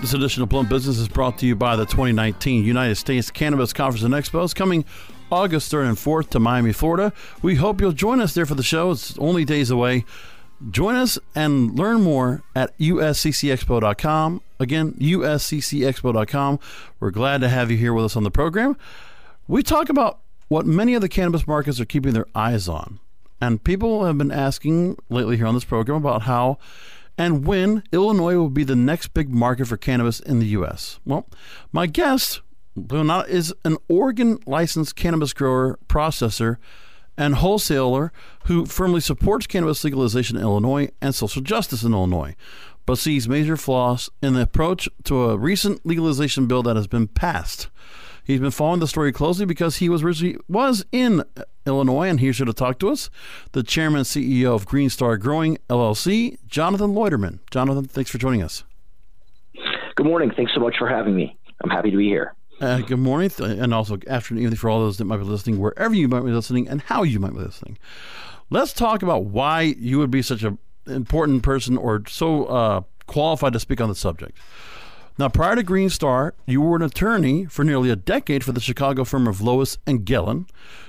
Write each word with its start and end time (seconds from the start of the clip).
This 0.00 0.14
edition 0.14 0.42
of 0.42 0.48
Blunt 0.48 0.70
Business 0.70 0.96
is 0.96 1.08
brought 1.08 1.36
to 1.40 1.46
you 1.46 1.54
by 1.54 1.76
the 1.76 1.84
2019 1.84 2.64
United 2.64 2.94
States 2.94 3.30
Cannabis 3.30 3.74
Conference 3.74 4.02
and 4.02 4.14
Expos 4.14 4.54
coming 4.54 4.86
August 5.30 5.70
3rd 5.70 5.88
and 5.88 5.96
4th 5.98 6.30
to 6.30 6.40
Miami, 6.40 6.72
Florida. 6.72 7.12
We 7.42 7.56
hope 7.56 7.82
you'll 7.82 7.92
join 7.92 8.18
us 8.18 8.32
there 8.32 8.46
for 8.46 8.54
the 8.54 8.62
show. 8.62 8.92
It's 8.92 9.18
only 9.18 9.44
days 9.44 9.70
away. 9.70 10.06
Join 10.70 10.94
us 10.94 11.18
and 11.34 11.78
learn 11.78 12.00
more 12.00 12.42
at 12.56 12.76
usccexpo.com. 12.78 14.40
Again, 14.58 14.92
usccexpo.com. 14.94 16.58
We're 16.98 17.10
glad 17.10 17.42
to 17.42 17.50
have 17.50 17.70
you 17.70 17.76
here 17.76 17.92
with 17.92 18.06
us 18.06 18.16
on 18.16 18.22
the 18.22 18.30
program. 18.30 18.78
We 19.48 19.62
talk 19.62 19.90
about 19.90 20.20
what 20.48 20.64
many 20.64 20.94
of 20.94 21.02
the 21.02 21.10
cannabis 21.10 21.46
markets 21.46 21.78
are 21.78 21.84
keeping 21.84 22.14
their 22.14 22.26
eyes 22.34 22.68
on. 22.68 23.00
And 23.38 23.62
people 23.62 24.06
have 24.06 24.16
been 24.16 24.32
asking 24.32 24.96
lately 25.10 25.36
here 25.36 25.46
on 25.46 25.54
this 25.54 25.64
program 25.64 25.98
about 25.98 26.22
how 26.22 26.56
and 27.20 27.46
when 27.46 27.82
Illinois 27.92 28.36
will 28.36 28.48
be 28.48 28.64
the 28.64 28.74
next 28.74 29.08
big 29.08 29.28
market 29.28 29.66
for 29.66 29.76
cannabis 29.76 30.20
in 30.20 30.38
the 30.38 30.46
U.S. 30.46 31.00
Well, 31.04 31.26
my 31.70 31.86
guest 31.86 32.40
is 32.74 33.52
an 33.62 33.76
Oregon 33.90 34.38
licensed 34.46 34.96
cannabis 34.96 35.34
grower, 35.34 35.78
processor, 35.86 36.56
and 37.18 37.34
wholesaler 37.34 38.10
who 38.46 38.64
firmly 38.64 39.02
supports 39.02 39.46
cannabis 39.46 39.84
legalization 39.84 40.38
in 40.38 40.42
Illinois 40.42 40.88
and 41.02 41.14
social 41.14 41.42
justice 41.42 41.82
in 41.82 41.92
Illinois, 41.92 42.34
but 42.86 42.96
sees 42.96 43.28
major 43.28 43.58
flaws 43.58 44.08
in 44.22 44.32
the 44.32 44.40
approach 44.40 44.88
to 45.04 45.24
a 45.24 45.36
recent 45.36 45.84
legalization 45.84 46.46
bill 46.46 46.62
that 46.62 46.76
has 46.76 46.86
been 46.86 47.06
passed. 47.06 47.68
He's 48.24 48.40
been 48.40 48.50
following 48.50 48.80
the 48.80 48.88
story 48.88 49.12
closely 49.12 49.44
because 49.44 49.76
he 49.76 49.90
was 49.90 50.02
originally 50.02 50.38
was 50.48 50.86
in 50.90 51.22
Illinois, 51.70 52.08
and 52.08 52.20
here 52.20 52.32
to 52.32 52.52
talk 52.52 52.78
to 52.80 52.90
us, 52.90 53.08
the 53.52 53.62
chairman 53.62 53.98
and 53.98 54.06
CEO 54.06 54.54
of 54.54 54.66
Green 54.66 54.90
Star 54.90 55.16
Growing 55.16 55.58
LLC, 55.68 56.36
Jonathan 56.46 56.90
Loiterman. 56.90 57.38
Jonathan, 57.50 57.84
thanks 57.84 58.10
for 58.10 58.18
joining 58.18 58.42
us. 58.42 58.64
Good 59.94 60.06
morning. 60.06 60.30
Thanks 60.36 60.52
so 60.54 60.60
much 60.60 60.76
for 60.78 60.88
having 60.88 61.14
me. 61.14 61.38
I'm 61.62 61.70
happy 61.70 61.90
to 61.90 61.96
be 61.96 62.06
here. 62.06 62.34
Uh, 62.60 62.78
good 62.78 62.98
morning, 62.98 63.30
and 63.38 63.72
also 63.72 63.98
afternoon 64.06 64.42
evening 64.42 64.58
for 64.58 64.68
all 64.68 64.80
those 64.80 64.98
that 64.98 65.06
might 65.06 65.16
be 65.16 65.24
listening, 65.24 65.58
wherever 65.58 65.94
you 65.94 66.08
might 66.08 66.24
be 66.24 66.30
listening, 66.30 66.68
and 66.68 66.82
how 66.82 67.02
you 67.02 67.18
might 67.18 67.32
be 67.32 67.38
listening. 67.38 67.78
Let's 68.50 68.72
talk 68.72 69.02
about 69.02 69.24
why 69.24 69.62
you 69.78 69.98
would 69.98 70.10
be 70.10 70.22
such 70.22 70.42
an 70.42 70.58
important 70.86 71.42
person 71.42 71.78
or 71.78 72.02
so 72.06 72.44
uh, 72.46 72.80
qualified 73.06 73.54
to 73.54 73.60
speak 73.60 73.80
on 73.80 73.88
the 73.88 73.94
subject. 73.94 74.36
Now, 75.20 75.28
prior 75.28 75.54
to 75.54 75.62
Green 75.62 75.90
Star, 75.90 76.32
you 76.46 76.62
were 76.62 76.76
an 76.76 76.82
attorney 76.82 77.44
for 77.44 77.62
nearly 77.62 77.90
a 77.90 77.94
decade 77.94 78.42
for 78.42 78.52
the 78.52 78.60
Chicago 78.60 79.04
firm 79.04 79.28
of 79.28 79.42
Lois 79.42 79.76
and 79.86 80.06
Gellin. 80.06 80.48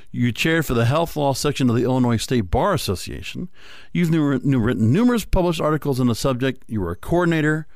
You 0.09 0.31
chaired 0.31 0.65
for 0.65 0.73
the 0.73 0.85
health 0.85 1.17
law 1.17 1.33
section 1.33 1.69
of 1.69 1.75
the 1.75 1.83
Illinois 1.83 2.15
State 2.15 2.49
Bar 2.49 2.73
Association. 2.73 3.49
You've 3.91 4.09
written 4.09 4.93
numerous 4.93 5.25
published 5.25 5.59
articles 5.59 5.99
on 5.99 6.07
the 6.07 6.15
subject. 6.15 6.63
You 6.65 6.79
were 6.79 6.91
a 6.91 6.95
coordinator, 6.95 7.67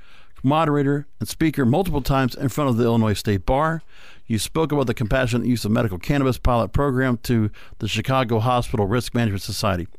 moderator, 0.43 1.07
and 1.19 1.27
speaker 1.27 1.65
multiple 1.65 2.01
times 2.01 2.35
in 2.35 2.47
front 2.47 2.69
of 2.69 2.77
the 2.77 2.85
Illinois 2.85 3.15
State 3.15 3.45
Bar. 3.45 3.81
You 4.25 4.39
spoke 4.39 4.71
about 4.71 4.87
the 4.87 4.93
compassionate 4.93 5.45
use 5.45 5.65
of 5.65 5.71
medical 5.71 5.99
cannabis 5.99 6.37
pilot 6.37 6.69
program 6.69 7.17
to 7.23 7.51
the 7.79 7.89
Chicago 7.89 8.39
Hospital 8.39 8.85
Risk 8.85 9.13
Management 9.13 9.41
Society 9.43 9.89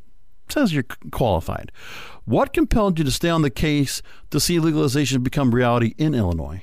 says 0.53 0.73
you're 0.73 0.85
qualified. 1.11 1.73
What 2.25 2.53
compelled 2.53 2.99
you 2.99 3.05
to 3.05 3.11
stay 3.11 3.29
on 3.29 3.43
the 3.43 3.51
case 3.51 4.03
to 4.31 4.41
see 4.41 4.59
legalization 4.59 5.23
become 5.23 5.55
reality 5.55 5.95
in 5.97 6.15
Illinois? 6.15 6.63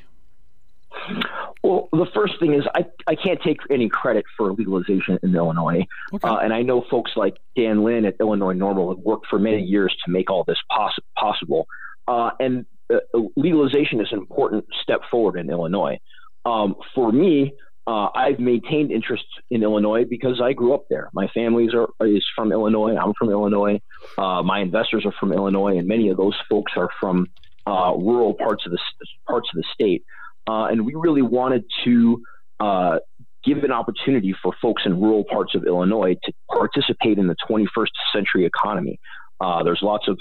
Well, 1.64 1.88
the 1.94 2.08
first 2.14 2.40
thing 2.40 2.54
is 2.54 2.64
I, 2.76 2.86
I 3.08 3.16
can't 3.16 3.42
take 3.42 3.60
any 3.70 3.88
credit 3.88 4.26
for 4.36 4.52
legalization 4.52 5.18
in 5.24 5.34
Illinois. 5.34 5.86
Okay. 6.14 6.28
Uh, 6.28 6.38
and 6.38 6.54
I 6.54 6.62
know 6.62 6.84
folks 6.92 7.12
like 7.16 7.38
Dan 7.56 7.86
Linn 7.86 8.04
at 8.04 8.16
Illinois 8.20 8.54
NORML 8.54 8.96
have 8.96 9.06
worked 9.06 9.28
for 9.28 9.40
many 9.40 9.62
years 9.62 9.96
to 10.06 10.12
make 10.12 10.30
all 10.30 10.44
this 10.44 10.60
poss- 10.70 11.00
possible. 11.18 11.68
Uh, 12.06 12.32
and 12.42 12.66
uh, 12.94 12.98
legalization 13.38 14.02
is 14.02 14.10
an 14.12 14.20
important 14.20 14.66
step 14.82 15.02
forward 15.10 15.40
in 15.40 15.50
Illinois. 15.50 15.98
Um, 16.46 16.76
for 16.94 17.14
me, 17.14 17.54
uh, 17.86 18.08
I've 18.16 18.40
maintained 18.40 18.92
interest 18.92 19.26
in 19.50 19.62
Illinois 19.62 20.06
because 20.10 20.40
I 20.42 20.54
grew 20.54 20.74
up 20.74 20.86
there. 20.90 21.10
My 21.14 21.28
family 21.28 21.66
is 21.66 22.26
from 22.36 22.52
Illinois. 22.52 22.96
I'm 22.96 23.14
from 23.18 23.30
Illinois. 23.30 23.82
Uh, 24.18 24.42
my 24.42 24.62
investors 24.62 25.06
are 25.06 25.14
from 25.20 25.34
Illinois, 25.34 25.78
and 25.78 25.88
many 25.88 26.10
of 26.10 26.18
those 26.18 26.36
folks 26.50 26.74
are 26.78 26.90
from 27.00 27.28
uh, 27.68 27.94
rural 27.98 28.36
parts 28.36 28.66
of 28.66 28.72
the 28.72 28.80
parts 29.28 29.50
of 29.54 29.58
the 29.58 29.66
state. 29.74 30.04
Uh, 30.48 30.66
and 30.66 30.86
we 30.86 30.96
really 30.96 31.22
wanted 31.22 31.66
to 31.84 32.22
uh, 32.60 33.00
give 33.44 33.64
an 33.66 33.72
opportunity 33.72 34.34
for 34.42 34.54
folks 34.62 34.84
in 34.86 35.02
rural 35.02 35.26
parts 35.30 35.54
of 35.54 35.66
Illinois 35.66 36.16
to 36.24 36.34
participate 36.54 37.18
in 37.18 37.28
the 37.28 37.36
21st 37.50 37.88
century 38.14 38.46
economy. 38.46 39.00
Uh, 39.42 39.62
there's 39.64 39.82
lots 39.82 40.08
of 40.08 40.18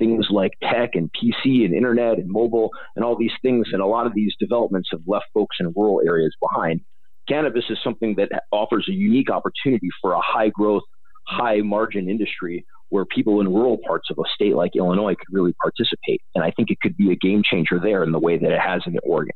things 0.00 0.26
like 0.30 0.50
tech 0.60 0.90
and 0.94 1.10
PC 1.12 1.64
and 1.64 1.72
internet 1.72 2.18
and 2.18 2.28
mobile 2.28 2.70
and 2.96 3.04
all 3.04 3.16
these 3.16 3.30
things, 3.40 3.68
and 3.72 3.80
a 3.80 3.86
lot 3.86 4.06
of 4.06 4.14
these 4.14 4.34
developments 4.40 4.88
have 4.90 5.02
left 5.06 5.26
folks 5.32 5.56
in 5.60 5.72
rural 5.76 6.00
areas 6.04 6.34
behind 6.40 6.80
cannabis 7.28 7.64
is 7.70 7.78
something 7.82 8.14
that 8.16 8.30
offers 8.52 8.86
a 8.88 8.92
unique 8.92 9.30
opportunity 9.30 9.88
for 10.00 10.12
a 10.12 10.20
high 10.20 10.48
growth, 10.48 10.82
high 11.26 11.58
margin 11.58 12.08
industry 12.08 12.64
where 12.90 13.04
people 13.04 13.40
in 13.40 13.52
rural 13.52 13.78
parts 13.78 14.10
of 14.10 14.18
a 14.18 14.22
state 14.34 14.54
like 14.54 14.76
Illinois 14.76 15.14
could 15.14 15.32
really 15.32 15.52
participate. 15.54 16.22
And 16.34 16.44
I 16.44 16.50
think 16.50 16.70
it 16.70 16.80
could 16.80 16.96
be 16.96 17.10
a 17.10 17.16
game 17.16 17.42
changer 17.44 17.80
there 17.80 18.04
in 18.04 18.12
the 18.12 18.20
way 18.20 18.38
that 18.38 18.50
it 18.50 18.60
has 18.60 18.82
in 18.86 18.96
Oregon. 19.02 19.34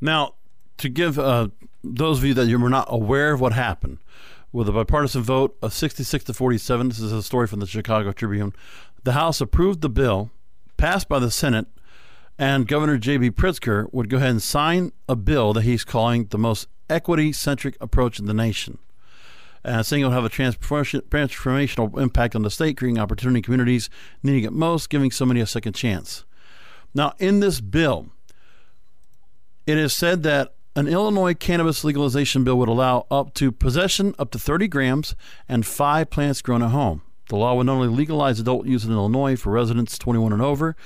Now, 0.00 0.34
to 0.78 0.88
give 0.88 1.18
uh, 1.18 1.48
those 1.82 2.18
of 2.18 2.24
you 2.24 2.34
that 2.34 2.46
you 2.46 2.58
were 2.58 2.68
not 2.68 2.86
aware 2.90 3.32
of 3.32 3.40
what 3.40 3.52
happened, 3.52 3.98
with 4.52 4.68
a 4.68 4.72
bipartisan 4.72 5.22
vote 5.22 5.54
of 5.60 5.72
66 5.74 6.24
to 6.24 6.32
47, 6.32 6.88
this 6.88 6.98
is 6.98 7.12
a 7.12 7.22
story 7.22 7.46
from 7.46 7.60
the 7.60 7.66
Chicago 7.66 8.12
Tribune, 8.12 8.54
the 9.04 9.12
House 9.12 9.40
approved 9.40 9.82
the 9.82 9.90
bill, 9.90 10.30
passed 10.78 11.08
by 11.08 11.18
the 11.18 11.30
Senate, 11.30 11.66
And 12.38 12.68
Governor 12.68 12.98
J.B. 12.98 13.30
Pritzker 13.30 13.92
would 13.92 14.10
go 14.10 14.18
ahead 14.18 14.30
and 14.30 14.42
sign 14.42 14.92
a 15.08 15.16
bill 15.16 15.52
that 15.54 15.62
he's 15.62 15.84
calling 15.84 16.26
the 16.26 16.38
most 16.38 16.68
equity 16.90 17.32
centric 17.32 17.76
approach 17.80 18.18
in 18.18 18.26
the 18.26 18.34
nation. 18.34 18.78
And 19.64 19.84
saying 19.84 20.02
it 20.02 20.04
will 20.04 20.12
have 20.12 20.24
a 20.24 20.30
transformational 20.30 22.00
impact 22.00 22.36
on 22.36 22.42
the 22.42 22.50
state, 22.50 22.76
creating 22.76 22.98
opportunity 22.98 23.42
communities 23.42 23.90
needing 24.22 24.44
it 24.44 24.52
most, 24.52 24.90
giving 24.90 25.10
so 25.10 25.26
many 25.26 25.40
a 25.40 25.46
second 25.46 25.72
chance. 25.72 26.24
Now, 26.94 27.14
in 27.18 27.40
this 27.40 27.60
bill, 27.60 28.06
it 29.66 29.76
is 29.76 29.92
said 29.92 30.22
that 30.22 30.54
an 30.76 30.86
Illinois 30.86 31.34
cannabis 31.34 31.84
legalization 31.84 32.44
bill 32.44 32.56
would 32.58 32.68
allow 32.68 33.06
up 33.10 33.34
to 33.34 33.50
possession 33.50 34.14
up 34.18 34.30
to 34.30 34.38
30 34.38 34.68
grams 34.68 35.16
and 35.48 35.66
five 35.66 36.10
plants 36.10 36.42
grown 36.42 36.62
at 36.62 36.70
home. 36.70 37.02
The 37.28 37.36
law 37.36 37.54
would 37.54 37.66
not 37.66 37.74
only 37.74 37.88
legalize 37.88 38.38
adult 38.38 38.66
use 38.66 38.84
in 38.84 38.92
Illinois 38.92 39.36
for 39.36 39.50
residents 39.50 39.98
21 39.98 40.32
and 40.32 40.42
over, 40.42 40.76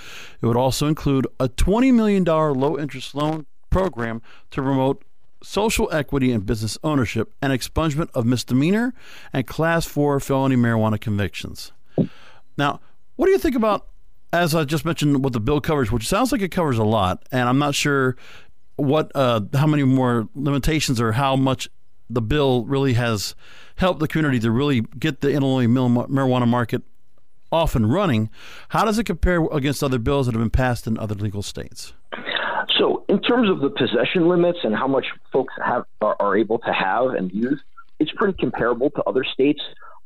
it 0.41 0.47
would 0.47 0.57
also 0.57 0.87
include 0.87 1.27
a 1.39 1.49
$20 1.49 1.93
million 1.93 2.25
low 2.25 2.79
interest 2.79 3.15
loan 3.15 3.47
program 3.69 4.23
to 4.51 4.63
promote 4.63 5.05
social 5.43 5.89
equity 5.93 6.33
and 6.33 6.45
business 6.45 6.77
ownership 6.83 7.33
and 7.41 7.53
expungement 7.53 8.11
of 8.15 8.27
misdemeanor 8.27 8.93
and 9.33 9.47
class 9.47 9.87
4 9.87 10.21
felony 10.21 10.57
marijuana 10.57 11.01
convictions. 11.01 11.73
Now, 12.59 12.81
what 13.17 13.27
do 13.27 13.33
you 13.33 13.39
think 13.39 13.57
about 13.57 13.87
as 14.33 14.55
I 14.55 14.65
just 14.65 14.85
mentioned 14.85 15.25
what 15.25 15.33
the 15.33 15.41
bill 15.41 15.61
covers, 15.61 15.91
which 15.91 16.07
sounds 16.07 16.33
like 16.33 16.41
it 16.41 16.51
covers 16.51 16.79
a 16.79 16.85
lot, 16.85 17.27
and 17.33 17.49
I'm 17.49 17.59
not 17.59 17.75
sure 17.75 18.17
what 18.77 19.11
uh, 19.15 19.41
how 19.55 19.67
many 19.67 19.83
more 19.83 20.29
limitations 20.35 21.01
or 21.01 21.13
how 21.13 21.37
much 21.37 21.69
the 22.09 22.23
bill 22.23 22.65
really 22.65 22.95
has 22.95 23.35
helped 23.81 23.99
the 23.99 24.07
community 24.07 24.39
to 24.39 24.51
really 24.51 24.83
get 24.99 25.23
the 25.23 25.31
Illinois 25.31 25.67
marijuana 25.67 26.47
market 26.47 26.83
off 27.51 27.75
and 27.75 27.91
running. 27.91 28.29
How 28.69 28.85
does 28.85 28.99
it 28.99 29.05
compare 29.05 29.43
against 29.51 29.83
other 29.83 29.99
bills 29.99 30.27
that 30.27 30.35
have 30.35 30.41
been 30.41 30.51
passed 30.51 30.87
in 30.87 30.99
other 30.99 31.15
legal 31.15 31.43
states? 31.43 31.95
So, 32.79 33.05
in 33.09 33.21
terms 33.23 33.51
of 33.51 33.61
the 33.61 33.71
possession 33.71 34.29
limits 34.29 34.59
and 34.63 34.77
how 34.77 34.87
much 34.87 35.07
folks 35.33 35.55
have 35.65 35.85
are, 36.03 36.15
are 36.21 36.37
able 36.37 36.59
to 36.59 36.73
have 36.73 37.15
and 37.15 37.33
use, 37.33 37.61
it's 37.99 38.13
pretty 38.13 38.37
comparable 38.39 38.91
to 38.91 39.03
other 39.05 39.25
states. 39.25 39.61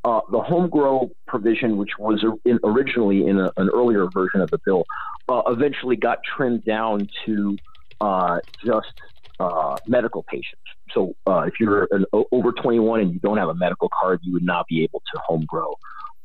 Uh, 0.05 0.21
the 0.31 0.41
home 0.41 0.69
grow 0.69 1.11
provision, 1.26 1.76
which 1.76 1.99
was 1.99 2.25
in, 2.44 2.61
originally 2.62 3.26
in 3.26 3.38
a, 3.38 3.50
an 3.56 3.71
earlier 3.71 4.06
version 4.12 4.41
of 4.41 4.50
the 4.50 4.59
bill, 4.65 4.85
uh, 5.29 5.43
eventually 5.47 5.97
got 5.97 6.19
trimmed 6.25 6.65
down 6.65 7.09
to 7.26 7.56
uh, 8.00 8.38
just 8.65 8.93
uh, 9.41 9.76
medical 9.87 10.23
patients. 10.23 10.62
So 10.94 11.14
uh, 11.26 11.43
if 11.43 11.55
you're 11.61 11.88
an, 11.91 12.06
over 12.32 12.52
21 12.52 13.00
and 13.00 13.12
you 13.12 13.20
don't 13.20 13.38
have 13.38 13.49
a 13.49 13.55
medical 13.55 13.91
card, 14.00 14.20
you 14.23 14.32
would 14.32 14.44
not 14.44 14.67
be 14.69 14.85
able 14.85 15.02
to 15.12 15.20
home 15.26 15.44
grow 15.46 15.75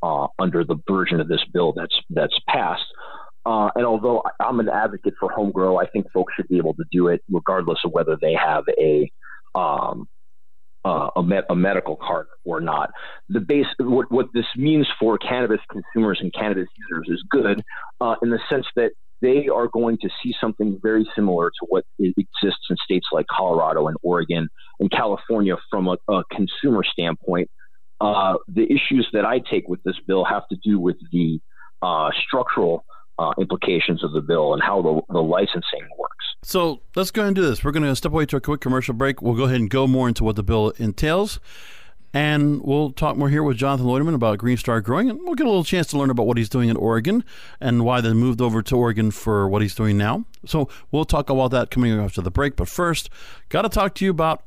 uh, 0.02 0.28
under 0.38 0.64
the 0.64 0.76
version 0.88 1.20
of 1.20 1.28
this 1.28 1.44
bill 1.52 1.72
that's 1.76 1.94
that's 2.10 2.38
passed. 2.48 2.84
Uh, 3.46 3.70
and 3.74 3.86
although 3.86 4.22
I'm 4.38 4.60
an 4.60 4.68
advocate 4.68 5.14
for 5.18 5.30
home 5.30 5.50
grow, 5.50 5.78
I 5.78 5.86
think 5.86 6.06
folks 6.12 6.34
should 6.36 6.48
be 6.48 6.58
able 6.58 6.74
to 6.74 6.84
do 6.92 7.08
it 7.08 7.22
regardless 7.30 7.78
of 7.84 7.92
whether 7.92 8.16
they 8.20 8.34
have 8.34 8.64
a 8.78 9.10
um, 9.54 10.08
uh, 10.84 11.10
a, 11.16 11.22
a, 11.50 11.56
medical 11.56 11.96
card 11.96 12.26
or 12.44 12.60
not. 12.60 12.90
The 13.28 13.40
base, 13.40 13.66
what, 13.78 14.10
what, 14.10 14.28
this 14.32 14.46
means 14.56 14.88
for 14.98 15.18
cannabis 15.18 15.60
consumers 15.70 16.18
and 16.22 16.32
cannabis 16.32 16.68
users 16.88 17.18
is 17.18 17.24
good 17.28 17.62
uh, 18.00 18.14
in 18.22 18.30
the 18.30 18.38
sense 18.48 18.64
that 18.76 18.92
they 19.20 19.48
are 19.48 19.68
going 19.68 19.98
to 19.98 20.08
see 20.22 20.34
something 20.40 20.78
very 20.82 21.06
similar 21.14 21.50
to 21.50 21.66
what 21.68 21.84
exists 21.98 22.66
in 22.70 22.76
states 22.84 23.06
like 23.12 23.26
Colorado 23.30 23.88
and 23.88 23.96
Oregon 24.02 24.48
and 24.78 24.90
California 24.90 25.56
from 25.70 25.88
a, 25.88 25.96
a 26.08 26.22
consumer 26.30 26.82
standpoint. 26.84 27.50
Uh, 28.00 28.34
the 28.48 28.64
issues 28.64 29.06
that 29.12 29.24
I 29.24 29.40
take 29.50 29.68
with 29.68 29.82
this 29.82 29.96
bill 30.06 30.24
have 30.24 30.48
to 30.48 30.56
do 30.64 30.78
with 30.78 30.96
the 31.12 31.38
uh, 31.82 32.10
structural 32.26 32.84
uh, 33.18 33.32
implications 33.38 34.02
of 34.02 34.12
the 34.12 34.22
bill 34.22 34.54
and 34.54 34.62
how 34.62 34.80
the, 34.80 35.00
the 35.10 35.20
licensing 35.20 35.86
works. 35.98 36.24
So 36.42 36.80
let's 36.96 37.10
go 37.10 37.20
ahead 37.20 37.28
and 37.28 37.36
do 37.36 37.42
this. 37.42 37.62
We're 37.62 37.72
going 37.72 37.82
to 37.82 37.94
step 37.94 38.12
away 38.12 38.24
to 38.26 38.36
a 38.36 38.40
quick 38.40 38.62
commercial 38.62 38.94
break. 38.94 39.20
We'll 39.20 39.34
go 39.34 39.44
ahead 39.44 39.60
and 39.60 39.68
go 39.68 39.86
more 39.86 40.08
into 40.08 40.24
what 40.24 40.36
the 40.36 40.42
bill 40.42 40.70
entails. 40.78 41.38
And 42.12 42.60
we'll 42.62 42.90
talk 42.90 43.16
more 43.16 43.28
here 43.28 43.42
with 43.42 43.56
Jonathan 43.56 43.86
Loiterman 43.86 44.14
about 44.14 44.38
Green 44.38 44.56
Star 44.56 44.80
Growing, 44.80 45.10
and 45.10 45.20
we'll 45.22 45.36
get 45.36 45.46
a 45.46 45.48
little 45.48 45.64
chance 45.64 45.86
to 45.88 45.98
learn 45.98 46.10
about 46.10 46.26
what 46.26 46.36
he's 46.36 46.48
doing 46.48 46.68
in 46.68 46.76
Oregon 46.76 47.24
and 47.60 47.84
why 47.84 48.00
they 48.00 48.12
moved 48.12 48.40
over 48.40 48.62
to 48.62 48.76
Oregon 48.76 49.12
for 49.12 49.48
what 49.48 49.62
he's 49.62 49.76
doing 49.76 49.96
now. 49.96 50.24
So 50.44 50.68
we'll 50.90 51.04
talk 51.04 51.30
about 51.30 51.52
that 51.52 51.70
coming 51.70 51.92
after 51.98 52.20
the 52.20 52.30
break. 52.30 52.56
But 52.56 52.68
first, 52.68 53.10
got 53.48 53.62
to 53.62 53.68
talk 53.68 53.94
to 53.96 54.04
you 54.04 54.10
about 54.10 54.42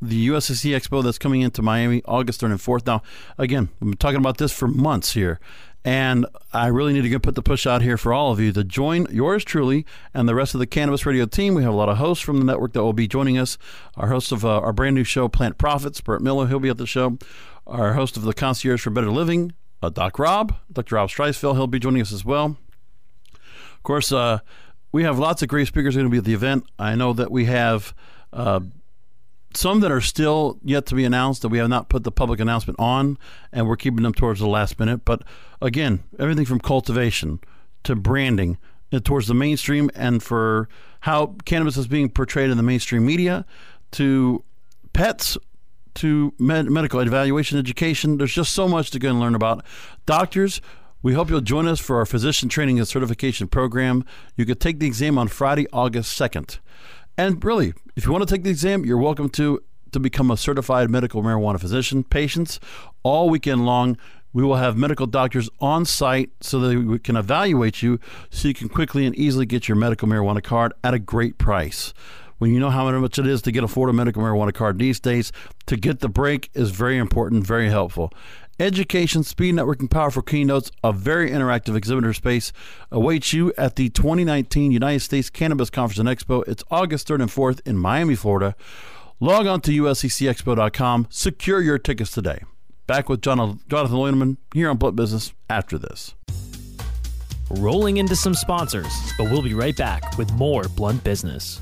the 0.00 0.28
USCC 0.28 0.76
Expo 0.76 1.02
that's 1.02 1.18
coming 1.18 1.40
into 1.40 1.60
Miami 1.60 2.02
August 2.04 2.40
3rd 2.40 2.52
and 2.52 2.60
4th. 2.60 2.86
Now, 2.86 3.02
again, 3.36 3.68
we've 3.80 3.90
been 3.90 3.98
talking 3.98 4.20
about 4.20 4.38
this 4.38 4.52
for 4.52 4.68
months 4.68 5.14
here. 5.14 5.40
And 5.88 6.26
I 6.52 6.66
really 6.66 6.92
need 6.92 7.10
to 7.10 7.18
put 7.18 7.34
the 7.34 7.40
push 7.40 7.66
out 7.66 7.80
here 7.80 7.96
for 7.96 8.12
all 8.12 8.30
of 8.30 8.38
you 8.38 8.52
to 8.52 8.62
join 8.62 9.06
yours 9.10 9.42
truly 9.42 9.86
and 10.12 10.28
the 10.28 10.34
rest 10.34 10.52
of 10.52 10.58
the 10.58 10.66
Cannabis 10.66 11.06
Radio 11.06 11.24
team. 11.24 11.54
We 11.54 11.62
have 11.62 11.72
a 11.72 11.76
lot 11.76 11.88
of 11.88 11.96
hosts 11.96 12.22
from 12.22 12.38
the 12.38 12.44
network 12.44 12.74
that 12.74 12.82
will 12.82 12.92
be 12.92 13.08
joining 13.08 13.38
us. 13.38 13.56
Our 13.96 14.08
host 14.08 14.30
of 14.30 14.44
uh, 14.44 14.60
our 14.60 14.74
brand 14.74 14.96
new 14.96 15.04
show, 15.04 15.28
Plant 15.28 15.56
Profits, 15.56 16.02
Burt 16.02 16.20
Miller, 16.20 16.46
he'll 16.46 16.60
be 16.60 16.68
at 16.68 16.76
the 16.76 16.86
show. 16.86 17.16
Our 17.66 17.94
host 17.94 18.18
of 18.18 18.24
the 18.24 18.34
Concierge 18.34 18.82
for 18.82 18.90
Better 18.90 19.10
Living, 19.10 19.54
uh, 19.80 19.88
Doc 19.88 20.18
Rob, 20.18 20.56
Dr. 20.70 20.96
Rob 20.96 21.08
Streisfeld, 21.08 21.54
he'll 21.54 21.66
be 21.66 21.78
joining 21.78 22.02
us 22.02 22.12
as 22.12 22.22
well. 22.22 22.58
Of 23.32 23.82
course, 23.82 24.12
uh, 24.12 24.40
we 24.92 25.04
have 25.04 25.18
lots 25.18 25.40
of 25.40 25.48
great 25.48 25.68
speakers 25.68 25.96
going 25.96 26.04
to 26.04 26.10
be 26.10 26.18
at 26.18 26.24
the 26.24 26.34
event. 26.34 26.64
I 26.78 26.96
know 26.96 27.14
that 27.14 27.30
we 27.30 27.46
have 27.46 27.94
uh, 28.34 28.60
some 29.54 29.80
that 29.80 29.90
are 29.90 30.00
still 30.00 30.58
yet 30.62 30.86
to 30.86 30.94
be 30.94 31.04
announced 31.04 31.42
that 31.42 31.48
we 31.48 31.58
have 31.58 31.68
not 31.68 31.88
put 31.88 32.04
the 32.04 32.12
public 32.12 32.40
announcement 32.40 32.78
on, 32.78 33.18
and 33.52 33.66
we're 33.66 33.76
keeping 33.76 34.02
them 34.02 34.12
towards 34.12 34.40
the 34.40 34.48
last 34.48 34.78
minute. 34.78 35.04
But 35.04 35.22
again, 35.60 36.02
everything 36.18 36.44
from 36.44 36.60
cultivation 36.60 37.40
to 37.84 37.96
branding 37.96 38.58
uh, 38.92 39.00
towards 39.00 39.26
the 39.26 39.34
mainstream, 39.34 39.90
and 39.94 40.22
for 40.22 40.68
how 41.00 41.36
cannabis 41.44 41.76
is 41.76 41.86
being 41.86 42.10
portrayed 42.10 42.50
in 42.50 42.56
the 42.56 42.62
mainstream 42.62 43.06
media, 43.06 43.46
to 43.92 44.44
pets, 44.92 45.38
to 45.94 46.32
med- 46.38 46.70
medical 46.70 47.00
evaluation 47.00 47.58
education. 47.58 48.18
There's 48.18 48.32
just 48.32 48.52
so 48.52 48.68
much 48.68 48.90
to 48.90 48.98
go 48.98 49.10
and 49.10 49.20
learn 49.20 49.34
about. 49.34 49.64
Doctors, 50.06 50.60
we 51.02 51.14
hope 51.14 51.30
you'll 51.30 51.40
join 51.40 51.66
us 51.68 51.80
for 51.80 51.96
our 51.98 52.06
physician 52.06 52.48
training 52.48 52.78
and 52.78 52.86
certification 52.86 53.46
program. 53.46 54.04
You 54.36 54.44
could 54.44 54.60
take 54.60 54.78
the 54.78 54.86
exam 54.86 55.16
on 55.16 55.28
Friday, 55.28 55.66
August 55.72 56.18
2nd. 56.18 56.58
And 57.16 57.44
really, 57.44 57.74
if 57.98 58.06
you 58.06 58.12
want 58.12 58.26
to 58.26 58.32
take 58.32 58.44
the 58.44 58.50
exam, 58.50 58.86
you're 58.86 58.96
welcome 58.96 59.28
to 59.30 59.60
to 59.90 59.98
become 59.98 60.30
a 60.30 60.36
certified 60.36 60.88
medical 60.88 61.20
marijuana 61.20 61.58
physician. 61.58 62.04
Patients, 62.04 62.60
all 63.02 63.28
weekend 63.28 63.66
long, 63.66 63.98
we 64.32 64.44
will 64.44 64.54
have 64.54 64.76
medical 64.76 65.06
doctors 65.06 65.50
on 65.58 65.84
site 65.84 66.30
so 66.40 66.60
that 66.60 66.78
we 66.78 67.00
can 67.00 67.16
evaluate 67.16 67.82
you 67.82 67.98
so 68.30 68.46
you 68.46 68.54
can 68.54 68.68
quickly 68.68 69.04
and 69.04 69.16
easily 69.16 69.46
get 69.46 69.66
your 69.66 69.74
medical 69.74 70.06
marijuana 70.06 70.40
card 70.40 70.72
at 70.84 70.94
a 70.94 71.00
great 71.00 71.38
price. 71.38 71.92
When 72.36 72.54
you 72.54 72.60
know 72.60 72.70
how 72.70 72.88
much 73.00 73.18
it 73.18 73.26
is 73.26 73.42
to 73.42 73.50
get 73.50 73.64
a 73.64 73.68
Florida 73.68 73.92
medical 73.92 74.22
marijuana 74.22 74.54
card 74.54 74.78
these 74.78 75.00
days, 75.00 75.32
to 75.66 75.76
get 75.76 75.98
the 75.98 76.08
break 76.08 76.50
is 76.54 76.70
very 76.70 76.98
important, 76.98 77.44
very 77.44 77.68
helpful. 77.68 78.12
Education, 78.60 79.22
speed 79.22 79.54
networking, 79.54 79.88
powerful 79.88 80.20
keynotes, 80.20 80.72
a 80.82 80.92
very 80.92 81.30
interactive 81.30 81.76
exhibitor 81.76 82.12
space 82.12 82.52
awaits 82.90 83.32
you 83.32 83.52
at 83.56 83.76
the 83.76 83.88
2019 83.88 84.72
United 84.72 84.98
States 84.98 85.30
Cannabis 85.30 85.70
Conference 85.70 86.00
and 86.00 86.08
Expo. 86.08 86.42
It's 86.48 86.64
August 86.68 87.06
3rd 87.06 87.22
and 87.22 87.30
4th 87.30 87.60
in 87.64 87.78
Miami, 87.78 88.16
Florida. 88.16 88.56
Log 89.20 89.46
on 89.46 89.60
to 89.60 89.70
usccexpo.com. 89.70 91.06
Secure 91.08 91.60
your 91.60 91.78
tickets 91.78 92.10
today. 92.10 92.42
Back 92.88 93.08
with 93.08 93.22
John, 93.22 93.60
Jonathan 93.68 93.96
Loiterman 93.96 94.38
here 94.52 94.70
on 94.70 94.76
Blunt 94.76 94.96
Business 94.96 95.32
after 95.48 95.78
this. 95.78 96.16
Rolling 97.50 97.98
into 97.98 98.16
some 98.16 98.34
sponsors, 98.34 98.92
but 99.16 99.30
we'll 99.30 99.40
be 99.40 99.54
right 99.54 99.76
back 99.76 100.18
with 100.18 100.32
more 100.32 100.64
Blunt 100.74 101.04
Business. 101.04 101.60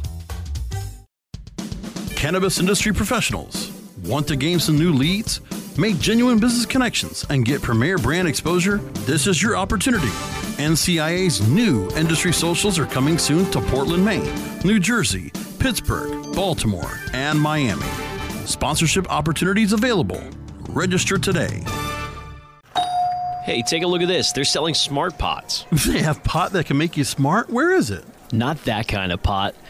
Cannabis 2.14 2.58
industry 2.58 2.94
professionals 2.94 3.70
want 4.02 4.26
to 4.28 4.36
gain 4.36 4.58
some 4.58 4.78
new 4.78 4.92
leads? 4.92 5.42
Make 5.78 5.98
genuine 5.98 6.38
business 6.38 6.64
connections 6.64 7.26
and 7.28 7.44
get 7.44 7.60
premier 7.60 7.98
brand 7.98 8.26
exposure? 8.26 8.78
This 9.04 9.26
is 9.26 9.42
your 9.42 9.58
opportunity. 9.58 10.08
NCIA's 10.56 11.46
new 11.48 11.90
industry 11.90 12.32
socials 12.32 12.78
are 12.78 12.86
coming 12.86 13.18
soon 13.18 13.50
to 13.50 13.60
Portland, 13.60 14.02
Maine, 14.02 14.32
New 14.64 14.80
Jersey, 14.80 15.30
Pittsburgh, 15.58 16.34
Baltimore, 16.34 16.98
and 17.12 17.38
Miami. 17.38 17.86
Sponsorship 18.46 19.10
opportunities 19.12 19.74
available. 19.74 20.22
Register 20.70 21.18
today. 21.18 21.62
Hey, 23.44 23.62
take 23.62 23.82
a 23.82 23.86
look 23.86 24.00
at 24.00 24.08
this. 24.08 24.32
They're 24.32 24.44
selling 24.44 24.72
smart 24.72 25.18
pots. 25.18 25.66
They 25.86 26.00
have 26.00 26.24
pot 26.24 26.52
that 26.52 26.64
can 26.64 26.78
make 26.78 26.96
you 26.96 27.04
smart? 27.04 27.50
Where 27.50 27.74
is 27.74 27.90
it? 27.90 28.04
Not 28.32 28.64
that 28.64 28.88
kind 28.88 29.12
of 29.12 29.22
pot. 29.22 29.54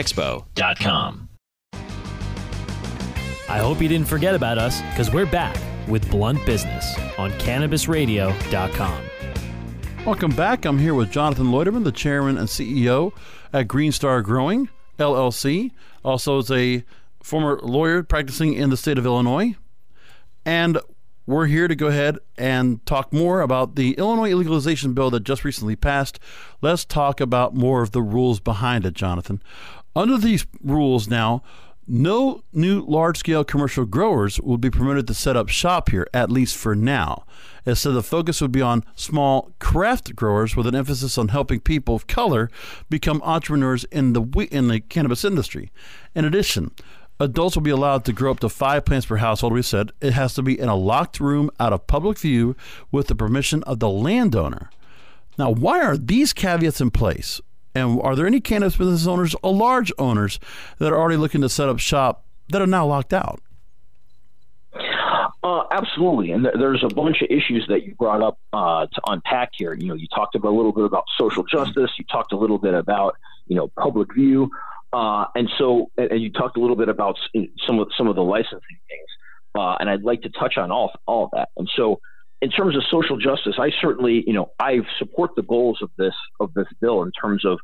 expo.com. 0.00 1.28
I 3.48 3.58
hope 3.58 3.82
you 3.82 3.88
didn't 3.88 4.08
forget 4.08 4.34
about 4.34 4.56
us 4.56 4.80
because 4.90 5.12
we're 5.12 5.26
back 5.26 5.56
with 5.88 6.10
Blunt 6.10 6.44
Business 6.46 6.96
on 7.18 7.32
CannabisRadio.com. 7.32 9.02
Welcome 10.06 10.30
back. 10.34 10.64
I'm 10.64 10.78
here 10.78 10.94
with 10.94 11.10
Jonathan 11.10 11.48
Loiterman, 11.48 11.84
the 11.84 11.92
chairman 11.92 12.38
and 12.38 12.48
CEO 12.48 13.12
at 13.52 13.68
Green 13.68 13.92
Star 13.92 14.22
Growing 14.22 14.70
LLC. 14.98 15.72
Also, 16.02 16.38
is 16.38 16.50
a 16.50 16.82
former 17.22 17.60
lawyer 17.62 18.02
practicing 18.02 18.54
in 18.54 18.70
the 18.70 18.78
state 18.78 18.96
of 18.96 19.04
Illinois. 19.04 19.54
And 20.46 20.78
we're 21.26 21.46
here 21.46 21.68
to 21.68 21.76
go 21.76 21.88
ahead 21.88 22.18
and 22.38 22.84
talk 22.86 23.12
more 23.12 23.40
about 23.40 23.76
the 23.76 23.92
Illinois 23.92 24.34
legalization 24.34 24.94
bill 24.94 25.10
that 25.10 25.20
just 25.20 25.44
recently 25.44 25.76
passed. 25.76 26.18
Let's 26.60 26.84
talk 26.84 27.20
about 27.20 27.54
more 27.54 27.82
of 27.82 27.92
the 27.92 28.02
rules 28.02 28.40
behind 28.40 28.86
it, 28.86 28.94
Jonathan. 28.94 29.42
Under 29.94 30.16
these 30.16 30.46
rules 30.62 31.08
now, 31.08 31.42
no 31.92 32.44
new 32.52 32.82
large 32.82 33.18
scale 33.18 33.42
commercial 33.42 33.84
growers 33.84 34.40
will 34.40 34.58
be 34.58 34.70
permitted 34.70 35.08
to 35.08 35.14
set 35.14 35.36
up 35.36 35.48
shop 35.48 35.88
here, 35.88 36.06
at 36.14 36.30
least 36.30 36.56
for 36.56 36.76
now. 36.76 37.24
Instead, 37.66 37.94
the 37.94 38.02
focus 38.02 38.40
would 38.40 38.52
be 38.52 38.62
on 38.62 38.84
small 38.94 39.50
craft 39.58 40.14
growers 40.14 40.54
with 40.54 40.68
an 40.68 40.74
emphasis 40.76 41.18
on 41.18 41.28
helping 41.28 41.58
people 41.58 41.96
of 41.96 42.06
color 42.06 42.48
become 42.88 43.20
entrepreneurs 43.24 43.84
in 43.84 44.12
the, 44.12 44.22
in 44.52 44.68
the 44.68 44.78
cannabis 44.78 45.24
industry. 45.24 45.72
In 46.14 46.24
addition, 46.24 46.70
adults 47.18 47.56
will 47.56 47.62
be 47.62 47.70
allowed 47.70 48.04
to 48.04 48.12
grow 48.12 48.30
up 48.30 48.40
to 48.40 48.48
five 48.48 48.84
plants 48.84 49.06
per 49.06 49.16
household. 49.16 49.52
We 49.52 49.62
said 49.62 49.90
it 50.00 50.12
has 50.12 50.34
to 50.34 50.42
be 50.42 50.58
in 50.58 50.68
a 50.68 50.76
locked 50.76 51.18
room 51.18 51.50
out 51.58 51.72
of 51.72 51.88
public 51.88 52.18
view 52.18 52.54
with 52.92 53.08
the 53.08 53.16
permission 53.16 53.64
of 53.64 53.80
the 53.80 53.90
landowner. 53.90 54.70
Now, 55.36 55.50
why 55.50 55.82
are 55.82 55.96
these 55.96 56.32
caveats 56.32 56.80
in 56.80 56.92
place? 56.92 57.40
And 57.74 58.00
are 58.02 58.16
there 58.16 58.26
any 58.26 58.40
cannabis 58.40 58.76
business 58.76 59.06
owners 59.06 59.34
or 59.42 59.54
large 59.54 59.92
owners 59.98 60.38
that 60.78 60.92
are 60.92 60.98
already 60.98 61.16
looking 61.16 61.40
to 61.42 61.48
set 61.48 61.68
up 61.68 61.78
shop 61.78 62.24
that 62.48 62.60
are 62.60 62.66
now 62.66 62.86
locked 62.86 63.12
out? 63.12 63.40
Uh, 65.42 65.64
absolutely, 65.70 66.32
and 66.32 66.44
th- 66.44 66.54
there's 66.58 66.84
a 66.84 66.94
bunch 66.94 67.22
of 67.22 67.28
issues 67.30 67.64
that 67.68 67.82
you 67.84 67.94
brought 67.94 68.22
up 68.22 68.38
uh, 68.52 68.86
to 68.86 69.00
unpack 69.06 69.50
here. 69.56 69.72
You 69.72 69.86
know, 69.86 69.94
you 69.94 70.06
talked 70.14 70.34
about 70.34 70.50
a 70.50 70.56
little 70.56 70.72
bit 70.72 70.84
about 70.84 71.04
social 71.18 71.44
justice. 71.44 71.90
You 71.98 72.04
talked 72.12 72.32
a 72.32 72.36
little 72.36 72.58
bit 72.58 72.74
about 72.74 73.16
you 73.46 73.56
know 73.56 73.68
public 73.68 74.12
view, 74.14 74.50
uh, 74.92 75.24
and 75.34 75.50
so 75.56 75.90
and 75.96 76.20
you 76.20 76.30
talked 76.30 76.58
a 76.58 76.60
little 76.60 76.76
bit 76.76 76.90
about 76.90 77.16
some 77.66 77.78
of 77.78 77.88
some 77.96 78.06
of 78.06 78.16
the 78.16 78.22
licensing 78.22 78.60
things. 78.88 79.08
Uh, 79.54 79.76
and 79.80 79.88
I'd 79.88 80.02
like 80.02 80.22
to 80.22 80.28
touch 80.28 80.58
on 80.58 80.70
all 80.70 80.92
all 81.06 81.24
of 81.24 81.30
that. 81.32 81.48
And 81.56 81.68
so, 81.74 82.00
in 82.42 82.50
terms 82.50 82.76
of 82.76 82.82
social 82.90 83.18
justice, 83.18 83.56
I 83.58 83.70
certainly, 83.80 84.24
you 84.26 84.32
know, 84.32 84.50
I 84.58 84.78
support 84.98 85.32
the 85.36 85.42
goals 85.42 85.78
of 85.82 85.90
this 85.98 86.14
of 86.40 86.54
this 86.54 86.66
bill 86.80 87.02
in 87.02 87.12
terms 87.12 87.44
of 87.44 87.58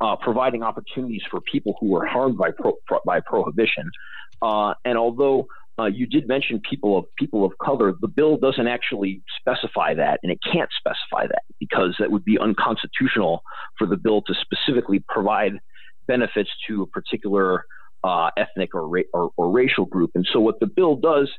uh, 0.00 0.16
providing 0.16 0.62
opportunities 0.62 1.22
for 1.30 1.40
people 1.40 1.74
who 1.80 1.88
were 1.90 2.06
harmed 2.06 2.36
by 2.36 2.50
pro, 2.50 2.72
pro, 2.86 2.98
by 3.04 3.20
prohibition. 3.20 3.90
Uh, 4.42 4.74
and 4.84 4.96
although 4.96 5.46
uh, 5.78 5.86
you 5.86 6.06
did 6.06 6.28
mention 6.28 6.60
people 6.60 6.98
of 6.98 7.04
people 7.16 7.44
of 7.44 7.52
color, 7.62 7.94
the 8.00 8.08
bill 8.08 8.36
doesn't 8.36 8.66
actually 8.66 9.22
specify 9.40 9.94
that, 9.94 10.20
and 10.22 10.30
it 10.30 10.38
can't 10.52 10.70
specify 10.78 11.26
that 11.26 11.42
because 11.58 11.96
that 11.98 12.10
would 12.10 12.24
be 12.24 12.38
unconstitutional 12.38 13.42
for 13.78 13.86
the 13.86 13.96
bill 13.96 14.22
to 14.22 14.34
specifically 14.34 15.02
provide 15.08 15.52
benefits 16.06 16.50
to 16.66 16.82
a 16.82 16.86
particular 16.86 17.64
uh, 18.04 18.30
ethnic 18.36 18.74
or, 18.74 18.88
ra- 18.88 19.02
or, 19.12 19.30
or 19.36 19.50
racial 19.50 19.84
group. 19.84 20.10
And 20.14 20.26
so, 20.32 20.40
what 20.40 20.60
the 20.60 20.66
bill 20.66 20.96
does 20.96 21.30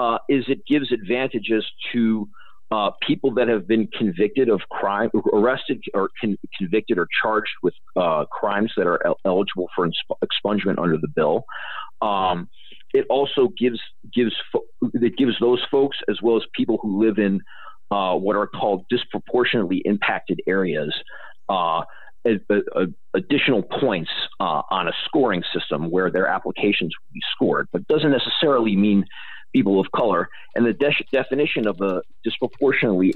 uh, 0.00 0.18
is 0.30 0.44
it 0.48 0.64
gives 0.66 0.90
advantages 0.92 1.64
to 1.92 2.26
uh, 2.70 2.90
people 3.06 3.34
that 3.34 3.48
have 3.48 3.66
been 3.68 3.86
convicted 3.88 4.48
of 4.48 4.60
crime, 4.70 5.10
arrested 5.32 5.82
or 5.92 6.08
con- 6.20 6.38
convicted 6.56 6.96
or 6.96 7.06
charged 7.22 7.50
with 7.62 7.74
uh, 7.96 8.24
crimes 8.30 8.72
that 8.76 8.86
are 8.86 9.04
el- 9.06 9.18
eligible 9.26 9.68
for 9.74 9.90
expungement 10.24 10.78
under 10.78 10.96
the 10.96 11.08
bill. 11.14 11.44
Um, 12.00 12.48
it 12.94 13.04
also 13.10 13.48
gives 13.58 13.78
gives 14.14 14.32
fo- 14.50 14.64
it 14.94 15.16
gives 15.18 15.34
those 15.38 15.60
folks 15.70 15.98
as 16.08 16.16
well 16.22 16.36
as 16.36 16.42
people 16.54 16.78
who 16.80 17.04
live 17.04 17.18
in 17.18 17.40
uh, 17.90 18.14
what 18.14 18.36
are 18.36 18.46
called 18.46 18.86
disproportionately 18.88 19.82
impacted 19.84 20.40
areas. 20.46 20.94
Uh, 21.48 21.82
a, 22.26 22.38
a, 22.50 22.86
additional 23.14 23.62
points 23.62 24.10
uh, 24.40 24.62
on 24.70 24.86
a 24.88 24.92
scoring 25.06 25.42
system 25.54 25.90
where 25.90 26.10
their 26.10 26.26
applications 26.26 26.94
will 27.00 27.14
be 27.14 27.20
scored, 27.34 27.66
but 27.72 27.86
doesn't 27.88 28.10
necessarily 28.10 28.76
mean 28.76 29.04
people 29.52 29.80
of 29.80 29.86
color. 29.94 30.28
And 30.54 30.66
the 30.66 30.72
de- 30.72 31.04
definition 31.12 31.66
of 31.66 31.80
a 31.80 32.02
disproportionately 32.24 33.12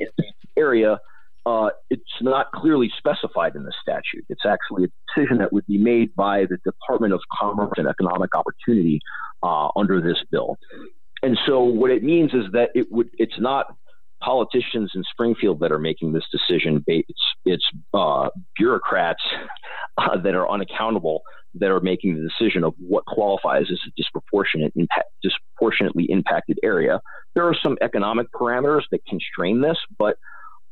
area, 0.56 0.98
uh, 1.46 1.70
it's 1.90 2.02
not 2.20 2.46
clearly 2.52 2.90
specified 2.96 3.54
in 3.54 3.64
the 3.64 3.72
statute. 3.82 4.24
It's 4.28 4.46
actually 4.46 4.84
a 4.84 4.88
decision 5.14 5.38
that 5.38 5.52
would 5.52 5.66
be 5.66 5.78
made 5.78 6.14
by 6.14 6.46
the 6.48 6.58
Department 6.64 7.12
of 7.12 7.20
Commerce 7.38 7.72
and 7.76 7.86
Economic 7.86 8.30
Opportunity 8.34 9.00
uh, 9.42 9.68
under 9.76 10.00
this 10.00 10.18
bill. 10.30 10.56
And 11.22 11.38
so 11.46 11.60
what 11.62 11.90
it 11.90 12.02
means 12.02 12.32
is 12.34 12.44
that 12.52 12.70
it 12.74 12.90
would 12.90 13.08
it's 13.14 13.38
not 13.38 13.74
politicians 14.22 14.92
in 14.94 15.02
Springfield 15.10 15.60
that 15.60 15.72
are 15.72 15.78
making 15.78 16.12
this 16.12 16.24
decision. 16.30 16.84
It's 16.86 17.22
it's 17.44 17.64
uh, 17.92 18.28
bureaucrats 18.56 19.22
uh, 19.98 20.18
that 20.22 20.34
are 20.34 20.50
unaccountable 20.50 21.22
that 21.54 21.70
are 21.70 21.80
making 21.80 22.16
the 22.16 22.28
decision 22.28 22.64
of 22.64 22.74
what 22.78 23.04
qualifies 23.06 23.66
as 23.70 23.78
a 23.86 23.90
disproportionate 23.96 24.72
impact, 24.76 25.08
disproportionately 25.22 26.04
impacted 26.04 26.58
area. 26.62 27.00
There 27.34 27.46
are 27.46 27.56
some 27.62 27.76
economic 27.80 28.26
parameters 28.32 28.82
that 28.90 29.04
constrain 29.06 29.60
this, 29.60 29.78
but 29.98 30.16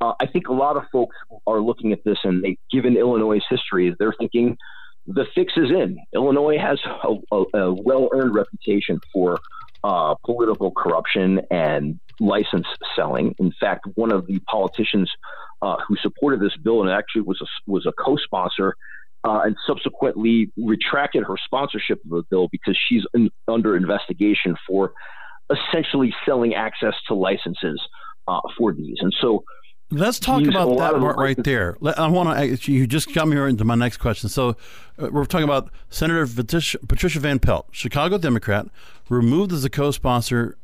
uh, 0.01 0.15
I 0.21 0.27
think 0.27 0.49
a 0.49 0.53
lot 0.53 0.77
of 0.77 0.85
folks 0.91 1.17
are 1.47 1.61
looking 1.61 1.93
at 1.93 2.01
this 2.05 2.19
and 2.25 2.43
they, 2.43 2.57
given 2.73 2.97
Illinois' 2.97 3.41
history, 3.49 3.95
they're 3.99 4.15
thinking 4.19 4.57
the 5.07 5.27
fix 5.35 5.53
is 5.57 5.71
in. 5.71 5.99
Illinois 6.15 6.59
has 6.59 6.81
a, 7.05 7.15
a, 7.33 7.59
a 7.59 7.75
well-earned 7.75 8.35
reputation 8.35 9.01
for 9.13 9.39
uh, 9.85 10.15
political 10.25 10.71
corruption 10.71 11.41
and 11.51 11.99
license 12.21 12.67
selling. 12.95 13.35
In 13.39 13.53
fact, 13.61 13.87
one 13.95 14.13
of 14.13 14.27
the 14.27 14.39
politicians 14.41 15.11
uh, 15.61 15.77
who 15.87 15.97
supported 15.97 16.41
this 16.41 16.57
bill 16.63 16.83
and 16.83 16.91
actually 16.91 17.23
was 17.23 17.41
a, 17.41 17.47
was 17.71 17.87
a 17.87 17.93
co-sponsor 17.93 18.75
uh, 19.25 19.43
and 19.45 19.57
subsequently 19.67 20.51
retracted 20.57 21.23
her 21.25 21.37
sponsorship 21.45 22.03
of 22.05 22.11
the 22.11 22.23
bill 22.31 22.49
because 22.51 22.79
she's 22.89 23.03
in, 23.15 23.31
under 23.49 23.77
investigation 23.77 24.57
for 24.67 24.93
essentially 25.51 26.15
selling 26.27 26.55
access 26.55 26.95
to 27.07 27.15
licenses 27.15 27.81
uh, 28.29 28.41
for 28.57 28.73
these. 28.73 28.97
And 29.01 29.15
so 29.21 29.45
Let's 29.93 30.19
talk 30.19 30.43
about 30.47 30.79
that 30.79 30.99
part 30.99 31.19
right 31.19 31.37
there. 31.45 31.77
I 31.99 32.09
want 32.09 32.63
to. 32.63 32.73
You 32.73 32.87
just 32.87 33.13
got 33.13 33.29
me 33.29 33.37
into 33.37 33.65
my 33.65 33.75
next 33.75 33.99
question. 33.99 34.31
So, 34.31 34.57
uh, 34.99 35.11
we're 35.13 35.27
talking 35.27 35.45
about 35.45 35.71
Senator 35.91 36.27
Patricia 36.27 37.21
Van 37.21 37.39
Pelt, 37.39 37.67
Chicago 37.73 38.17
Democrat, 38.17 38.69
removed 39.11 39.53
as 39.53 39.67
a 39.67 39.71
co-sponsor 39.71 40.57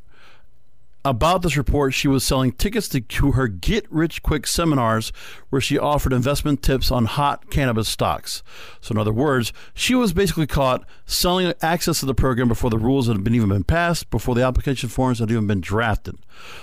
about 1.09 1.43
this 1.43 1.57
report, 1.57 1.95
she 1.95 2.09
was 2.09 2.23
selling 2.23 2.53
tickets 2.53 2.89
to, 2.91 3.01
to 3.01 3.33
her 3.33 3.49
Get 3.49 3.91
Rich 3.91 4.23
Quick 4.23 4.47
seminars 4.47 5.13
where 5.51 5.61
she 5.61 5.79
offered 5.79 6.13
investment 6.13 6.63
tips 6.63 6.91
on 6.91 7.07
hot 7.07 7.51
cannabis 7.51 7.89
stocks. 7.89 8.43
So, 8.81 8.93
in 8.93 8.99
other 8.99 9.13
words, 9.13 9.53
she 9.75 9.95
was 9.95 10.13
basically 10.13 10.47
caught 10.47 10.87
selling 11.07 11.55
access 11.63 12.01
to 12.01 12.07
the 12.07 12.15
program 12.15 12.49
before 12.49 12.71
the 12.71 12.79
rules 12.79 13.09
had 13.09 13.25
been 13.25 13.35
even 13.35 13.49
been 13.49 13.65
passed, 13.65 14.11
before 14.11 14.35
the 14.35 14.45
application 14.45 14.89
forms 14.89 15.19
had 15.19 15.31
even 15.31 15.47
been 15.47 15.61
drafted. 15.61 16.17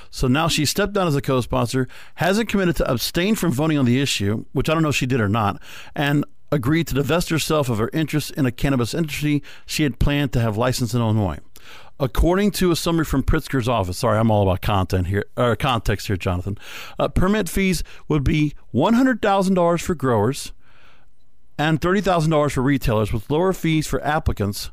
So 0.09 0.27
now 0.27 0.47
she 0.47 0.65
stepped 0.65 0.93
down 0.93 1.07
as 1.07 1.15
a 1.15 1.21
co 1.21 1.41
sponsor, 1.41 1.87
hasn't 2.15 2.49
committed 2.49 2.75
to 2.77 2.89
abstain 2.89 3.35
from 3.35 3.51
voting 3.51 3.77
on 3.77 3.85
the 3.85 3.99
issue, 3.99 4.45
which 4.53 4.69
I 4.69 4.73
don't 4.73 4.83
know 4.83 4.89
if 4.89 4.95
she 4.95 5.05
did 5.05 5.19
or 5.19 5.29
not, 5.29 5.61
and 5.95 6.23
agreed 6.51 6.87
to 6.87 6.95
divest 6.95 7.29
herself 7.29 7.69
of 7.69 7.79
her 7.79 7.89
interest 7.93 8.31
in 8.31 8.45
a 8.45 8.51
cannabis 8.51 8.93
industry 8.93 9.43
she 9.65 9.83
had 9.83 9.99
planned 9.99 10.31
to 10.33 10.39
have 10.39 10.55
licensed 10.57 10.93
in 10.93 11.01
Illinois. 11.01 11.39
According 11.99 12.51
to 12.51 12.71
a 12.71 12.75
summary 12.75 13.05
from 13.05 13.23
Pritzker's 13.23 13.69
office, 13.69 13.99
sorry, 13.99 14.19
I'm 14.19 14.29
all 14.29 14.43
about 14.43 14.61
content 14.61 15.07
here, 15.07 15.25
or 15.37 15.55
context 15.55 16.07
here, 16.07 16.17
Jonathan. 16.17 16.57
Uh, 16.99 17.07
permit 17.07 17.47
fees 17.47 17.83
would 18.09 18.23
be 18.23 18.53
$100,000 18.73 19.81
for 19.81 19.95
growers, 19.95 20.51
and 21.57 21.79
$30,000 21.79 22.51
for 22.51 22.61
retailers 22.61 23.13
with 23.13 23.29
lower 23.29 23.53
fees 23.53 23.87
for 23.87 24.03
applicants 24.03 24.71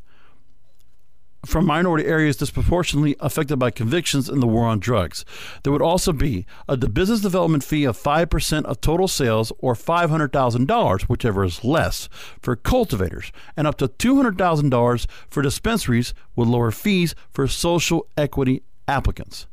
from 1.44 1.66
minority 1.66 2.06
areas 2.06 2.36
disproportionately 2.36 3.16
affected 3.18 3.58
by 3.58 3.70
convictions 3.70 4.28
in 4.28 4.40
the 4.40 4.46
war 4.46 4.66
on 4.66 4.78
drugs. 4.78 5.24
There 5.62 5.72
would 5.72 5.82
also 5.82 6.12
be 6.12 6.46
a 6.68 6.76
business 6.76 7.20
development 7.20 7.64
fee 7.64 7.84
of 7.84 7.98
5% 7.98 8.64
of 8.64 8.80
total 8.80 9.08
sales 9.08 9.52
or 9.58 9.74
$500,000, 9.74 11.02
whichever 11.02 11.44
is 11.44 11.64
less, 11.64 12.08
for 12.40 12.54
cultivators, 12.54 13.32
and 13.56 13.66
up 13.66 13.76
to 13.78 13.88
$200,000 13.88 15.06
for 15.28 15.42
dispensaries 15.42 16.14
with 16.36 16.48
lower 16.48 16.70
fees 16.70 17.14
for 17.30 17.48
social 17.48 18.06
equity 18.16 18.62
applicants. 18.86 19.46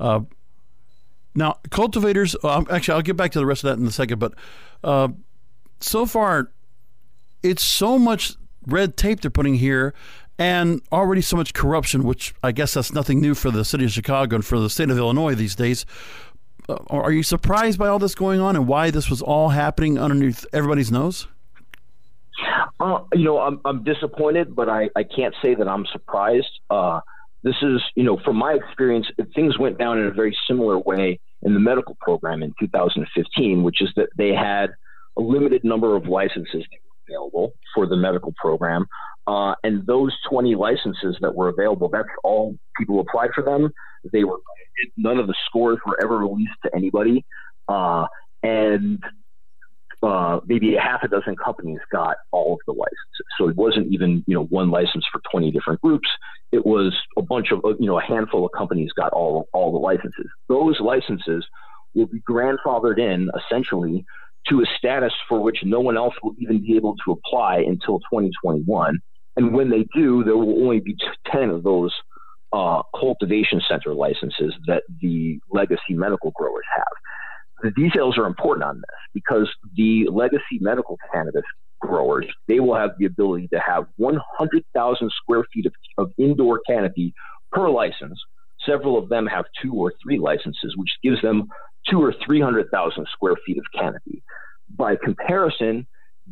Uh, 0.00 0.20
now, 1.34 1.58
cultivators, 1.70 2.34
uh, 2.42 2.64
actually, 2.70 2.94
I'll 2.94 3.02
get 3.02 3.16
back 3.16 3.30
to 3.32 3.38
the 3.38 3.46
rest 3.46 3.62
of 3.62 3.68
that 3.68 3.80
in 3.80 3.86
a 3.86 3.92
second, 3.92 4.18
but 4.18 4.34
uh, 4.82 5.08
so 5.80 6.04
far, 6.04 6.50
it's 7.44 7.62
so 7.62 7.96
much 7.96 8.34
red 8.66 8.96
tape 8.96 9.20
they're 9.20 9.30
putting 9.30 9.54
here 9.54 9.94
and 10.38 10.80
already 10.92 11.20
so 11.20 11.36
much 11.36 11.52
corruption, 11.52 12.04
which 12.04 12.34
I 12.42 12.52
guess 12.52 12.74
that's 12.74 12.92
nothing 12.92 13.20
new 13.20 13.34
for 13.34 13.50
the 13.50 13.64
city 13.64 13.84
of 13.84 13.90
Chicago 13.90 14.36
and 14.36 14.44
for 14.44 14.58
the 14.60 14.70
state 14.70 14.90
of 14.90 14.98
Illinois 14.98 15.34
these 15.34 15.56
days. 15.56 15.84
Uh, 16.68 16.76
are 16.88 17.12
you 17.12 17.22
surprised 17.22 17.78
by 17.78 17.88
all 17.88 17.98
this 17.98 18.14
going 18.14 18.40
on 18.40 18.54
and 18.54 18.68
why 18.68 18.90
this 18.90 19.10
was 19.10 19.20
all 19.20 19.50
happening 19.50 19.98
underneath 19.98 20.46
everybody's 20.52 20.92
nose? 20.92 21.26
Uh, 22.78 23.00
you 23.12 23.24
know, 23.24 23.40
I'm, 23.40 23.60
I'm 23.64 23.82
disappointed, 23.82 24.54
but 24.54 24.68
I, 24.68 24.90
I 24.94 25.02
can't 25.02 25.34
say 25.42 25.54
that 25.54 25.66
I'm 25.66 25.86
surprised. 25.86 26.60
Uh, 26.70 27.00
this 27.42 27.56
is, 27.62 27.82
you 27.96 28.04
know, 28.04 28.18
from 28.24 28.36
my 28.36 28.52
experience, 28.52 29.06
things 29.34 29.58
went 29.58 29.78
down 29.78 29.98
in 29.98 30.06
a 30.06 30.12
very 30.12 30.36
similar 30.46 30.78
way 30.78 31.18
in 31.42 31.54
the 31.54 31.60
medical 31.60 31.96
program 32.00 32.42
in 32.42 32.54
2015, 32.60 33.62
which 33.62 33.80
is 33.80 33.90
that 33.96 34.10
they 34.16 34.32
had 34.32 34.70
a 35.16 35.20
limited 35.20 35.64
number 35.64 35.96
of 35.96 36.06
licenses 36.06 36.64
available 37.08 37.52
for 37.74 37.86
the 37.86 37.96
medical 37.96 38.34
program. 38.40 38.86
Uh, 39.26 39.54
and 39.62 39.86
those 39.86 40.12
20 40.30 40.54
licenses 40.54 41.16
that 41.20 41.34
were 41.34 41.48
available, 41.48 41.88
that's 41.88 42.08
all 42.24 42.56
people 42.78 43.00
applied 43.00 43.30
for 43.34 43.44
them. 43.44 43.70
They 44.12 44.24
were 44.24 44.38
none 44.96 45.18
of 45.18 45.26
the 45.26 45.34
scores 45.46 45.78
were 45.86 46.00
ever 46.02 46.18
released 46.18 46.52
to 46.64 46.70
anybody, 46.74 47.26
uh, 47.68 48.06
and 48.42 49.02
uh, 50.02 50.40
maybe 50.46 50.76
a 50.76 50.80
half 50.80 51.02
a 51.02 51.08
dozen 51.08 51.36
companies 51.36 51.80
got 51.90 52.16
all 52.30 52.54
of 52.54 52.60
the 52.66 52.72
licenses. 52.72 53.26
So 53.38 53.48
it 53.48 53.56
wasn't 53.56 53.92
even 53.92 54.24
you 54.26 54.34
know 54.34 54.44
one 54.44 54.70
license 54.70 55.04
for 55.10 55.20
20 55.30 55.50
different 55.50 55.80
groups. 55.80 56.08
It 56.52 56.64
was 56.64 56.96
a 57.16 57.22
bunch 57.22 57.52
of 57.52 57.60
you 57.78 57.86
know 57.86 57.98
a 57.98 58.02
handful 58.02 58.46
of 58.46 58.52
companies 58.56 58.92
got 58.96 59.12
all 59.12 59.48
all 59.52 59.72
the 59.72 59.78
licenses. 59.78 60.30
Those 60.48 60.80
licenses 60.80 61.44
will 61.94 62.06
be 62.06 62.20
grandfathered 62.28 62.98
in 62.98 63.28
essentially 63.36 64.04
to 64.48 64.60
a 64.60 64.64
status 64.76 65.12
for 65.28 65.40
which 65.40 65.58
no 65.64 65.80
one 65.80 65.96
else 65.96 66.14
will 66.22 66.34
even 66.38 66.60
be 66.60 66.76
able 66.76 66.94
to 67.04 67.12
apply 67.12 67.58
until 67.58 67.98
2021 68.10 68.98
and 69.38 69.54
when 69.54 69.70
they 69.70 69.86
do, 69.94 70.24
there 70.24 70.36
will 70.36 70.64
only 70.64 70.80
be 70.80 70.96
10 71.30 71.50
of 71.50 71.62
those 71.62 71.94
uh, 72.52 72.82
cultivation 72.98 73.62
center 73.68 73.94
licenses 73.94 74.52
that 74.66 74.82
the 75.00 75.38
legacy 75.48 75.94
medical 75.94 76.32
growers 76.34 76.64
have. 76.76 77.62
The 77.62 77.70
details 77.80 78.18
are 78.18 78.26
important 78.26 78.64
on 78.64 78.78
this 78.78 78.98
because 79.14 79.48
the 79.76 80.08
legacy 80.10 80.58
medical 80.60 80.98
cannabis 81.12 81.44
growers, 81.80 82.26
they 82.48 82.58
will 82.58 82.74
have 82.74 82.90
the 82.98 83.04
ability 83.04 83.46
to 83.52 83.60
have 83.64 83.84
100,000 83.96 85.10
square 85.22 85.44
feet 85.54 85.66
of, 85.66 85.72
of 85.98 86.10
indoor 86.18 86.60
canopy 86.68 87.14
per 87.52 87.70
license. 87.70 88.20
Several 88.66 88.98
of 88.98 89.08
them 89.08 89.26
have 89.26 89.44
two 89.62 89.72
or 89.72 89.92
three 90.02 90.18
licenses, 90.18 90.74
which 90.76 90.90
gives 91.00 91.22
them 91.22 91.46
two 91.90 92.02
or 92.02 92.14
300,000 92.24 93.06
square 93.12 93.34
feet 93.46 93.58
of 93.58 93.64
canopy. 93.74 94.22
By 94.76 94.96
comparison, 94.96 95.86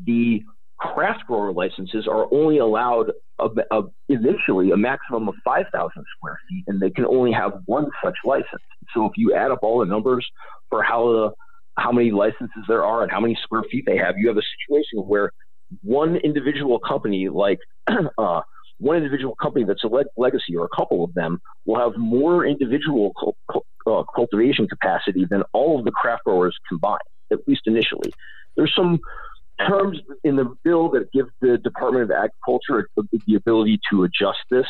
the 0.04 0.42
craft 0.78 1.26
grower 1.26 1.52
licenses 1.52 2.06
are 2.06 2.26
only 2.32 2.58
allowed 2.58 3.12
a, 3.38 3.48
a, 3.70 3.82
initially 4.08 4.70
a 4.70 4.76
maximum 4.76 5.28
of 5.28 5.34
5,000 5.44 5.90
square 6.16 6.38
feet, 6.48 6.64
and 6.66 6.80
they 6.80 6.90
can 6.90 7.06
only 7.06 7.32
have 7.32 7.62
one 7.66 7.88
such 8.04 8.16
license. 8.24 8.62
So 8.94 9.06
if 9.06 9.12
you 9.16 9.34
add 9.34 9.50
up 9.50 9.60
all 9.62 9.80
the 9.80 9.86
numbers 9.86 10.26
for 10.68 10.82
how 10.82 11.12
the 11.12 11.30
how 11.78 11.92
many 11.92 12.10
licenses 12.10 12.64
there 12.68 12.84
are 12.84 13.02
and 13.02 13.12
how 13.12 13.20
many 13.20 13.38
square 13.42 13.62
feet 13.70 13.84
they 13.86 13.98
have, 13.98 14.16
you 14.16 14.28
have 14.28 14.38
a 14.38 14.42
situation 14.58 15.06
where 15.06 15.30
one 15.82 16.16
individual 16.16 16.78
company, 16.78 17.28
like 17.28 17.58
uh, 18.18 18.40
one 18.78 18.96
individual 18.96 19.34
company 19.40 19.64
that's 19.64 19.84
a 19.84 20.04
legacy, 20.16 20.56
or 20.56 20.64
a 20.64 20.76
couple 20.76 21.04
of 21.04 21.12
them, 21.14 21.40
will 21.66 21.78
have 21.78 21.98
more 21.98 22.46
individual 22.46 23.12
uh, 23.86 24.04
cultivation 24.14 24.66
capacity 24.68 25.26
than 25.28 25.42
all 25.52 25.78
of 25.78 25.84
the 25.84 25.90
craft 25.90 26.24
growers 26.24 26.56
combined, 26.68 27.00
at 27.32 27.38
least 27.46 27.62
initially. 27.66 28.12
There's 28.56 28.74
some 28.74 29.00
terms 29.66 29.98
in 30.24 30.36
the 30.36 30.54
bill 30.64 30.90
that 30.90 31.10
give 31.12 31.26
the 31.40 31.58
Department 31.58 32.04
of 32.04 32.10
Agriculture 32.10 32.88
the 33.26 33.34
ability 33.34 33.80
to 33.90 34.04
adjust 34.04 34.38
this 34.50 34.66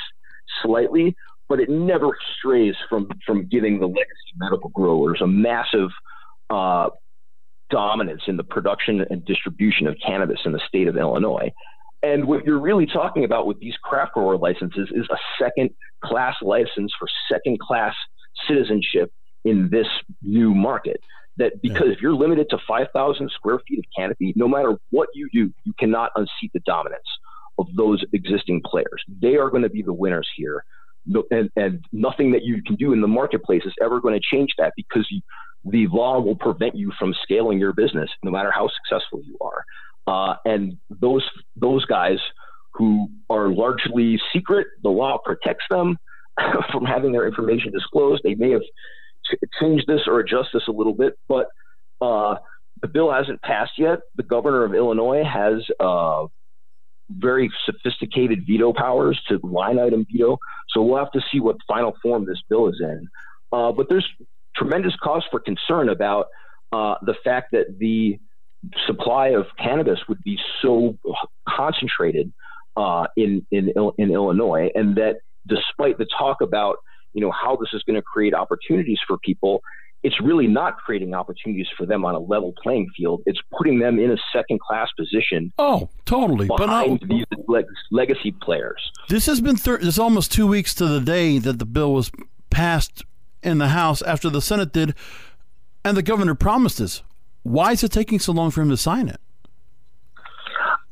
slightly, 0.62 1.16
but 1.48 1.60
it 1.60 1.68
never 1.68 2.16
strays 2.38 2.74
from 2.88 3.08
from 3.24 3.46
giving 3.46 3.78
the 3.80 3.86
legacy 3.86 4.32
medical 4.36 4.70
growers 4.70 5.20
a 5.20 5.26
massive 5.26 5.90
uh, 6.50 6.90
dominance 7.70 8.22
in 8.26 8.36
the 8.36 8.44
production 8.44 9.04
and 9.10 9.24
distribution 9.24 9.86
of 9.86 9.96
cannabis 10.04 10.40
in 10.44 10.52
the 10.52 10.60
state 10.68 10.88
of 10.88 10.96
Illinois. 10.96 11.50
And 12.02 12.26
what 12.26 12.44
you're 12.44 12.60
really 12.60 12.86
talking 12.86 13.24
about 13.24 13.46
with 13.46 13.58
these 13.58 13.74
craft 13.82 14.14
grower 14.14 14.36
licenses 14.36 14.88
is 14.94 15.06
a 15.10 15.16
second 15.42 15.70
class 16.04 16.36
license 16.42 16.92
for 16.98 17.08
second 17.30 17.58
class 17.58 17.94
citizenship 18.48 19.12
in 19.44 19.68
this 19.70 19.86
new 20.22 20.54
market 20.54 21.00
that 21.36 21.60
because 21.62 21.86
yeah. 21.86 21.92
if 21.92 22.00
you're 22.00 22.14
limited 22.14 22.48
to 22.50 22.58
5,000 22.66 23.30
square 23.30 23.60
feet 23.68 23.78
of 23.78 23.84
canopy, 23.96 24.32
no 24.36 24.48
matter 24.48 24.76
what 24.90 25.08
you 25.14 25.28
do, 25.32 25.52
you 25.64 25.72
cannot 25.78 26.10
unseat 26.16 26.52
the 26.52 26.60
dominance 26.60 27.06
of 27.58 27.66
those 27.76 28.04
existing 28.12 28.62
players. 28.64 29.02
They 29.20 29.36
are 29.36 29.50
going 29.50 29.62
to 29.62 29.68
be 29.68 29.82
the 29.82 29.92
winners 29.92 30.28
here. 30.36 30.64
And, 31.30 31.50
and 31.54 31.84
nothing 31.92 32.32
that 32.32 32.42
you 32.42 32.62
can 32.62 32.74
do 32.74 32.92
in 32.92 33.00
the 33.00 33.06
marketplace 33.06 33.62
is 33.64 33.72
ever 33.82 34.00
going 34.00 34.14
to 34.14 34.36
change 34.36 34.50
that 34.58 34.72
because 34.76 35.06
you, 35.10 35.20
the 35.64 35.86
law 35.88 36.20
will 36.20 36.34
prevent 36.34 36.74
you 36.74 36.92
from 36.98 37.14
scaling 37.22 37.58
your 37.58 37.72
business, 37.72 38.10
no 38.24 38.30
matter 38.30 38.50
how 38.50 38.68
successful 38.68 39.20
you 39.22 39.36
are. 39.40 39.64
Uh, 40.06 40.36
and 40.44 40.78
those 40.88 41.24
those 41.56 41.84
guys 41.84 42.18
who 42.74 43.08
are 43.30 43.48
largely 43.48 44.20
secret, 44.32 44.66
the 44.82 44.88
law 44.88 45.18
protects 45.24 45.64
them 45.70 45.96
from 46.72 46.84
having 46.84 47.12
their 47.12 47.26
information 47.26 47.72
disclosed. 47.72 48.22
They 48.24 48.34
may 48.34 48.50
have 48.50 48.62
changed 49.60 49.86
this 49.86 50.02
or 50.06 50.20
adjust 50.20 50.50
this 50.52 50.62
a 50.68 50.72
little 50.72 50.94
bit, 50.94 51.18
but 51.28 51.48
uh, 52.00 52.36
the 52.82 52.88
bill 52.88 53.12
hasn't 53.12 53.42
passed 53.42 53.72
yet. 53.78 54.00
The 54.16 54.22
governor 54.22 54.64
of 54.64 54.74
Illinois 54.74 55.24
has 55.24 55.64
uh, 55.80 56.26
very 57.10 57.50
sophisticated 57.64 58.44
veto 58.46 58.72
powers 58.72 59.20
to 59.28 59.40
line 59.42 59.78
item 59.78 60.06
veto. 60.10 60.38
So 60.70 60.82
we'll 60.82 60.98
have 60.98 61.12
to 61.12 61.20
see 61.32 61.40
what 61.40 61.56
final 61.66 61.94
form 62.02 62.26
this 62.26 62.42
bill 62.48 62.68
is 62.68 62.80
in. 62.80 63.08
Uh, 63.52 63.72
but 63.72 63.88
there's 63.88 64.06
tremendous 64.54 64.94
cause 65.02 65.24
for 65.30 65.40
concern 65.40 65.88
about 65.88 66.26
uh, 66.72 66.96
the 67.02 67.14
fact 67.24 67.52
that 67.52 67.78
the 67.78 68.18
supply 68.86 69.28
of 69.28 69.46
cannabis 69.58 70.00
would 70.08 70.22
be 70.24 70.38
so 70.60 70.98
concentrated 71.48 72.32
uh, 72.76 73.06
in, 73.16 73.46
in 73.50 73.72
in 73.96 74.10
Illinois, 74.10 74.68
and 74.74 74.96
that 74.96 75.20
despite 75.46 75.98
the 75.98 76.06
talk 76.18 76.40
about 76.40 76.76
you 77.12 77.20
know 77.20 77.30
how 77.30 77.56
this 77.56 77.70
is 77.72 77.82
going 77.84 77.96
to 77.96 78.02
create 78.02 78.34
opportunities 78.34 78.98
for 79.06 79.18
people 79.18 79.62
it's 80.06 80.20
really 80.20 80.46
not 80.46 80.76
creating 80.76 81.14
opportunities 81.14 81.66
for 81.76 81.84
them 81.84 82.04
on 82.04 82.14
a 82.14 82.18
level 82.20 82.54
playing 82.62 82.88
field. 82.96 83.22
It's 83.26 83.40
putting 83.58 83.80
them 83.80 83.98
in 83.98 84.12
a 84.12 84.16
second 84.32 84.60
class 84.60 84.88
position. 84.96 85.52
Oh, 85.58 85.88
totally. 86.04 86.46
but 86.46 86.66
not, 86.66 87.00
these 87.08 87.24
legacy 87.90 88.30
players. 88.40 88.92
This 89.08 89.26
has 89.26 89.40
been 89.40 89.56
thir- 89.56 89.78
this 89.78 89.98
almost 89.98 90.30
two 90.30 90.46
weeks 90.46 90.74
to 90.74 90.86
the 90.86 91.00
day 91.00 91.38
that 91.38 91.58
the 91.58 91.66
bill 91.66 91.92
was 91.92 92.12
passed 92.50 93.04
in 93.42 93.58
the 93.58 93.68
House 93.68 94.00
after 94.02 94.30
the 94.30 94.40
Senate 94.40 94.72
did, 94.72 94.94
and 95.84 95.96
the 95.96 96.02
governor 96.02 96.36
promised 96.36 96.78
this. 96.78 97.02
Why 97.42 97.72
is 97.72 97.82
it 97.82 97.90
taking 97.90 98.20
so 98.20 98.32
long 98.32 98.52
for 98.52 98.60
him 98.60 98.70
to 98.70 98.76
sign 98.76 99.08
it? 99.08 99.20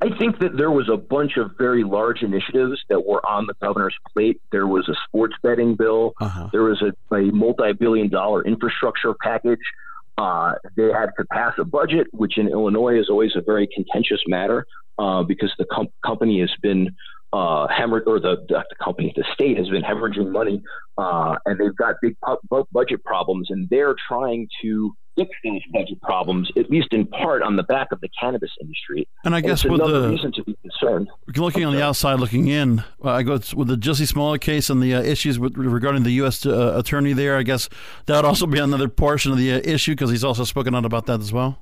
I 0.01 0.17
think 0.19 0.39
that 0.41 0.57
there 0.57 0.71
was 0.71 0.89
a 0.89 0.97
bunch 0.97 1.37
of 1.37 1.53
very 1.57 1.83
large 1.83 2.23
initiatives 2.23 2.83
that 2.89 3.07
were 3.07 3.25
on 3.27 3.47
the 3.47 3.55
governor's 3.63 3.97
plate. 4.13 4.41
There 4.53 4.67
was 4.67 4.89
a 4.89 4.95
sports 5.07 5.35
betting 5.43 5.77
bill. 5.77 6.13
Uh-huh. 6.21 6.49
There 6.53 6.65
was 6.65 6.83
a, 6.83 7.15
a 7.15 7.33
multi-billion 7.33 8.11
dollar 8.11 8.45
infrastructure 8.45 9.15
package. 9.15 9.61
Uh, 10.19 10.55
they 10.77 10.93
had 10.93 11.11
to 11.19 11.25
pass 11.33 11.55
a 11.59 11.65
budget, 11.65 12.07
which 12.13 12.39
in 12.39 12.49
Illinois 12.49 12.99
is 12.99 13.09
always 13.09 13.33
a 13.35 13.41
very 13.41 13.69
contentious 13.75 14.21
matter 14.27 14.67
uh, 14.99 15.23
because 15.23 15.53
the 15.59 15.65
com- 15.73 15.89
company 16.05 16.41
has 16.41 16.53
been 16.63 16.95
uh, 17.33 17.67
hemorrhage 17.67 18.05
or 18.07 18.21
the, 18.21 18.37
the, 18.49 18.63
company, 18.83 19.13
the 19.17 19.25
state 19.35 19.59
has 19.59 19.69
been 19.69 19.83
hemorrhaging 19.83 20.31
money, 20.31 20.63
uh, 20.99 21.35
and 21.47 21.59
they've 21.59 21.75
got 21.75 21.97
big 22.01 22.17
pu- 22.21 22.65
budget 22.71 23.03
problems, 23.05 23.49
and 23.51 23.69
they're 23.71 23.97
trying 24.07 24.47
to 24.63 24.95
fix 25.17 25.31
those 25.45 25.61
budget 25.73 26.01
problems, 26.03 26.51
at 26.57 26.71
least 26.71 26.89
in 26.93 27.07
part, 27.07 27.43
on 27.43 27.57
the 27.57 27.63
back 27.63 27.93
of 27.93 28.01
the 28.01 28.09
cannabis 28.21 28.51
industry. 28.61 29.07
And 29.25 29.35
I 29.35 29.39
and 29.39 29.47
guess 29.47 29.65
with 29.65 29.81
the 29.81 30.09
reason 30.11 30.33
to 30.33 30.45
be 30.45 30.57
concerned. 30.63 31.09
Looking 31.37 31.65
on 31.65 31.75
the 31.75 31.83
outside, 31.83 32.21
looking 32.21 32.49
in, 32.49 32.81
uh, 33.05 33.11
I 33.11 33.23
go 33.23 33.35
with 33.55 33.69
the 33.69 33.77
Jussie 33.77 34.07
Smollett 34.07 34.41
case 34.41 34.71
and 34.71 34.83
the 34.83 34.95
uh, 34.95 35.03
issues 35.03 35.39
with, 35.39 35.57
regarding 35.57 36.03
the 36.03 36.13
U.S. 36.13 36.45
Uh, 36.45 36.75
attorney 36.77 37.13
there. 37.13 37.37
I 37.37 37.43
guess 37.43 37.69
that 38.07 38.17
would 38.17 38.25
also 38.25 38.47
be 38.47 38.59
another 38.59 38.89
portion 38.89 39.33
of 39.33 39.39
the 39.39 39.55
uh, 39.55 39.61
issue 39.65 39.93
because 39.93 40.11
he's 40.11 40.25
also 40.25 40.45
spoken 40.45 40.75
out 40.75 40.85
about 40.85 41.07
that 41.07 41.21
as 41.21 41.33
well. 41.33 41.59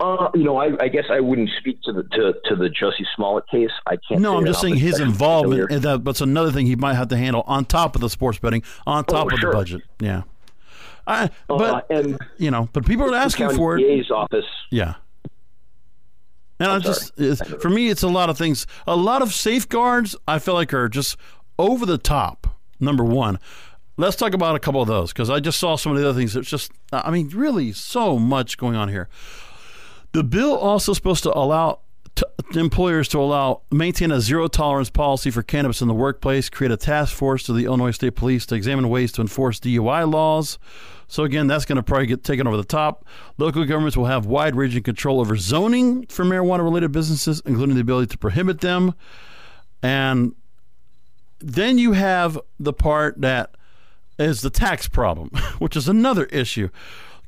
Uh, 0.00 0.28
you 0.34 0.42
know, 0.42 0.56
I, 0.56 0.72
I, 0.80 0.88
guess 0.88 1.04
I 1.08 1.20
wouldn't 1.20 1.50
speak 1.58 1.80
to 1.82 1.92
the 1.92 2.02
to, 2.02 2.34
to 2.46 2.56
the 2.56 2.68
Jussie 2.68 3.06
Smollett 3.14 3.48
case. 3.48 3.70
I 3.86 3.96
can't. 3.96 4.20
No, 4.20 4.36
I'm 4.36 4.44
just 4.44 4.60
saying 4.60 4.76
his 4.76 4.98
involvement. 4.98 5.70
And 5.70 5.82
that, 5.82 6.04
that's 6.04 6.20
another 6.20 6.50
thing 6.50 6.66
he 6.66 6.74
might 6.74 6.94
have 6.94 7.08
to 7.08 7.16
handle 7.16 7.44
on 7.46 7.64
top 7.64 7.94
of 7.94 8.00
the 8.00 8.10
sports 8.10 8.38
betting, 8.38 8.64
on 8.86 9.04
top 9.04 9.28
oh, 9.30 9.34
of 9.34 9.38
sure. 9.38 9.52
the 9.52 9.56
budget. 9.56 9.82
Yeah. 10.00 10.22
I, 11.06 11.24
uh, 11.24 11.28
but 11.48 11.90
uh, 11.90 11.94
and 11.94 12.18
you 12.38 12.50
know, 12.50 12.68
but 12.72 12.86
people 12.86 13.12
are 13.12 13.16
asking 13.16 13.50
for 13.50 13.76
it. 13.76 13.82
DA's 13.82 14.10
office. 14.10 14.46
Yeah. 14.70 14.94
And 16.60 16.70
I'm, 16.70 16.76
I'm 16.76 16.82
just 16.82 17.16
for 17.60 17.68
me, 17.68 17.88
it's 17.90 18.02
a 18.02 18.08
lot 18.08 18.30
of 18.30 18.38
things. 18.38 18.66
A 18.86 18.96
lot 18.96 19.22
of 19.22 19.34
safeguards 19.34 20.16
I 20.26 20.38
feel 20.38 20.54
like 20.54 20.72
are 20.72 20.88
just 20.88 21.16
over 21.58 21.84
the 21.84 21.98
top. 21.98 22.46
Number 22.80 23.04
one, 23.04 23.38
let's 23.96 24.16
talk 24.16 24.34
about 24.34 24.56
a 24.56 24.58
couple 24.58 24.82
of 24.82 24.88
those 24.88 25.12
because 25.12 25.30
I 25.30 25.40
just 25.40 25.58
saw 25.58 25.76
some 25.76 25.92
of 25.92 25.98
the 25.98 26.08
other 26.08 26.18
things. 26.18 26.36
It's 26.36 26.48
just, 26.48 26.72
I 26.92 27.10
mean, 27.10 27.28
really 27.30 27.72
so 27.72 28.18
much 28.18 28.58
going 28.58 28.76
on 28.76 28.88
here. 28.88 29.08
The 30.12 30.24
bill 30.24 30.56
also 30.56 30.92
supposed 30.92 31.22
to 31.24 31.36
allow 31.36 31.80
employers 32.54 33.08
to 33.08 33.18
allow 33.18 33.62
maintain 33.70 34.10
a 34.10 34.20
zero 34.20 34.46
tolerance 34.48 34.90
policy 34.90 35.30
for 35.30 35.42
cannabis 35.42 35.82
in 35.82 35.88
the 35.88 35.94
workplace, 35.94 36.48
create 36.48 36.70
a 36.70 36.76
task 36.76 37.14
force 37.14 37.42
to 37.44 37.52
the 37.52 37.64
Illinois 37.64 37.90
State 37.90 38.14
Police 38.14 38.46
to 38.46 38.54
examine 38.54 38.88
ways 38.88 39.12
to 39.12 39.20
enforce 39.20 39.58
DUI 39.60 40.10
laws. 40.10 40.58
So 41.08 41.24
again, 41.24 41.46
that's 41.46 41.64
going 41.64 41.76
to 41.76 41.82
probably 41.82 42.06
get 42.06 42.24
taken 42.24 42.46
over 42.46 42.56
the 42.56 42.64
top. 42.64 43.04
Local 43.38 43.64
governments 43.64 43.96
will 43.96 44.06
have 44.06 44.26
wide-ranging 44.26 44.82
control 44.82 45.20
over 45.20 45.36
zoning 45.36 46.06
for 46.06 46.24
marijuana-related 46.24 46.92
businesses, 46.92 47.42
including 47.44 47.74
the 47.74 47.82
ability 47.82 48.08
to 48.08 48.18
prohibit 48.18 48.60
them. 48.60 48.94
And 49.82 50.34
then 51.40 51.78
you 51.78 51.92
have 51.92 52.38
the 52.58 52.72
part 52.72 53.20
that 53.20 53.54
is 54.18 54.40
the 54.40 54.50
tax 54.50 54.88
problem, 54.88 55.28
which 55.58 55.76
is 55.76 55.88
another 55.88 56.24
issue. 56.26 56.68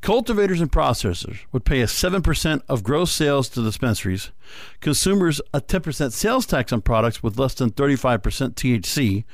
Cultivators 0.07 0.61
and 0.61 0.71
processors 0.71 1.39
would 1.51 1.65
pay 1.65 1.81
a 1.81 1.87
7% 1.87 2.63
of 2.69 2.85
gross 2.85 3.11
sales 3.11 3.49
to 3.49 3.61
dispensaries, 3.61 4.31
consumers 4.79 5.41
a 5.53 5.61
10% 5.61 6.13
sales 6.13 6.47
tax 6.47 6.73
on 6.73 6.81
products 6.81 7.25
with 7.25 7.41
less 7.41 7.55
than 7.55 7.73
35% 7.73 8.21
THC, 8.55 9.25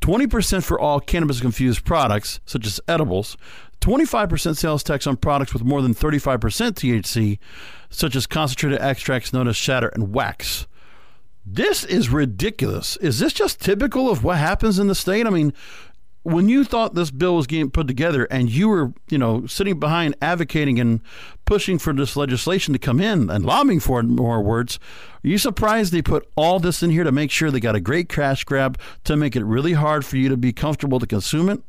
20% 0.00 0.64
for 0.64 0.80
all 0.80 0.98
cannabis 0.98 1.42
infused 1.42 1.84
products, 1.84 2.40
such 2.46 2.66
as 2.66 2.80
edibles, 2.88 3.36
25% 3.82 4.56
sales 4.56 4.82
tax 4.82 5.06
on 5.06 5.18
products 5.18 5.52
with 5.52 5.62
more 5.62 5.82
than 5.82 5.94
35% 5.94 6.38
THC, 6.38 7.38
such 7.90 8.16
as 8.16 8.26
concentrated 8.26 8.80
extracts 8.80 9.34
known 9.34 9.46
as 9.46 9.56
shatter 9.56 9.88
and 9.88 10.14
wax. 10.14 10.66
This 11.44 11.84
is 11.84 12.08
ridiculous. 12.08 12.96
Is 12.96 13.18
this 13.18 13.34
just 13.34 13.60
typical 13.60 14.08
of 14.08 14.24
what 14.24 14.38
happens 14.38 14.78
in 14.78 14.86
the 14.86 14.94
state? 14.94 15.26
I 15.26 15.30
mean, 15.30 15.52
when 16.24 16.48
you 16.48 16.64
thought 16.64 16.94
this 16.94 17.10
bill 17.10 17.36
was 17.36 17.46
getting 17.46 17.70
put 17.70 17.88
together 17.88 18.24
and 18.24 18.50
you 18.50 18.68
were, 18.68 18.92
you 19.08 19.18
know, 19.18 19.46
sitting 19.46 19.80
behind 19.80 20.14
advocating 20.22 20.78
and 20.78 21.00
pushing 21.44 21.78
for 21.78 21.92
this 21.92 22.16
legislation 22.16 22.72
to 22.72 22.78
come 22.78 23.00
in 23.00 23.28
and 23.28 23.44
lobbying 23.44 23.80
for 23.80 24.00
it, 24.00 24.04
more 24.04 24.40
words, 24.40 24.78
are 25.24 25.28
you 25.28 25.38
surprised 25.38 25.92
they 25.92 26.02
put 26.02 26.28
all 26.36 26.60
this 26.60 26.82
in 26.82 26.90
here 26.90 27.04
to 27.04 27.12
make 27.12 27.30
sure 27.30 27.50
they 27.50 27.60
got 27.60 27.74
a 27.74 27.80
great 27.80 28.08
cash 28.08 28.44
grab 28.44 28.78
to 29.04 29.16
make 29.16 29.34
it 29.34 29.44
really 29.44 29.72
hard 29.72 30.04
for 30.04 30.16
you 30.16 30.28
to 30.28 30.36
be 30.36 30.52
comfortable 30.52 31.00
to 31.00 31.06
consume 31.06 31.48
it? 31.48 31.60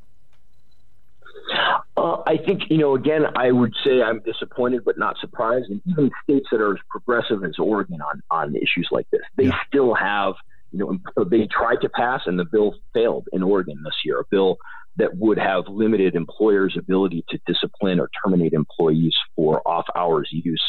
Uh, 1.97 2.21
I 2.27 2.37
think, 2.37 2.63
you 2.69 2.77
know, 2.77 2.95
again, 2.95 3.25
I 3.35 3.51
would 3.51 3.73
say 3.83 4.01
I'm 4.01 4.19
disappointed 4.19 4.83
but 4.85 4.97
not 4.97 5.17
surprised. 5.19 5.69
And 5.69 5.81
even 5.87 6.11
states 6.23 6.47
that 6.51 6.61
are 6.61 6.73
as 6.73 6.79
progressive 6.89 7.43
as 7.43 7.57
Oregon 7.57 8.01
on, 8.01 8.21
on 8.29 8.55
issues 8.55 8.87
like 8.91 9.09
this, 9.09 9.21
they 9.35 9.45
yeah. 9.45 9.59
still 9.67 9.95
have– 9.95 10.35
you 10.73 10.79
know, 10.79 11.23
they 11.29 11.47
tried 11.47 11.77
to 11.81 11.89
pass 11.89 12.21
and 12.25 12.37
the 12.37 12.45
bill 12.45 12.75
failed 12.93 13.27
in 13.31 13.43
Oregon 13.43 13.81
this 13.83 13.95
year, 14.03 14.19
a 14.19 14.23
bill 14.29 14.57
that 14.97 15.15
would 15.17 15.39
have 15.39 15.63
limited 15.67 16.15
employers' 16.15 16.75
ability 16.77 17.23
to 17.29 17.39
discipline 17.47 17.99
or 17.99 18.09
terminate 18.23 18.53
employees 18.53 19.15
for 19.35 19.65
off 19.67 19.85
hours 19.95 20.29
use 20.31 20.63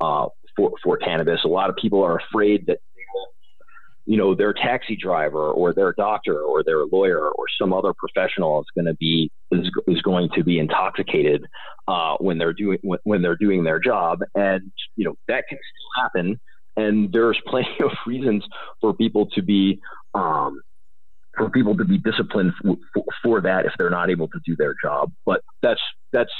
uh, 0.00 0.26
for, 0.56 0.72
for 0.82 0.96
cannabis. 0.96 1.40
A 1.44 1.48
lot 1.48 1.70
of 1.70 1.76
people 1.76 2.02
are 2.02 2.18
afraid 2.18 2.66
that 2.66 2.78
you 4.04 4.16
know 4.16 4.34
their 4.34 4.52
taxi 4.52 4.96
driver 4.96 5.52
or 5.52 5.72
their 5.72 5.92
doctor 5.92 6.40
or 6.40 6.64
their 6.64 6.84
lawyer 6.86 7.30
or 7.30 7.44
some 7.60 7.72
other 7.72 7.92
professional 7.96 8.60
is 8.60 8.66
going 8.74 8.86
to 8.86 8.94
be 8.94 9.30
is, 9.52 9.70
is 9.86 10.02
going 10.02 10.28
to 10.34 10.42
be 10.42 10.58
intoxicated 10.58 11.46
uh, 11.86 12.16
when 12.18 12.36
they're 12.36 12.52
doing 12.52 12.78
when, 12.82 12.98
when 13.04 13.22
they're 13.22 13.36
doing 13.36 13.62
their 13.62 13.78
job 13.78 14.18
and 14.34 14.72
you 14.96 15.04
know 15.04 15.14
that 15.28 15.44
can 15.48 15.56
still 15.56 16.02
happen 16.02 16.40
and 16.76 17.12
there's 17.12 17.38
plenty 17.46 17.76
of 17.82 17.90
reasons 18.06 18.44
for 18.80 18.94
people 18.94 19.26
to 19.34 19.42
be 19.42 19.80
um, 20.14 20.60
for 21.36 21.48
people 21.48 21.76
to 21.76 21.84
be 21.84 21.98
disciplined 21.98 22.52
for, 22.60 22.76
for, 23.22 23.40
that 23.40 23.64
if 23.64 23.72
they're 23.78 23.88
not 23.88 24.10
able 24.10 24.28
to 24.28 24.38
do 24.44 24.54
their 24.56 24.74
job. 24.82 25.10
But 25.24 25.40
that's 25.62 25.80
that's 26.12 26.30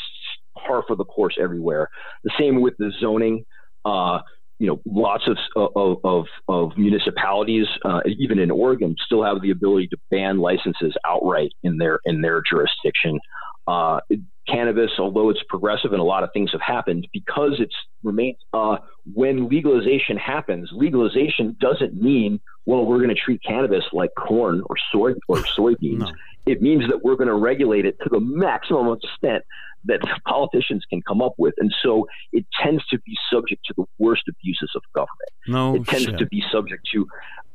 par 0.56 0.84
for 0.86 0.96
the 0.96 1.04
course 1.04 1.36
everywhere. 1.40 1.88
The 2.24 2.32
same 2.38 2.60
with 2.60 2.74
the 2.78 2.92
zoning. 3.00 3.44
Uh, 3.84 4.20
you 4.58 4.68
know, 4.68 4.80
lots 4.86 5.24
of 5.26 5.38
of 5.74 5.96
of, 6.04 6.26
of 6.46 6.76
municipalities, 6.76 7.66
uh, 7.84 8.00
even 8.06 8.38
in 8.38 8.50
Oregon, 8.50 8.94
still 9.04 9.24
have 9.24 9.40
the 9.42 9.50
ability 9.50 9.88
to 9.88 9.96
ban 10.10 10.38
licenses 10.38 10.94
outright 11.06 11.52
in 11.62 11.78
their 11.78 12.00
in 12.04 12.20
their 12.20 12.42
jurisdiction. 12.48 13.18
Uh, 13.66 14.00
cannabis, 14.48 14.90
although 14.98 15.30
it's 15.30 15.42
progressive 15.48 15.92
and 15.92 16.00
a 16.00 16.04
lot 16.04 16.22
of 16.22 16.30
things 16.32 16.50
have 16.52 16.60
happened, 16.60 17.06
because 17.12 17.56
it's 17.58 17.74
remains 18.02 18.36
uh, 18.52 18.78
when 19.14 19.48
legalization 19.48 20.16
happens, 20.16 20.70
legalization 20.72 21.56
doesn't 21.60 21.94
mean 21.94 22.40
well 22.66 22.84
we're 22.84 22.98
going 22.98 23.08
to 23.08 23.14
treat 23.14 23.42
cannabis 23.42 23.84
like 23.92 24.10
corn 24.16 24.62
or 24.68 24.76
soy 24.90 25.12
or 25.28 25.36
soybeans. 25.58 25.98
No. 25.98 26.12
It 26.44 26.60
means 26.60 26.88
that 26.88 27.04
we're 27.04 27.14
going 27.14 27.28
to 27.28 27.34
regulate 27.34 27.86
it 27.86 27.96
to 28.02 28.08
the 28.10 28.18
maximum 28.18 28.92
extent 28.92 29.44
that 29.84 30.00
politicians 30.26 30.84
can 30.90 31.02
come 31.02 31.22
up 31.22 31.34
with, 31.38 31.54
and 31.58 31.72
so 31.82 32.06
it 32.32 32.44
tends 32.62 32.84
to 32.86 32.98
be 33.00 33.16
subject 33.32 33.64
to 33.66 33.74
the 33.76 33.84
worst 33.98 34.22
abuses 34.28 34.70
of 34.74 34.82
government. 34.94 35.30
No, 35.46 35.76
it 35.76 35.86
tends 35.86 36.06
shit. 36.06 36.18
to 36.18 36.26
be 36.26 36.42
subject 36.52 36.82
to 36.94 37.06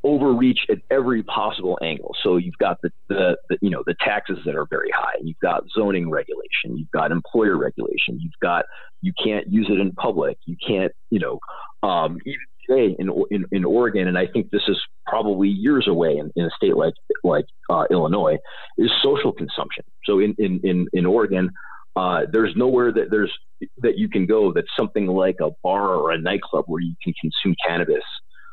overreach 0.03 0.59
at 0.69 0.77
every 0.91 1.23
possible 1.23 1.77
angle. 1.81 2.15
So 2.23 2.37
you've 2.37 2.57
got 2.57 2.77
the, 2.81 2.91
the, 3.09 3.37
the, 3.49 3.57
you 3.61 3.69
know 3.69 3.83
the 3.85 3.95
taxes 4.03 4.37
that 4.45 4.55
are 4.55 4.65
very 4.69 4.91
high. 4.91 5.19
You've 5.21 5.39
got 5.39 5.63
zoning 5.75 6.09
regulation. 6.09 6.77
You've 6.77 6.91
got 6.91 7.11
employer 7.11 7.57
regulation. 7.57 8.19
You've 8.19 8.39
got 8.41 8.65
you 9.01 9.13
can't 9.23 9.47
use 9.47 9.67
it 9.69 9.79
in 9.79 9.91
public. 9.93 10.37
You 10.45 10.55
can't 10.65 10.91
you 11.09 11.19
know 11.19 11.39
um, 11.87 12.19
even 12.25 12.39
today 12.67 12.95
in, 12.99 13.09
in 13.31 13.45
in 13.51 13.65
Oregon, 13.65 14.07
and 14.07 14.17
I 14.17 14.27
think 14.27 14.51
this 14.51 14.63
is 14.67 14.79
probably 15.05 15.49
years 15.49 15.87
away 15.87 16.17
in, 16.17 16.31
in 16.35 16.45
a 16.45 16.51
state 16.55 16.75
like 16.75 16.93
like 17.23 17.45
uh, 17.69 17.85
Illinois 17.89 18.37
is 18.77 18.91
social 19.03 19.31
consumption. 19.31 19.83
So 20.05 20.19
in 20.19 20.35
in 20.37 20.59
in, 20.63 20.87
in 20.93 21.05
Oregon. 21.05 21.49
Uh, 21.95 22.27
there's 22.31 22.53
nowhere 22.55 22.91
that 22.91 23.09
there's 23.09 23.33
that 23.79 23.97
you 23.97 24.07
can 24.07 24.27
go 24.27 24.53
that's 24.53 24.67
something 24.77 25.07
like 25.07 25.37
a 25.41 25.49
bar 25.63 25.95
or 25.95 26.11
a 26.11 26.21
nightclub 26.21 26.63
where 26.67 26.79
you 26.79 26.93
can 27.03 27.11
consume 27.19 27.55
cannabis 27.67 28.03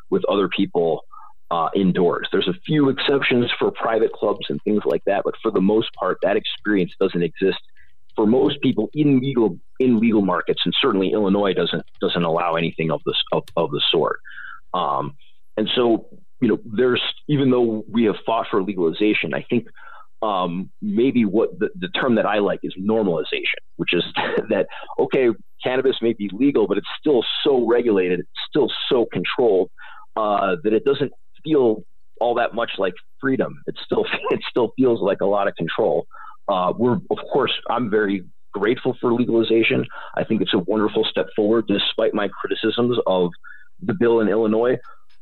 with 0.09 0.25
other 0.31 0.49
people 0.49 1.03
uh, 1.55 1.69
indoors. 1.77 2.27
There's 2.33 2.49
a 2.49 2.61
few 2.67 2.89
exceptions 2.89 3.49
for 3.61 3.71
private 3.71 4.13
clubs 4.13 4.47
and 4.49 4.61
things 4.65 4.83
like 4.85 5.03
that, 5.07 5.23
but 5.25 5.35
for 5.41 5.53
the 5.53 5.61
most 5.61 5.89
part, 5.95 6.19
that 6.23 6.37
experience 6.37 6.93
doesn't 6.99 7.23
exist 7.23 7.61
for 8.17 8.27
most 8.27 8.61
people 8.61 8.89
in 8.93 9.21
legal 9.21 9.57
in 9.79 10.01
legal 10.01 10.23
markets, 10.23 10.61
and 10.65 10.75
certainly 10.81 11.13
Illinois 11.13 11.53
doesn't 11.53 11.85
doesn't 12.01 12.25
allow 12.25 12.57
anything 12.57 12.91
of 12.91 13.01
this 13.07 13.15
of, 13.33 13.45
of 13.57 13.71
the 13.71 13.81
sort. 13.93 14.19
Um, 14.73 15.17
and 15.57 15.71
so, 15.77 16.09
you 16.41 16.49
know, 16.49 16.59
there's 16.65 17.03
even 17.29 17.53
though 17.53 17.85
we 17.89 18.05
have 18.05 18.17
fought 18.27 18.47
for 18.51 18.61
legalization, 18.61 19.33
I 19.33 19.45
think 19.49 19.69
um, 20.23 20.71
maybe 20.83 21.25
what 21.25 21.57
the, 21.61 21.69
the 21.77 21.89
term 21.89 22.17
that 22.17 22.27
I 22.27 22.41
like 22.41 22.61
is 22.65 22.75
normalization, 22.81 23.63
which 23.77 23.93
is 23.93 24.03
that 24.51 24.67
okay, 24.99 25.29
cannabis 25.63 25.97
may 26.03 26.15
be 26.15 26.29
legal, 26.33 26.67
but 26.67 26.79
it's 26.79 26.95
still 26.99 27.25
so 27.45 27.65
regulated, 27.65 28.19
it's 28.21 28.41
still 28.49 28.73
so 28.89 29.07
controlled 29.13 29.71
uh, 30.17 30.57
that 30.65 30.73
it 30.73 30.85
doesn't 30.85 31.13
feel 31.45 31.85
all 32.21 32.35
that 32.35 32.55
much 32.55 32.73
like 32.79 32.95
freedom. 33.21 33.63
It 33.67 33.77
still 33.85 34.07
it 34.31 34.41
still 34.49 34.73
feels 34.77 35.01
like 35.01 35.21
a 35.21 35.27
lot 35.27 35.49
of 35.49 35.55
control. 35.57 36.07
Uh, 36.49 36.73
we're 36.77 36.99
of 37.11 37.19
course 37.33 37.53
I'm 37.71 37.91
very 37.91 38.25
grateful 38.53 38.97
for 39.01 39.13
legalization. 39.13 39.85
I 40.17 40.25
think 40.25 40.41
it's 40.41 40.55
a 40.55 40.59
wonderful 40.59 41.05
step 41.05 41.27
forward, 41.35 41.67
despite 41.67 42.15
my 42.15 42.29
criticisms 42.29 42.99
of 43.07 43.31
the 43.83 43.95
bill 43.95 44.21
in 44.21 44.29
Illinois. 44.29 44.79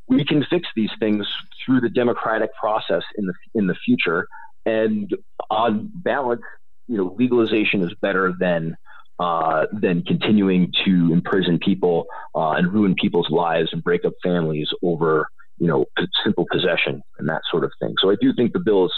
We 0.08 0.24
can 0.24 0.44
fix 0.50 0.68
these 0.76 0.90
things 1.00 1.26
through 1.64 1.80
the 1.80 1.88
democratic 1.88 2.54
process 2.54 3.02
in 3.16 3.26
the 3.26 3.34
in 3.54 3.66
the 3.66 3.74
future. 3.74 4.26
And 4.64 5.10
on 5.50 5.90
balance, 5.94 6.42
you 6.86 6.96
know, 6.96 7.16
legalization 7.18 7.82
is 7.82 7.94
better 8.00 8.34
than 8.38 8.76
uh, 9.18 9.66
than 9.72 10.02
continuing 10.02 10.72
to 10.84 11.12
imprison 11.12 11.58
people 11.58 12.06
uh, 12.34 12.50
and 12.52 12.72
ruin 12.72 12.94
people's 12.94 13.30
lives 13.30 13.70
and 13.72 13.82
break 13.82 14.04
up 14.04 14.12
families 14.22 14.68
over 14.82 15.28
you 15.62 15.68
know, 15.68 15.84
simple 16.24 16.44
possession 16.50 17.00
and 17.18 17.28
that 17.28 17.42
sort 17.48 17.62
of 17.62 17.70
thing. 17.80 17.94
So 18.02 18.10
I 18.10 18.16
do 18.20 18.34
think 18.34 18.52
the 18.52 18.58
bill 18.58 18.86
is 18.86 18.92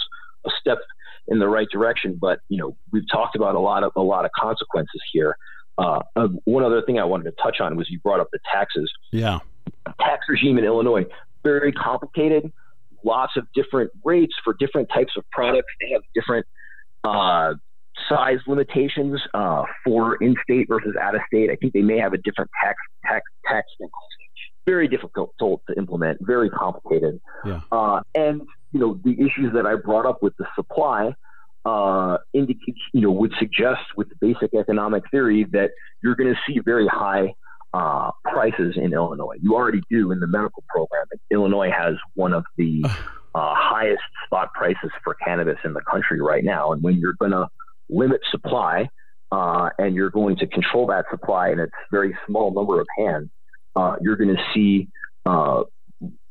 a 0.47 0.49
step 0.59 0.79
in 1.27 1.37
the 1.37 1.47
right 1.47 1.67
direction, 1.71 2.17
but 2.19 2.39
you 2.49 2.57
know, 2.57 2.75
we've 2.91 3.07
talked 3.11 3.35
about 3.35 3.53
a 3.53 3.59
lot 3.59 3.83
of 3.83 3.91
a 3.95 4.01
lot 4.01 4.25
of 4.25 4.31
consequences 4.35 4.99
here. 5.13 5.37
Uh, 5.77 5.99
uh, 6.15 6.27
one 6.45 6.63
other 6.63 6.81
thing 6.81 6.97
I 6.97 7.03
wanted 7.03 7.25
to 7.25 7.33
touch 7.43 7.57
on 7.59 7.75
was 7.75 7.87
you 7.91 7.99
brought 7.99 8.19
up 8.19 8.29
the 8.31 8.39
taxes. 8.51 8.91
Yeah, 9.11 9.39
tax 10.01 10.25
regime 10.27 10.57
in 10.57 10.65
Illinois 10.65 11.05
very 11.43 11.71
complicated. 11.71 12.51
Lots 13.03 13.33
of 13.37 13.45
different 13.53 13.91
rates 14.03 14.33
for 14.43 14.55
different 14.59 14.89
types 14.89 15.13
of 15.15 15.23
products. 15.31 15.71
They 15.79 15.91
have 15.91 16.01
different 16.15 16.47
uh, 17.03 17.53
size 18.09 18.39
limitations 18.47 19.21
uh, 19.35 19.63
for 19.85 20.15
in-state 20.15 20.67
versus 20.67 20.95
out-of-state. 20.99 21.51
I 21.51 21.55
think 21.57 21.73
they 21.73 21.83
may 21.83 21.99
have 21.99 22.13
a 22.13 22.17
different 22.17 22.49
tax 22.63 22.77
tax 23.05 23.21
tax 23.47 23.67
very 24.65 24.87
difficult 24.87 25.33
to 25.39 25.59
implement, 25.77 26.19
very 26.21 26.49
complicated. 26.49 27.19
Yeah. 27.45 27.61
Uh, 27.71 28.01
and 28.13 28.41
you 28.71 28.79
know 28.79 28.99
the 29.03 29.13
issues 29.13 29.53
that 29.53 29.65
I 29.65 29.75
brought 29.75 30.05
up 30.05 30.21
with 30.21 30.35
the 30.37 30.45
supply 30.55 31.13
uh, 31.65 32.17
indicate, 32.33 32.75
you 32.93 33.01
know, 33.01 33.11
would 33.11 33.33
suggest 33.39 33.81
with 33.97 34.07
the 34.09 34.15
basic 34.21 34.53
economic 34.53 35.03
theory 35.09 35.45
that 35.51 35.71
you're 36.03 36.15
going 36.15 36.33
to 36.33 36.39
see 36.47 36.59
very 36.59 36.87
high 36.87 37.33
uh, 37.73 38.11
prices 38.23 38.75
in 38.77 38.93
Illinois. 38.93 39.35
You 39.41 39.55
already 39.55 39.81
do 39.89 40.11
in 40.11 40.19
the 40.19 40.27
medical 40.27 40.63
program. 40.69 41.05
Illinois 41.31 41.71
has 41.71 41.95
one 42.13 42.33
of 42.33 42.45
the 42.57 42.83
uh, 43.35 43.53
highest 43.55 44.03
spot 44.25 44.53
prices 44.53 44.91
for 45.03 45.15
cannabis 45.15 45.57
in 45.65 45.73
the 45.73 45.81
country 45.81 46.21
right 46.21 46.43
now. 46.43 46.71
And 46.71 46.81
when 46.83 46.97
you're 46.97 47.15
going 47.19 47.31
to 47.31 47.47
limit 47.89 48.21
supply 48.31 48.87
uh, 49.31 49.69
and 49.77 49.95
you're 49.95 50.11
going 50.11 50.37
to 50.37 50.47
control 50.47 50.87
that 50.87 51.05
supply 51.09 51.49
in 51.49 51.59
a 51.59 51.67
very 51.91 52.15
small 52.27 52.53
number 52.53 52.79
of 52.79 52.87
hands, 52.97 53.29
uh, 53.75 53.95
you're 54.01 54.15
going 54.15 54.35
to 54.35 54.43
see 54.53 54.87
uh, 55.25 55.63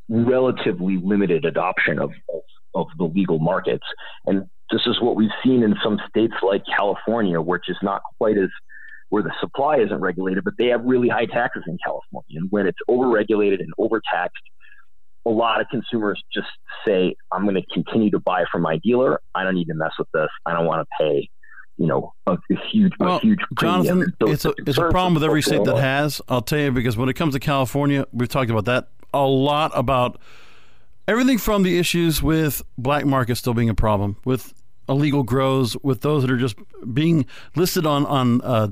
relatively 0.09 0.99
limited 1.03 1.45
adoption 1.45 1.99
of, 1.99 2.11
of, 2.33 2.43
of 2.75 2.87
the 2.99 3.05
legal 3.05 3.39
markets. 3.39 3.85
And 4.27 4.45
this 4.71 4.83
is 4.87 5.01
what 5.01 5.17
we've 5.17 5.31
seen 5.45 5.63
in 5.63 5.75
some 5.83 5.99
states 6.09 6.35
like 6.43 6.63
California, 6.77 7.41
which 7.41 7.69
is 7.69 7.77
not 7.83 8.03
quite 8.19 8.39
as 8.39 8.49
where 9.11 9.23
the 9.23 9.33
supply 9.41 9.77
isn't 9.77 10.01
regulated, 10.01 10.43
but 10.43 10.55
they 10.59 10.67
have 10.67 10.83
really 10.85 11.09
high 11.09 11.27
taxes 11.27 11.63
in 11.69 11.79
California. 11.85 12.39
And 12.39 12.49
when 12.51 12.67
it's 12.67 12.79
overregulated 12.89 13.61
and 13.61 13.73
overtaxed, 13.79 14.43
a 15.27 15.31
lot 15.31 15.61
of 15.61 15.67
consumers 15.71 16.23
just 16.33 16.49
say, 16.87 17.15
I'm 17.33 17.45
going 17.45 17.55
to 17.55 17.63
continue 17.73 18.11
to 18.11 18.19
buy 18.19 18.45
from 18.51 18.63
my 18.63 18.79
dealer. 18.83 19.21
I 19.35 19.45
don't 19.45 19.55
need 19.55 19.67
to 19.67 19.75
mess 19.75 19.93
with 19.99 20.09
this. 20.13 20.29
I 20.47 20.53
don't 20.53 20.67
want 20.67 20.87
to 20.87 21.05
pay, 21.05 21.29
you 21.77 21.87
know, 21.87 22.13
a, 22.27 22.33
a 22.33 22.57
huge, 22.71 22.93
well, 23.01 23.17
a 23.17 23.21
huge 23.21 23.41
Jonathan, 23.59 24.15
so 24.21 24.31
it's 24.31 24.45
a, 24.45 24.55
it's 24.59 24.79
a 24.79 24.89
problem 24.91 25.15
with 25.15 25.25
every 25.25 25.43
state 25.43 25.65
that 25.65 25.77
has. 25.77 26.23
I'll 26.29 26.43
tell 26.43 26.59
you, 26.59 26.71
because 26.71 26.97
when 26.97 27.09
it 27.09 27.15
comes 27.15 27.35
to 27.35 27.41
California, 27.41 28.07
we've 28.13 28.29
talked 28.29 28.51
about 28.51 28.67
that 28.67 28.89
a 29.15 29.27
lot 29.27 29.71
about 29.75 30.19
everything 31.07 31.39
from 31.39 31.63
the 31.63 31.79
issues 31.79 32.23
with 32.23 32.63
black 32.77 33.07
market 33.07 33.37
still 33.37 33.55
being 33.55 33.69
a 33.69 33.75
problem, 33.75 34.17
with 34.25 34.53
illegal 34.89 35.23
grows, 35.23 35.77
with 35.83 36.03
those 36.03 36.23
that 36.23 36.31
are 36.31 36.37
just 36.37 36.57
being 36.93 37.25
listed 37.55 37.87
on 37.87 38.05
on 38.07 38.41
uh, 38.43 38.69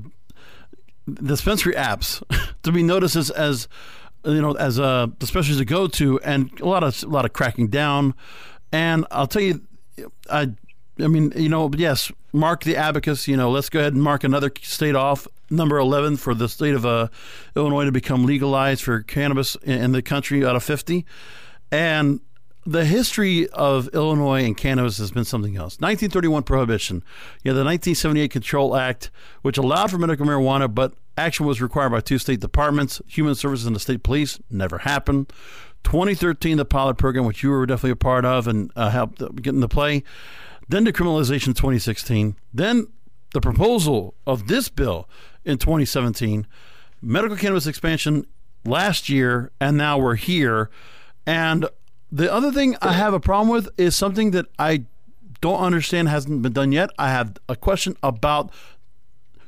dispensary 1.15 1.75
apps 1.75 2.23
to 2.63 2.73
be 2.73 2.83
noticed 2.83 3.17
as, 3.17 3.31
as 3.31 3.69
you 4.25 4.43
know 4.43 4.53
as 4.53 4.79
a 4.79 5.11
dispensaries 5.19 5.59
to 5.59 5.65
go 5.65 5.87
to, 5.87 6.21
and 6.21 6.61
a 6.61 6.69
lot 6.69 6.83
of 6.83 7.03
a 7.03 7.07
lot 7.07 7.25
of 7.25 7.33
cracking 7.33 7.69
down. 7.69 8.15
And 8.73 9.07
I'll 9.11 9.27
tell 9.27 9.43
you, 9.43 9.63
I 10.29 10.51
I 10.99 11.07
mean, 11.07 11.33
you 11.37 11.49
know, 11.49 11.71
yes, 11.75 12.13
mark 12.33 12.65
the 12.65 12.77
abacus. 12.77 13.27
You 13.27 13.37
know, 13.37 13.51
let's 13.51 13.69
go 13.69 13.81
ahead 13.81 13.95
and 13.95 14.03
mark 14.03 14.25
another 14.25 14.53
state 14.63 14.95
off, 14.95 15.27
number 15.51 15.79
11 15.79 16.19
for 16.19 16.35
the 16.35 16.49
state 16.49 16.75
of 16.75 16.85
uh, 16.85 17.09
Illinois 17.57 17.85
to 17.85 17.93
become 17.93 18.27
legalized 18.27 18.83
for 18.83 19.01
cannabis 19.03 19.57
in, 19.57 19.93
the 19.93 20.03
country 20.03 20.45
out 20.45 20.57
of 20.57 20.63
50. 20.63 21.07
And 21.71 22.21
the 22.65 22.85
history 22.85 23.49
of 23.49 23.89
Illinois 23.89 24.45
and 24.45 24.57
cannabis 24.57 24.99
has 24.99 25.11
been 25.11 25.25
something 25.25 25.57
else. 25.57 25.81
1931 25.81 26.43
prohibition. 26.43 27.03
You 27.43 27.53
know, 27.53 27.59
the 27.59 27.65
1978 27.65 28.31
Control 28.31 28.77
Act, 28.77 29.11
which 29.41 29.59
allowed 29.59 29.91
for 29.91 29.99
medical 29.99 30.27
marijuana, 30.27 30.73
but 30.73 30.95
action 31.17 31.47
was 31.47 31.61
required 31.61 31.91
by 31.91 32.01
two 32.01 32.19
state 32.19 32.41
departments, 32.41 33.01
Human 33.07 33.35
Services 33.35 33.67
and 33.67 33.75
the 33.75 33.81
state 33.81 34.03
police. 34.03 34.39
Never 34.51 34.79
happened. 34.79 35.33
2013, 35.85 36.59
the 36.59 36.65
pilot 36.65 36.97
program, 36.97 37.25
which 37.25 37.43
you 37.43 37.51
were 37.51 37.67
definitely 37.67 37.91
a 37.91 37.97
part 37.97 38.25
of 38.25 38.47
and 38.47 38.71
uh, 38.77 38.91
helped 38.91 39.19
get 39.43 39.55
into 39.55 39.69
play. 39.69 40.05
Then 40.73 40.87
decriminalization 40.87 41.49
2016. 41.49 42.35
Then 42.55 42.87
the 43.35 43.43
proposal 43.43 44.15
of 44.27 44.47
this 44.47 44.71
bill 44.71 45.07
in 45.45 45.59
2017. 45.59 46.47
Medical 47.03 47.37
cannabis 47.37 47.67
expansion 47.67 48.27
last 48.65 49.11
year, 49.11 49.51
and 49.61 49.77
now 49.77 49.99
we're 49.99 50.15
here. 50.15 50.71
And 51.27 51.67
the 52.11 52.33
other 52.33 52.51
thing 52.51 52.75
I 52.81 52.95
have 52.95 53.13
a 53.13 53.21
problem 53.21 53.51
with 53.51 53.69
is 53.77 53.95
something 53.95 54.31
that 54.31 54.47
I 54.59 54.87
don't 55.43 55.61
understand 55.61 56.09
hasn't 56.09 56.41
been 56.41 56.55
done 56.55 56.73
yet. 56.73 56.89
I 56.99 57.11
have 57.11 57.37
a 57.51 57.55
question 57.55 57.95
about 58.03 58.51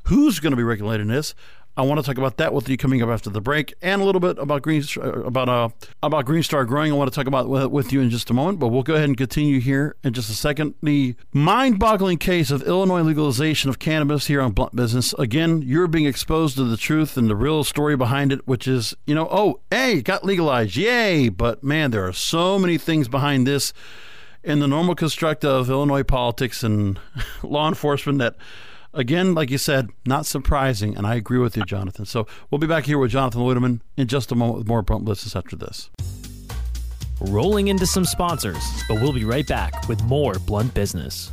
who's 0.09 0.41
going 0.41 0.51
to 0.51 0.59
be 0.59 0.63
regulating 0.63 1.07
this. 1.09 1.35
I 1.77 1.83
want 1.83 1.99
to 1.99 2.07
talk 2.07 2.19
about 2.19 2.37
that 2.37 2.53
with 2.53 2.69
you 2.69 2.77
coming 2.77 3.03
up 3.03 3.09
after 3.09 3.31
the 3.31 3.41
break, 3.41 3.75
and 3.83 4.01
a 4.01 4.05
little 4.05 4.21
bit 4.21 4.39
about 4.39 4.63
Green 4.63 4.85
about 5.01 5.49
uh 5.49 5.69
about 6.03 6.25
Green 6.25 6.43
Star 6.45 6.65
Growing. 6.65 6.93
I 6.93 6.95
want 6.95 7.11
to 7.11 7.15
talk 7.15 7.27
about 7.27 7.49
with 7.71 7.93
you 7.93 8.01
in 8.01 8.11
just 8.11 8.31
a 8.31 8.35
moment, 8.35 8.61
but 8.61 8.69
we'll 8.69 8.85
go 8.85 8.95
ahead 8.95 9.09
and 9.09 9.17
continue 9.17 9.59
here 9.59 9.97
in 10.05 10.13
just 10.13 10.31
a 10.31 10.35
second. 10.35 10.75
The 10.83 11.17
mind-boggling 11.33 12.19
case 12.19 12.53
of 12.53 12.63
Illinois 12.63 13.03
legalization 13.03 13.71
of 13.71 13.81
cannabis 13.81 14.29
here 14.29 14.41
on 14.41 14.53
Blunt 14.53 14.77
Business. 14.77 15.15
Again, 15.15 15.63
you're 15.63 15.89
being 15.89 16.07
exposed 16.07 16.57
to 16.57 16.65
the 16.65 16.77
truth 16.77 17.17
and 17.17 17.29
the 17.29 17.37
real 17.37 17.65
story 17.65 17.97
behind 17.97 18.33
it, 18.33 18.47
which 18.47 18.69
is 18.69 18.95
you 19.05 19.15
know, 19.15 19.27
oh, 19.31 19.61
hey, 19.71 20.01
got 20.01 20.25
legalized, 20.25 20.77
yay! 20.77 21.29
But 21.29 21.65
man, 21.65 21.91
there 21.91 22.07
are 22.07 22.13
so 22.13 22.57
many 22.57 22.79
things 22.79 23.09
behind 23.09 23.49
this 23.49 23.73
in 24.45 24.61
the 24.61 24.69
normal 24.69 24.95
construct 24.95 25.45
of 25.45 25.71
Illinois 25.71 26.05
politics 26.05 26.63
and 26.63 27.01
law 27.43 27.67
enforcement 27.67 28.19
that 28.19 28.37
Again, 28.97 29.35
like 29.35 29.51
you 29.51 29.59
said, 29.59 29.91
not 30.07 30.25
surprising, 30.25 30.97
and 30.97 31.05
I 31.05 31.17
agree 31.17 31.39
with 31.39 31.57
you, 31.57 31.65
Jonathan. 31.65 32.07
So 32.07 32.29
we'll 32.51 32.61
be 32.61 32.69
back 32.69 32.85
here 32.85 32.97
with 32.97 33.11
Jonathan 33.11 33.41
Loiterman 33.41 33.81
in 33.97 34.07
just 34.07 34.31
a 34.31 34.37
moment 34.37 34.59
with 34.59 34.69
more 34.69 34.83
Blunt 34.83 35.05
Business 35.05 35.35
after 35.35 35.57
this. 35.57 35.91
Rolling 37.21 37.67
into 37.69 37.87
some 37.87 38.05
sponsors, 38.05 38.63
but 38.89 39.01
we'll 39.01 39.13
be 39.13 39.25
right 39.25 39.47
back 39.49 39.89
with 39.89 40.01
more 40.05 40.35
Blunt 40.47 40.73
Business. 40.75 41.33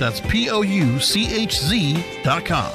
That's 0.00 0.18
P 0.20 0.48
O 0.48 0.62
U 0.62 0.98
C 0.98 1.32
H 1.32 1.60
Z 1.60 2.04
dot 2.24 2.44
com. 2.46 2.72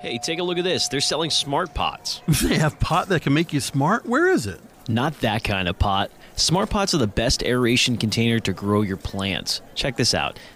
Hey, 0.00 0.18
take 0.18 0.38
a 0.38 0.42
look 0.42 0.58
at 0.58 0.64
this. 0.64 0.88
They're 0.88 1.00
selling 1.00 1.30
smart 1.30 1.72
pots. 1.72 2.20
They 2.42 2.58
have 2.58 2.78
pot 2.78 3.08
that 3.08 3.22
can 3.22 3.32
make 3.32 3.52
you 3.52 3.60
smart? 3.60 4.06
Where 4.06 4.28
is 4.28 4.46
it? 4.46 4.60
Not 4.88 5.20
that 5.20 5.44
kind 5.44 5.68
of 5.68 5.78
pot. 5.78 6.10
Smart 6.34 6.70
pots 6.70 6.94
are 6.94 6.98
the 6.98 7.06
best 7.06 7.42
aeration 7.42 7.96
container 7.96 8.38
to 8.40 8.52
grow 8.52 8.82
your 8.82 8.96
plants. 8.96 9.60
Check 9.74 9.96
this 9.96 10.14
out. 10.14 10.38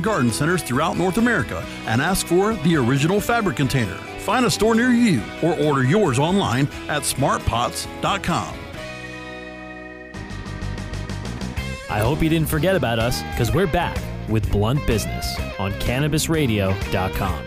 garden 0.00 0.30
centers 0.30 0.62
throughout 0.62 0.96
North 0.96 1.18
America 1.18 1.64
and 1.86 2.00
ask 2.00 2.26
for 2.26 2.54
the 2.54 2.76
original 2.76 3.20
fabric 3.20 3.56
container. 3.56 3.96
Find 4.20 4.44
a 4.44 4.50
store 4.50 4.74
near 4.74 4.90
you 4.90 5.22
or 5.42 5.58
order 5.60 5.84
yours 5.84 6.18
online 6.18 6.66
at 6.88 7.02
smartpots.com. 7.02 8.54
I 11.90 11.98
hope 11.98 12.22
you 12.22 12.28
didn't 12.28 12.48
forget 12.48 12.76
about 12.76 13.00
us 13.00 13.22
because 13.32 13.52
we're 13.52 13.66
back 13.66 13.98
with 14.28 14.50
Blunt 14.52 14.86
Business 14.86 15.36
on 15.58 15.72
CannabisRadio.com. 15.72 17.44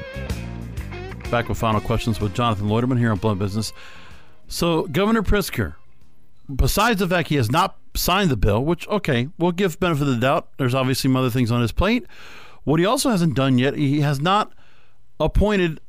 back 1.31 1.47
with 1.47 1.57
final 1.57 1.79
questions 1.79 2.19
with 2.19 2.33
Jonathan 2.33 2.67
Loiterman 2.67 2.99
here 2.99 3.11
on 3.11 3.17
Blunt 3.17 3.39
Business. 3.39 3.71
So, 4.47 4.83
Governor 4.87 5.23
Pritzker, 5.23 5.75
besides 6.53 6.99
the 6.99 7.07
fact 7.07 7.29
he 7.29 7.35
has 7.35 7.49
not 7.49 7.77
signed 7.95 8.29
the 8.29 8.37
bill, 8.37 8.63
which, 8.63 8.87
okay, 8.87 9.29
we'll 9.37 9.51
give 9.51 9.79
benefit 9.79 10.03
of 10.03 10.07
the 10.09 10.19
doubt. 10.19 10.49
There's 10.57 10.75
obviously 10.75 11.09
some 11.09 11.15
other 11.15 11.29
things 11.29 11.51
on 11.51 11.61
his 11.61 11.71
plate. 11.71 12.05
What 12.63 12.79
he 12.79 12.85
also 12.85 13.09
hasn't 13.09 13.35
done 13.35 13.57
yet, 13.57 13.75
he 13.75 14.01
has 14.01 14.21
not 14.21 14.53
appointed 15.19 15.79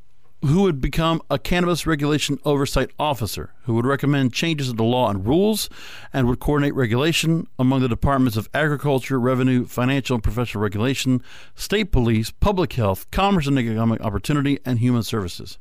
who 0.45 0.63
would 0.63 0.81
become 0.81 1.23
a 1.31 1.39
cannabis 1.39 1.87
regulation 1.87 2.39
oversight 2.45 2.91
officer 2.99 3.55
who 3.63 3.73
would 3.75 3.87
recommend 3.87 4.35
changes 4.35 4.69
to 4.69 4.75
the 4.75 4.85
law 4.85 5.09
and 5.09 5.27
rules 5.27 5.71
and 6.13 6.27
would 6.27 6.39
coordinate 6.39 6.75
regulation 6.75 7.47
among 7.59 7.81
the 7.81 7.89
departments 7.89 8.37
of 8.37 8.49
agriculture, 8.53 9.19
revenue, 9.19 9.65
financial 9.65 10.15
and 10.15 10.23
professional 10.23 10.63
regulation, 10.63 11.23
state 11.55 11.91
police, 11.91 12.31
public 12.31 12.75
health, 12.75 13.11
commerce 13.11 13.47
and 13.47 13.59
economic 13.59 14.03
opportunity, 14.03 14.59
and 14.67 14.81
human 14.81 15.03
services. 15.03 15.59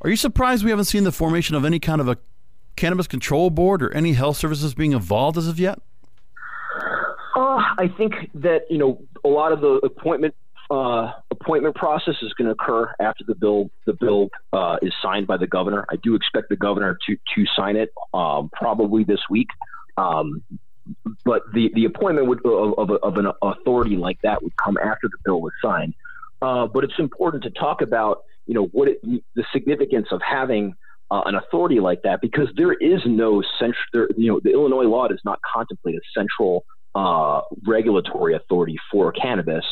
Are 0.00 0.08
you 0.08 0.16
surprised 0.16 0.64
we 0.64 0.70
haven't 0.70 0.86
seen 0.86 1.04
the 1.04 1.12
formation 1.12 1.54
of 1.54 1.64
any 1.64 1.78
kind 1.78 2.00
of 2.00 2.08
a 2.08 2.16
cannabis 2.76 3.06
control 3.06 3.50
board 3.50 3.82
or 3.82 3.92
any 3.92 4.14
health 4.14 4.38
services 4.38 4.72
being 4.72 4.92
involved 4.92 5.36
as 5.36 5.46
of 5.46 5.60
yet? 5.60 5.80
I 7.78 7.88
think 7.88 8.14
that 8.34 8.62
you 8.68 8.78
know 8.78 9.00
a 9.24 9.28
lot 9.28 9.52
of 9.52 9.60
the 9.60 9.74
appointment 9.84 10.34
uh, 10.70 11.12
appointment 11.30 11.76
process 11.76 12.16
is 12.22 12.32
going 12.34 12.46
to 12.46 12.52
occur 12.52 12.92
after 13.00 13.24
the 13.26 13.34
bill 13.34 13.70
the 13.86 13.94
bill 13.94 14.28
uh, 14.52 14.76
is 14.82 14.92
signed 15.00 15.26
by 15.26 15.36
the 15.36 15.46
governor. 15.46 15.86
I 15.90 15.96
do 15.96 16.14
expect 16.14 16.48
the 16.48 16.56
governor 16.56 16.98
to 17.06 17.16
to 17.34 17.44
sign 17.56 17.76
it 17.76 17.90
um, 18.12 18.50
probably 18.52 19.04
this 19.04 19.20
week. 19.30 19.48
Um, 19.96 20.42
but 21.24 21.42
the, 21.52 21.70
the 21.74 21.84
appointment 21.84 22.28
would, 22.28 22.44
of, 22.46 22.78
of, 22.78 22.90
of, 23.02 23.16
an 23.18 23.30
authority 23.42 23.96
like 23.96 24.18
that 24.22 24.42
would 24.42 24.56
come 24.56 24.78
after 24.78 25.06
the 25.06 25.18
bill 25.22 25.42
was 25.42 25.52
signed. 25.62 25.94
Uh, 26.40 26.66
but 26.66 26.82
it's 26.82 26.98
important 26.98 27.42
to 27.42 27.50
talk 27.50 27.82
about 27.82 28.24
you 28.46 28.54
know 28.54 28.64
what 28.72 28.88
it, 28.88 29.00
the 29.02 29.44
significance 29.52 30.08
of 30.10 30.20
having 30.22 30.74
uh, 31.10 31.22
an 31.26 31.34
authority 31.34 31.80
like 31.80 32.02
that 32.02 32.20
because 32.20 32.48
there 32.56 32.72
is 32.72 33.00
no 33.06 33.42
central 33.58 34.08
you 34.16 34.32
know 34.32 34.40
the 34.42 34.50
Illinois 34.50 34.84
law 34.84 35.06
does 35.06 35.20
not 35.24 35.38
contemplate 35.54 35.94
a 35.94 36.00
central 36.18 36.64
uh, 36.94 37.40
regulatory 37.66 38.34
authority 38.34 38.76
for 38.90 39.12
cannabis 39.12 39.64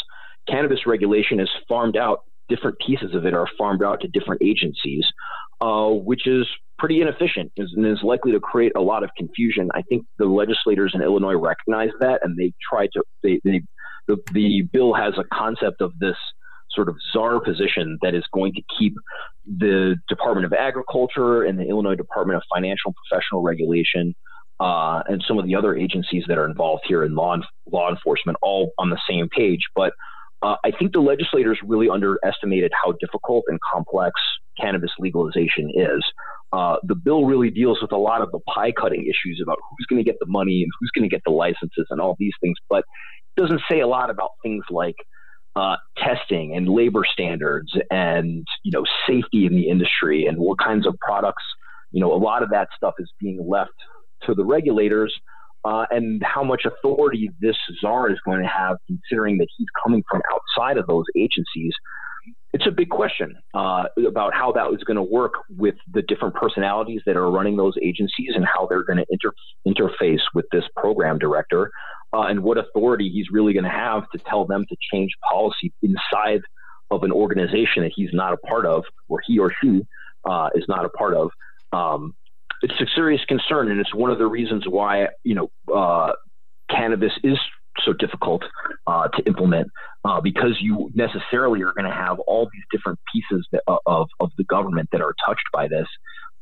cannabis 0.48 0.87
regulation 0.87 1.40
is 1.40 1.48
farmed 1.68 1.96
out. 1.96 2.20
Different 2.48 2.79
pieces 2.79 3.14
of 3.14 3.26
it 3.26 3.35
are 3.35 3.46
farmed 3.59 3.83
out 3.83 4.00
to 4.02 4.09
different 4.09 4.42
agencies, 4.42 5.05
uh, 5.61 5.88
which 5.88 6.26
is 6.26 6.46
pretty 6.79 7.00
inefficient 7.00 7.50
and 7.57 7.87
is 7.87 7.98
likely 8.02 8.33
to 8.33 8.40
create 8.40 8.72
a 8.76 8.81
lot 8.81 9.02
of 9.02 9.11
confusion. 9.16 9.68
I 9.74 9.83
think 9.83 10.05
the 10.18 10.26
legislators 10.26 10.92
in 10.94 11.02
Illinois 11.02 11.35
recognize 11.35 11.90
that, 12.00 12.20
and 12.22 12.37
they 12.37 12.52
try 12.70 12.87
to. 12.92 13.02
They, 13.22 13.40
they 13.44 13.62
the, 14.07 14.18
the 14.33 14.62
bill 14.72 14.94
has 14.94 15.14
a 15.18 15.24
concept 15.35 15.81
of 15.81 15.98
this 15.98 16.14
sort 16.70 16.88
of 16.88 16.94
czar 17.12 17.40
position 17.40 17.98
that 18.02 18.14
is 18.14 18.22
going 18.33 18.52
to 18.52 18.62
keep 18.79 18.94
the 19.44 19.96
Department 20.09 20.46
of 20.46 20.52
Agriculture 20.52 21.42
and 21.42 21.59
the 21.59 21.64
Illinois 21.64 21.96
Department 21.96 22.37
of 22.37 22.42
Financial 22.55 22.87
and 22.87 22.94
Professional 23.09 23.42
Regulation 23.42 24.14
uh, 24.61 25.03
and 25.07 25.23
some 25.27 25.38
of 25.38 25.47
the 25.47 25.55
other 25.55 25.77
agencies 25.77 26.25
that 26.29 26.38
are 26.38 26.47
involved 26.47 26.85
here 26.87 27.05
in 27.05 27.14
law 27.14 27.37
law 27.71 27.90
enforcement 27.90 28.38
all 28.42 28.73
on 28.79 28.90
the 28.90 29.01
same 29.09 29.29
page. 29.29 29.61
But 29.75 29.92
uh, 30.42 30.57
I 30.64 30.71
think 30.71 30.92
the 30.92 31.01
legislators 31.01 31.59
really 31.64 31.88
underestimated 31.88 32.73
how 32.83 32.92
difficult 33.01 33.45
and 33.49 33.59
complex 33.61 34.21
cannabis 34.61 34.90
legalization 34.99 35.71
is. 35.75 36.05
Uh, 36.53 36.77
the 36.85 36.95
bill 36.95 37.25
really 37.25 37.51
deals 37.51 37.83
with 37.83 37.92
a 37.92 37.97
lot 37.97 38.23
of 38.23 38.31
the 38.31 38.38
pie 38.40 38.73
cutting 38.73 39.03
issues 39.03 39.40
about 39.42 39.59
who's 39.69 39.87
going 39.88 40.03
to 40.03 40.05
get 40.05 40.16
the 40.21 40.27
money 40.27 40.62
and 40.62 40.71
who's 40.79 40.90
going 40.95 41.09
to 41.09 41.12
get 41.12 41.23
the 41.27 41.33
licenses 41.33 41.87
and 41.90 42.01
all 42.01 42.16
these 42.19 42.33
things, 42.40 42.57
but 42.69 42.85
it 43.37 43.40
doesn't 43.40 43.61
say 43.71 43.81
a 43.81 43.87
lot 43.87 44.11
about 44.11 44.31
things 44.42 44.64
like 44.71 44.95
uh, 45.57 45.77
testing 45.99 46.55
and 46.55 46.69
labor 46.69 47.03
standards 47.11 47.73
and 47.90 48.47
you 48.62 48.71
know 48.71 48.85
safety 49.09 49.47
in 49.47 49.55
the 49.55 49.69
industry 49.69 50.27
and 50.27 50.38
what 50.38 50.59
kinds 50.59 50.87
of 50.87 50.95
products. 51.01 51.42
You 51.90 52.01
know, 52.01 52.12
a 52.12 52.16
lot 52.16 52.42
of 52.42 52.51
that 52.51 52.69
stuff 52.77 52.95
is 52.99 53.11
being 53.19 53.45
left 53.49 53.73
to 54.24 54.35
the 54.35 54.44
regulators 54.44 55.14
uh, 55.64 55.85
and 55.90 56.22
how 56.24 56.44
much 56.44 56.62
authority 56.64 57.31
this 57.40 57.57
czar 57.81 58.11
is 58.11 58.18
going 58.24 58.40
to 58.40 58.48
have, 58.48 58.76
considering 58.87 59.38
that 59.38 59.48
he's 59.57 59.66
coming 59.83 60.02
from 60.09 60.22
outside 60.33 60.79
of 60.79 60.87
those 60.87 61.05
agencies. 61.16 61.72
It's 62.52 62.66
a 62.66 62.70
big 62.70 62.88
question 62.88 63.37
uh, 63.52 63.85
about 64.07 64.33
how 64.33 64.52
that 64.52 64.72
is 64.72 64.83
going 64.85 64.96
to 64.96 65.02
work 65.02 65.33
with 65.50 65.74
the 65.92 66.02
different 66.02 66.35
personalities 66.35 67.02
that 67.05 67.16
are 67.16 67.31
running 67.31 67.57
those 67.57 67.74
agencies 67.83 68.31
and 68.35 68.46
how 68.46 68.66
they're 68.66 68.85
going 68.85 68.98
to 68.98 69.07
inter- 69.11 69.33
interface 69.66 70.22
with 70.35 70.46
this 70.52 70.64
program 70.76 71.18
director 71.18 71.70
uh, 72.12 72.22
and 72.22 72.42
what 72.42 72.59
authority 72.59 73.11
he's 73.12 73.26
really 73.31 73.52
going 73.52 73.64
to 73.64 73.70
have 73.70 74.09
to 74.11 74.18
tell 74.31 74.46
them 74.46 74.64
to 74.68 74.76
change 74.92 75.11
policy 75.29 75.72
inside 75.83 76.40
of 76.90 77.02
an 77.02 77.12
organization 77.12 77.83
that 77.83 77.92
he's 77.94 78.11
not 78.12 78.33
a 78.33 78.37
part 78.37 78.64
of 78.64 78.85
or 79.09 79.20
he 79.26 79.38
or 79.38 79.52
she 79.62 79.83
uh, 80.24 80.48
is 80.55 80.64
not 80.68 80.85
a 80.85 80.88
part 80.90 81.14
of. 81.14 81.31
Um, 81.72 82.14
it's 82.62 82.81
a 82.81 82.87
serious 82.95 83.25
concern, 83.27 83.71
and 83.71 83.81
it's 83.81 83.95
one 83.95 84.11
of 84.11 84.19
the 84.19 84.27
reasons 84.27 84.64
why 84.69 85.09
you 85.25 85.35
know 85.35 85.51
uh, 85.75 86.12
cannabis 86.71 87.12
is 87.23 87.38
so 87.85 87.92
difficult 87.92 88.42
uh, 88.87 89.09
to 89.09 89.23
implement 89.27 89.69
uh, 90.05 90.21
because 90.21 90.57
you 90.61 90.90
necessarily 90.95 91.62
are 91.62 91.73
going 91.73 91.85
to 91.85 91.95
have 91.95 92.19
all 92.21 92.49
these 92.53 92.62
different 92.71 92.99
pieces 93.12 93.47
that, 93.53 93.62
uh, 93.66 93.77
of 93.87 94.09
of 94.21 94.31
the 94.38 94.45
government 94.45 94.88
that 94.92 95.01
are 95.01 95.14
touched 95.27 95.47
by 95.53 95.69
this, 95.69 95.87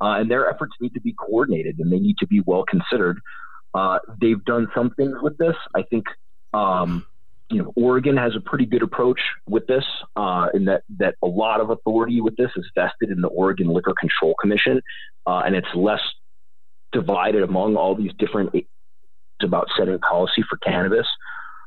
uh, 0.00 0.16
and 0.18 0.30
their 0.30 0.48
efforts 0.48 0.72
need 0.80 0.94
to 0.94 1.00
be 1.00 1.12
coordinated 1.12 1.78
and 1.78 1.92
they 1.92 1.98
need 1.98 2.16
to 2.18 2.26
be 2.26 2.40
well 2.46 2.64
considered. 2.64 3.20
Uh, 3.74 3.98
they've 4.20 4.44
done 4.44 4.68
some 4.74 4.90
things 4.90 5.14
with 5.22 5.36
this. 5.38 5.56
I 5.74 5.82
think. 5.82 6.04
Um, 6.52 7.04
you 7.50 7.62
know, 7.62 7.72
Oregon 7.76 8.16
has 8.16 8.32
a 8.36 8.40
pretty 8.40 8.66
good 8.66 8.82
approach 8.82 9.20
with 9.46 9.66
this, 9.66 9.84
uh, 10.16 10.46
in 10.54 10.64
that 10.64 10.82
that 10.98 11.14
a 11.22 11.26
lot 11.26 11.60
of 11.60 11.70
authority 11.70 12.20
with 12.20 12.36
this 12.36 12.50
is 12.56 12.64
vested 12.74 13.10
in 13.10 13.20
the 13.20 13.28
Oregon 13.28 13.68
Liquor 13.68 13.94
Control 13.98 14.34
Commission, 14.40 14.80
uh, 15.26 15.42
and 15.44 15.54
it's 15.54 15.68
less 15.74 16.00
divided 16.92 17.42
among 17.42 17.76
all 17.76 17.94
these 17.94 18.12
different 18.18 18.54
about 19.42 19.66
setting 19.76 19.98
policy 19.98 20.42
for 20.48 20.56
cannabis. 20.58 21.06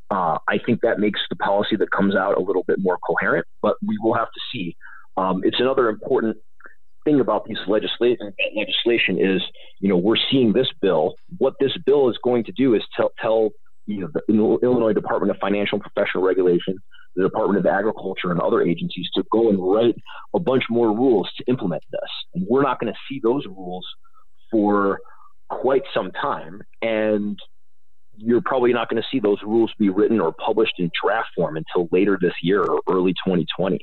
Uh, 0.10 0.38
I 0.48 0.58
think 0.66 0.82
that 0.82 1.00
makes 1.00 1.20
the 1.30 1.36
policy 1.36 1.76
that 1.76 1.92
comes 1.92 2.16
out 2.16 2.38
a 2.38 2.40
little 2.42 2.64
bit 2.64 2.78
more 2.80 2.98
coherent, 3.06 3.46
but 3.62 3.76
we 3.86 3.98
will 4.02 4.14
have 4.14 4.28
to 4.28 4.40
see. 4.52 4.76
Um, 5.18 5.42
it's 5.44 5.60
another 5.60 5.90
important 5.90 6.38
thing 7.04 7.20
about 7.20 7.46
these 7.46 7.58
legislation 7.68 8.34
legislation 8.56 9.20
is, 9.20 9.42
you 9.80 9.90
know, 9.90 9.98
we're 9.98 10.18
seeing 10.32 10.54
this 10.54 10.68
bill. 10.82 11.16
What 11.38 11.54
this 11.60 11.72
bill 11.86 12.10
is 12.10 12.18
going 12.24 12.46
to 12.46 12.52
do 12.52 12.74
is 12.74 12.82
tell, 12.96 13.12
tell 13.20 13.50
you 13.88 14.02
know, 14.02 14.10
the 14.14 14.60
Illinois 14.64 14.94
Department 14.94 15.32
of 15.32 15.38
Financial 15.38 15.78
and 15.78 15.82
Professional 15.82 16.24
Regulation, 16.24 16.76
the 17.16 17.24
Department 17.24 17.60
of 17.60 17.66
Agriculture, 17.66 18.32
and 18.32 18.40
other 18.40 18.62
agencies 18.62 19.08
to 19.16 19.24
go 19.32 19.50
and 19.50 19.58
write 19.60 19.96
a 20.36 20.40
bunch 20.40 20.64
more 20.70 20.90
rules 20.90 21.30
to 21.38 21.44
implement 21.48 21.84
this. 21.92 22.10
And 22.36 22.46
we're 22.48 22.64
not 22.64 22.80
going 22.80 22.94
to 22.94 23.00
see 23.10 23.20
those 23.24 23.46
rules 23.46 23.86
for 24.52 25.00
quite 25.50 25.84
some 25.94 26.12
time. 26.12 26.62
And 26.82 27.40
you're 28.18 28.42
probably 28.44 28.74
not 28.74 28.90
going 28.90 29.02
to 29.02 29.08
see 29.12 29.20
those 29.20 29.38
rules 29.44 29.72
be 29.80 29.90
written 29.90 30.20
or 30.20 30.34
published 30.34 30.74
in 30.80 30.92
draft 31.02 31.30
form 31.36 31.56
until 31.58 31.88
later 31.92 32.18
this 32.20 32.34
year 32.42 32.62
or 32.64 32.82
early 32.90 33.14
2020. 33.26 33.80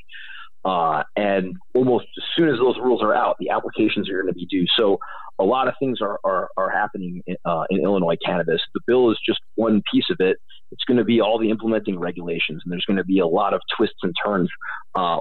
Uh, 0.64 1.02
and 1.16 1.56
almost 1.74 2.06
as 2.16 2.24
soon 2.36 2.48
as 2.48 2.58
those 2.58 2.76
rules 2.78 3.02
are 3.02 3.14
out, 3.14 3.36
the 3.38 3.50
applications 3.50 4.08
are 4.08 4.22
going 4.22 4.32
to 4.32 4.34
be 4.34 4.46
due. 4.46 4.64
So 4.76 4.98
a 5.38 5.44
lot 5.44 5.68
of 5.68 5.74
things 5.78 6.00
are, 6.00 6.18
are, 6.24 6.48
are 6.56 6.70
happening 6.70 7.22
in, 7.26 7.36
uh, 7.44 7.64
in 7.70 7.82
Illinois 7.82 8.16
cannabis. 8.24 8.60
The 8.72 8.80
bill 8.86 9.10
is 9.10 9.18
just 9.26 9.40
one 9.56 9.82
piece 9.92 10.06
of 10.10 10.16
it. 10.20 10.36
It's 10.72 10.84
going 10.84 10.96
to 10.96 11.04
be 11.04 11.20
all 11.20 11.38
the 11.38 11.50
implementing 11.50 11.98
regulations, 11.98 12.62
and 12.64 12.72
there's 12.72 12.84
going 12.86 12.96
to 12.96 13.04
be 13.04 13.18
a 13.18 13.26
lot 13.26 13.52
of 13.52 13.60
twists 13.76 13.98
and 14.02 14.14
turns. 14.24 14.48
Uh, 14.94 15.18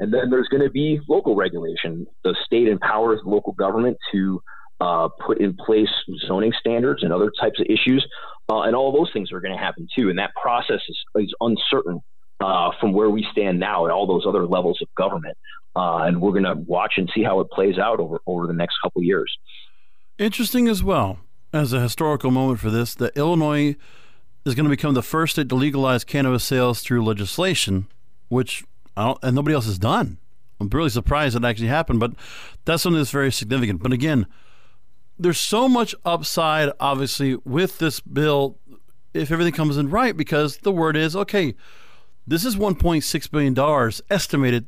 and 0.00 0.12
then 0.12 0.30
there's 0.30 0.48
going 0.48 0.62
to 0.62 0.70
be 0.70 1.00
local 1.08 1.34
regulation. 1.36 2.06
The 2.24 2.36
state 2.44 2.68
empowers 2.68 3.20
local 3.24 3.52
government 3.52 3.96
to 4.12 4.40
uh, 4.80 5.08
put 5.24 5.40
in 5.40 5.56
place 5.56 5.88
zoning 6.26 6.52
standards 6.58 7.02
and 7.02 7.12
other 7.12 7.32
types 7.40 7.60
of 7.60 7.66
issues. 7.68 8.06
Uh, 8.48 8.62
and 8.62 8.76
all 8.76 8.92
those 8.92 9.10
things 9.12 9.32
are 9.32 9.40
going 9.40 9.52
to 9.52 9.58
happen 9.58 9.88
too. 9.96 10.08
And 10.08 10.18
that 10.18 10.30
process 10.40 10.80
is, 10.88 10.98
is 11.16 11.34
uncertain 11.40 12.00
uh, 12.40 12.70
from 12.80 12.92
where 12.92 13.10
we 13.10 13.26
stand 13.32 13.58
now 13.58 13.86
at 13.86 13.92
all 13.92 14.06
those 14.06 14.24
other 14.26 14.46
levels 14.46 14.78
of 14.82 14.88
government. 14.94 15.36
Uh, 15.76 15.98
and 16.04 16.20
we're 16.20 16.32
going 16.32 16.44
to 16.44 16.54
watch 16.54 16.94
and 16.96 17.10
see 17.14 17.22
how 17.22 17.40
it 17.40 17.50
plays 17.50 17.78
out 17.78 18.00
over, 18.00 18.20
over 18.26 18.46
the 18.46 18.52
next 18.52 18.76
couple 18.82 19.02
years. 19.02 19.36
Interesting 20.18 20.66
as 20.68 20.82
well, 20.82 21.20
as 21.52 21.72
a 21.72 21.80
historical 21.80 22.30
moment 22.30 22.58
for 22.58 22.70
this, 22.70 22.94
that 22.96 23.16
Illinois 23.16 23.76
is 24.44 24.54
going 24.54 24.64
to 24.64 24.70
become 24.70 24.94
the 24.94 25.02
first 25.02 25.34
state 25.34 25.48
to 25.48 25.54
legalize 25.54 26.04
cannabis 26.04 26.42
sales 26.42 26.80
through 26.80 27.04
legislation, 27.04 27.86
which 28.28 28.64
and 28.96 29.36
nobody 29.36 29.54
else 29.54 29.66
has 29.66 29.78
done. 29.78 30.18
I'm 30.60 30.68
really 30.68 30.90
surprised 30.90 31.36
it 31.36 31.44
actually 31.44 31.68
happened, 31.68 32.00
but 32.00 32.12
that's 32.64 32.82
something 32.82 32.98
that's 32.98 33.12
very 33.12 33.30
significant. 33.30 33.80
But 33.80 33.92
again, 33.92 34.26
there's 35.16 35.38
so 35.38 35.68
much 35.68 35.94
upside, 36.04 36.72
obviously, 36.80 37.36
with 37.44 37.78
this 37.78 38.00
bill 38.00 38.58
if 39.14 39.30
everything 39.30 39.52
comes 39.52 39.76
in 39.76 39.90
right, 39.90 40.16
because 40.16 40.58
the 40.58 40.72
word 40.72 40.96
is 40.96 41.16
okay, 41.16 41.54
this 42.28 42.44
is 42.44 42.56
$1.6 42.56 43.30
billion 43.30 43.92
estimated 44.10 44.66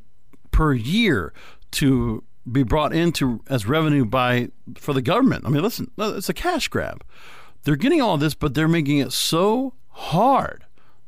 per 0.51 0.73
year 0.73 1.33
to 1.71 2.23
be 2.51 2.63
brought 2.63 2.93
into 2.93 3.41
as 3.47 3.67
revenue 3.67 4.03
by 4.03 4.49
for 4.75 4.93
the 4.93 5.01
government. 5.01 5.45
I 5.45 5.49
mean, 5.49 5.61
listen, 5.61 5.91
it's 5.97 6.29
a 6.29 6.33
cash 6.33 6.67
grab. 6.67 7.03
They're 7.63 7.75
getting 7.75 8.01
all 8.01 8.17
this, 8.17 8.33
but 8.33 8.53
they're 8.55 8.67
making 8.67 8.97
it 8.97 9.11
so 9.11 9.75
hard 9.89 10.65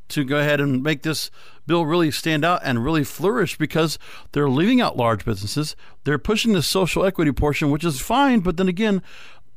to 0.10 0.24
go 0.24 0.38
ahead 0.38 0.62
and 0.62 0.84
make 0.84 1.02
this 1.02 1.32
bill 1.66 1.86
really 1.86 2.12
stand 2.12 2.46
out 2.46 2.62
and 2.64 2.84
really 2.84 3.04
flourish 3.04 3.58
because 3.58 3.98
they're 4.34 4.50
leaving 4.50 4.80
out 4.80 4.96
large 4.96 5.26
businesses. 5.26 5.76
They're 6.04 6.20
pushing 6.20 6.54
the 6.54 6.62
social 6.62 7.04
equity 7.04 7.32
portion, 7.32 7.72
which 7.72 7.84
is 7.84 8.00
fine, 8.00 8.42
but 8.42 8.58
then 8.58 8.68
again, 8.68 9.02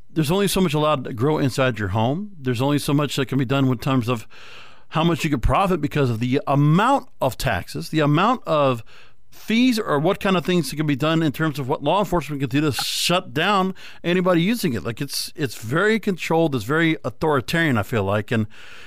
there's 0.08 0.30
only 0.30 0.48
so 0.48 0.62
much 0.62 0.72
allowed 0.72 1.04
to 1.04 1.12
grow 1.12 1.36
inside 1.36 1.78
your 1.78 1.88
home. 1.88 2.30
There's 2.40 2.62
only 2.62 2.78
so 2.78 2.94
much 2.94 3.16
that 3.16 3.26
can 3.26 3.38
be 3.38 3.44
done 3.44 3.68
in 3.68 3.76
terms 3.76 4.08
of 4.08 4.26
how 4.90 5.04
much 5.04 5.24
you 5.24 5.30
could 5.30 5.42
profit 5.42 5.80
because 5.80 6.10
of 6.10 6.20
the 6.20 6.40
amount 6.46 7.08
of 7.20 7.36
taxes, 7.36 7.90
the 7.90 8.00
amount 8.00 8.42
of 8.46 8.84
fees, 9.30 9.78
or 9.78 9.98
what 9.98 10.20
kind 10.20 10.36
of 10.36 10.44
things 10.44 10.72
can 10.72 10.86
be 10.86 10.96
done 10.96 11.22
in 11.22 11.32
terms 11.32 11.58
of 11.58 11.68
what 11.68 11.82
law 11.82 11.98
enforcement 11.98 12.40
can 12.40 12.48
do 12.48 12.60
to 12.60 12.72
shut 12.72 13.34
down 13.34 13.74
anybody 14.02 14.42
using 14.42 14.72
it. 14.72 14.82
Like 14.82 15.00
it's 15.00 15.32
it's 15.36 15.56
very 15.56 15.98
controlled, 15.98 16.54
it's 16.54 16.64
very 16.64 16.96
authoritarian. 17.04 17.78
I 17.78 17.82
feel 17.82 18.04
like, 18.04 18.30
and 18.30 18.46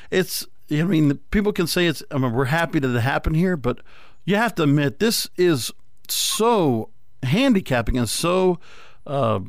it's 0.09 0.47
I 0.71 0.83
mean 0.83 1.17
people 1.31 1.53
can 1.53 1.67
say 1.67 1.85
it's 1.85 2.03
I 2.11 2.17
mean 2.17 2.33
we're 2.33 2.45
happy 2.45 2.79
that 2.79 2.95
it 2.95 3.01
happened 3.01 3.35
here, 3.35 3.57
but 3.57 3.79
you 4.25 4.35
have 4.35 4.55
to 4.55 4.63
admit 4.63 4.99
this 4.99 5.29
is 5.37 5.71
so 6.07 6.89
handicapping 7.23 7.97
and 7.97 8.09
so. 8.09 8.59
Uh, 9.05 9.39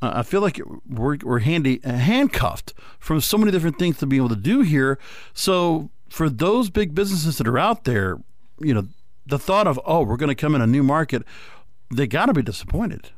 I 0.00 0.22
feel 0.22 0.40
like 0.40 0.60
we're, 0.88 1.18
we're 1.22 1.40
handy 1.40 1.82
uh, 1.84 1.92
handcuffed 1.92 2.72
from 2.98 3.20
so 3.20 3.36
many 3.36 3.50
different 3.50 3.78
things 3.78 3.98
to 3.98 4.06
be 4.06 4.16
able 4.16 4.28
to 4.28 4.36
do 4.36 4.60
here. 4.60 4.98
So 5.34 5.90
for 6.08 6.30
those 6.30 6.70
big 6.70 6.94
businesses 6.94 7.38
that 7.38 7.48
are 7.48 7.58
out 7.58 7.84
there, 7.84 8.18
you 8.60 8.74
know, 8.74 8.86
the 9.26 9.38
thought 9.38 9.66
of 9.66 9.80
oh 9.84 10.02
we're 10.02 10.16
going 10.16 10.28
to 10.28 10.34
come 10.34 10.54
in 10.54 10.60
a 10.60 10.66
new 10.66 10.82
market, 10.82 11.22
they 11.94 12.06
got 12.06 12.26
to 12.26 12.32
be 12.32 12.42
disappointed. 12.42 13.10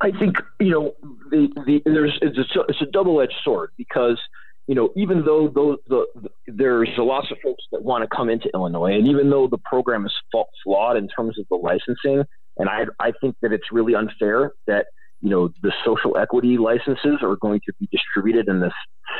I 0.00 0.10
think 0.12 0.36
you 0.60 0.70
know 0.70 0.94
the, 1.30 1.48
the 1.66 1.82
there's 1.84 2.18
it's 2.22 2.54
a, 2.54 2.60
it's 2.68 2.82
a 2.82 2.86
double 2.86 3.20
edged 3.20 3.34
sword 3.42 3.70
because 3.76 4.20
you 4.66 4.74
know 4.74 4.92
even 4.94 5.24
though 5.24 5.48
those 5.48 5.78
the, 5.88 6.06
the, 6.14 6.30
there's 6.46 6.90
lots 6.96 7.30
of 7.30 7.38
folks 7.42 7.64
that 7.72 7.82
want 7.82 8.02
to 8.02 8.14
come 8.14 8.28
into 8.28 8.50
Illinois 8.54 8.94
and 8.94 9.08
even 9.08 9.30
though 9.30 9.48
the 9.48 9.58
program 9.58 10.06
is 10.06 10.12
flawed 10.62 10.96
in 10.96 11.08
terms 11.08 11.38
of 11.38 11.46
the 11.48 11.56
licensing 11.56 12.24
and 12.56 12.68
I 12.68 12.84
I 12.98 13.12
think 13.20 13.36
that 13.42 13.52
it's 13.52 13.72
really 13.72 13.94
unfair 13.94 14.52
that 14.66 14.86
you 15.20 15.30
know 15.30 15.50
the 15.62 15.72
social 15.84 16.16
equity 16.16 16.58
licenses 16.58 17.18
are 17.22 17.36
going 17.36 17.60
to 17.66 17.72
be 17.78 17.88
distributed 17.90 18.48
in 18.48 18.60
this 18.60 18.72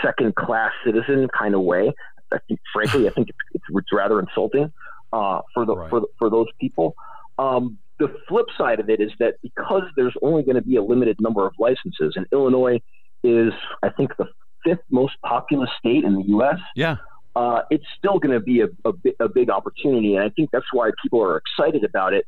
second 0.03 0.35
class 0.35 0.73
citizen 0.85 1.29
kind 1.37 1.55
of 1.55 1.63
way. 1.63 1.93
I 2.33 2.39
think, 2.49 2.59
frankly, 2.73 3.07
I 3.09 3.13
think 3.13 3.29
it's, 3.29 3.65
it's, 3.71 3.93
rather 3.93 4.19
insulting 4.19 4.73
uh, 5.13 5.41
for 5.55 5.65
the 5.65 5.77
right. 5.77 5.91
for 5.91 6.01
the, 6.01 6.07
for 6.19 6.31
those 6.31 6.49
people. 6.61 6.95
Um, 7.39 7.79
the 7.99 8.15
flip 8.29 8.47
side 8.59 8.81
of 8.81 8.91
it 8.91 9.01
is 9.01 9.11
that 9.21 9.35
because 9.43 9.83
there's 9.97 10.15
only 10.23 10.43
going 10.43 10.57
to 10.57 10.63
be 10.63 10.77
a 10.77 10.83
limited 10.83 11.17
number 11.21 11.47
of 11.47 11.55
licenses, 11.59 12.15
and 12.17 12.27
Illinois 12.33 12.81
is, 13.23 13.53
I 13.83 13.89
think, 13.91 14.17
the 14.19 14.27
fifth 14.65 14.85
most 14.91 15.15
populous 15.25 15.71
state 15.79 16.05
in 16.05 16.15
the 16.17 16.25
U.S. 16.29 16.59
Yeah. 16.75 16.97
Uh, 17.35 17.63
it's 17.71 17.85
still 17.99 18.19
going 18.19 18.33
to 18.33 18.41
be 18.41 18.63
a, 18.63 18.67
a, 18.85 19.25
a, 19.25 19.29
big 19.29 19.51
opportunity, 19.51 20.15
and 20.15 20.25
I 20.25 20.31
think 20.31 20.51
that's 20.53 20.67
why 20.73 20.91
people 21.03 21.23
are 21.23 21.37
excited 21.37 21.85
about 21.85 22.15
it. 22.15 22.27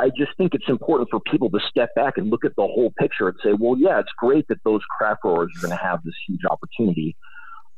I 0.00 0.08
just 0.16 0.34
think 0.38 0.54
it's 0.54 0.68
important 0.68 1.10
for 1.10 1.20
people 1.20 1.50
to 1.50 1.58
step 1.68 1.90
back 1.94 2.16
and 2.16 2.30
look 2.30 2.46
at 2.46 2.52
the 2.56 2.62
whole 2.62 2.90
picture 2.98 3.28
and 3.28 3.36
say, 3.44 3.50
well, 3.58 3.76
yeah, 3.78 4.00
it's 4.00 4.12
great 4.18 4.46
that 4.48 4.56
those 4.64 4.80
craft 4.96 5.20
growers 5.22 5.50
are 5.56 5.68
going 5.68 5.76
to 5.78 5.84
have 5.84 6.02
this 6.04 6.14
huge 6.26 6.40
opportunity, 6.50 7.16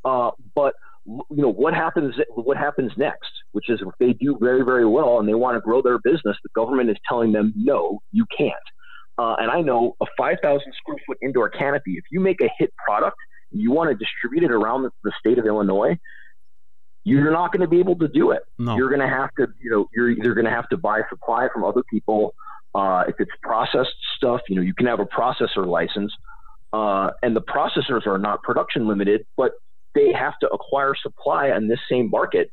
uh, 0.04 0.30
but 0.54 0.74
you 1.04 1.24
know 1.30 1.52
what 1.52 1.74
happens 1.74 2.14
what 2.30 2.56
happens 2.56 2.92
next? 2.96 3.30
Which 3.50 3.68
is 3.68 3.80
if 3.82 3.92
they 3.98 4.12
do 4.12 4.38
very 4.40 4.64
very 4.64 4.86
well 4.86 5.18
and 5.18 5.28
they 5.28 5.34
want 5.34 5.56
to 5.56 5.60
grow 5.60 5.82
their 5.82 5.98
business 5.98 6.36
the 6.44 6.50
government 6.54 6.90
is 6.90 6.96
telling 7.08 7.32
them 7.32 7.52
no 7.56 7.98
you 8.12 8.24
can't. 8.38 8.52
Uh, 9.18 9.34
and 9.38 9.50
i 9.50 9.60
know 9.60 9.94
a 10.00 10.06
5000 10.16 10.60
square 10.78 10.96
foot 11.06 11.18
indoor 11.20 11.50
canopy 11.50 11.94
if 11.96 12.04
you 12.10 12.20
make 12.20 12.40
a 12.40 12.48
hit 12.58 12.72
product 12.86 13.16
you 13.50 13.70
want 13.70 13.90
to 13.90 13.96
distribute 13.96 14.42
it 14.42 14.50
around 14.50 14.84
the, 14.84 14.90
the 15.04 15.12
state 15.18 15.38
of 15.38 15.44
illinois 15.44 15.94
you're 17.04 17.32
not 17.32 17.52
going 17.52 17.60
to 17.60 17.68
be 17.68 17.78
able 17.78 17.96
to 17.96 18.08
do 18.08 18.30
it 18.30 18.42
no. 18.58 18.76
you're 18.76 18.88
going 18.88 19.00
to 19.00 19.08
have 19.08 19.30
to 19.38 19.46
you 19.60 19.70
know 19.70 19.88
you're 19.94 20.10
either 20.10 20.34
going 20.34 20.44
to 20.44 20.50
have 20.50 20.68
to 20.68 20.76
buy 20.76 21.00
supply 21.08 21.48
from 21.52 21.64
other 21.64 21.82
people 21.90 22.34
uh, 22.74 23.04
if 23.08 23.16
it's 23.18 23.30
processed 23.42 23.94
stuff 24.16 24.40
you 24.48 24.56
know 24.56 24.62
you 24.62 24.74
can 24.74 24.86
have 24.86 25.00
a 25.00 25.06
processor 25.06 25.66
license 25.66 26.12
uh, 26.72 27.10
and 27.22 27.36
the 27.36 27.42
processors 27.42 28.06
are 28.06 28.18
not 28.18 28.42
production 28.42 28.86
limited 28.86 29.26
but 29.36 29.52
they 29.94 30.12
have 30.12 30.38
to 30.40 30.48
acquire 30.48 30.94
supply 31.00 31.50
on 31.50 31.68
this 31.68 31.78
same 31.90 32.10
market, 32.10 32.50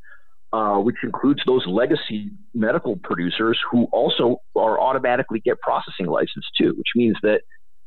uh, 0.51 0.77
which 0.77 0.97
includes 1.03 1.41
those 1.45 1.65
legacy 1.67 2.31
medical 2.53 2.97
producers 2.97 3.59
who 3.71 3.85
also 3.91 4.37
are 4.55 4.79
automatically 4.79 5.39
get 5.39 5.59
processing 5.61 6.07
license 6.07 6.45
too, 6.57 6.73
which 6.77 6.89
means 6.95 7.15
that 7.21 7.41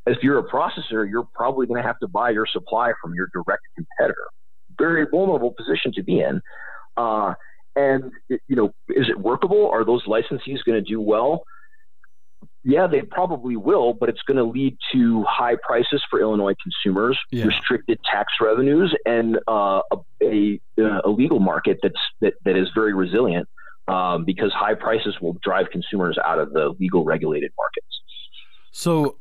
if 0.06 0.18
you're 0.22 0.38
a 0.38 0.48
processor, 0.48 1.08
you're 1.08 1.28
probably 1.34 1.66
going 1.66 1.80
to 1.80 1.86
have 1.86 1.98
to 2.00 2.08
buy 2.08 2.30
your 2.30 2.46
supply 2.46 2.92
from 3.00 3.14
your 3.14 3.28
direct 3.32 3.62
competitor. 3.76 4.26
Very 4.78 5.06
vulnerable 5.10 5.52
position 5.52 5.92
to 5.94 6.02
be 6.02 6.20
in. 6.20 6.40
Uh, 6.96 7.34
and 7.74 8.10
you 8.28 8.56
know, 8.56 8.74
is 8.88 9.08
it 9.08 9.18
workable? 9.18 9.68
Are 9.70 9.84
those 9.84 10.04
licensees 10.04 10.62
going 10.64 10.82
to 10.82 10.82
do 10.82 11.00
well? 11.00 11.44
yeah, 12.64 12.86
they 12.86 13.02
probably 13.02 13.56
will, 13.56 13.92
but 13.92 14.08
it's 14.08 14.22
going 14.22 14.36
to 14.36 14.44
lead 14.44 14.76
to 14.92 15.24
high 15.24 15.56
prices 15.66 16.02
for 16.08 16.20
Illinois 16.20 16.54
consumers, 16.62 17.18
yeah. 17.30 17.44
restricted 17.44 17.98
tax 18.10 18.34
revenues, 18.40 18.94
and 19.04 19.38
uh, 19.48 19.80
a, 19.90 19.96
a, 20.22 20.60
a, 21.04 21.10
legal 21.10 21.40
market 21.40 21.78
that's 21.82 21.98
that, 22.20 22.34
that 22.44 22.56
is 22.56 22.68
very 22.72 22.94
resilient 22.94 23.48
um, 23.88 24.24
because 24.24 24.52
high 24.52 24.74
prices 24.74 25.16
will 25.20 25.36
drive 25.42 25.70
consumers 25.70 26.16
out 26.24 26.38
of 26.38 26.52
the 26.52 26.72
legal 26.78 27.04
regulated 27.04 27.50
markets. 27.58 28.00
So, 28.70 29.16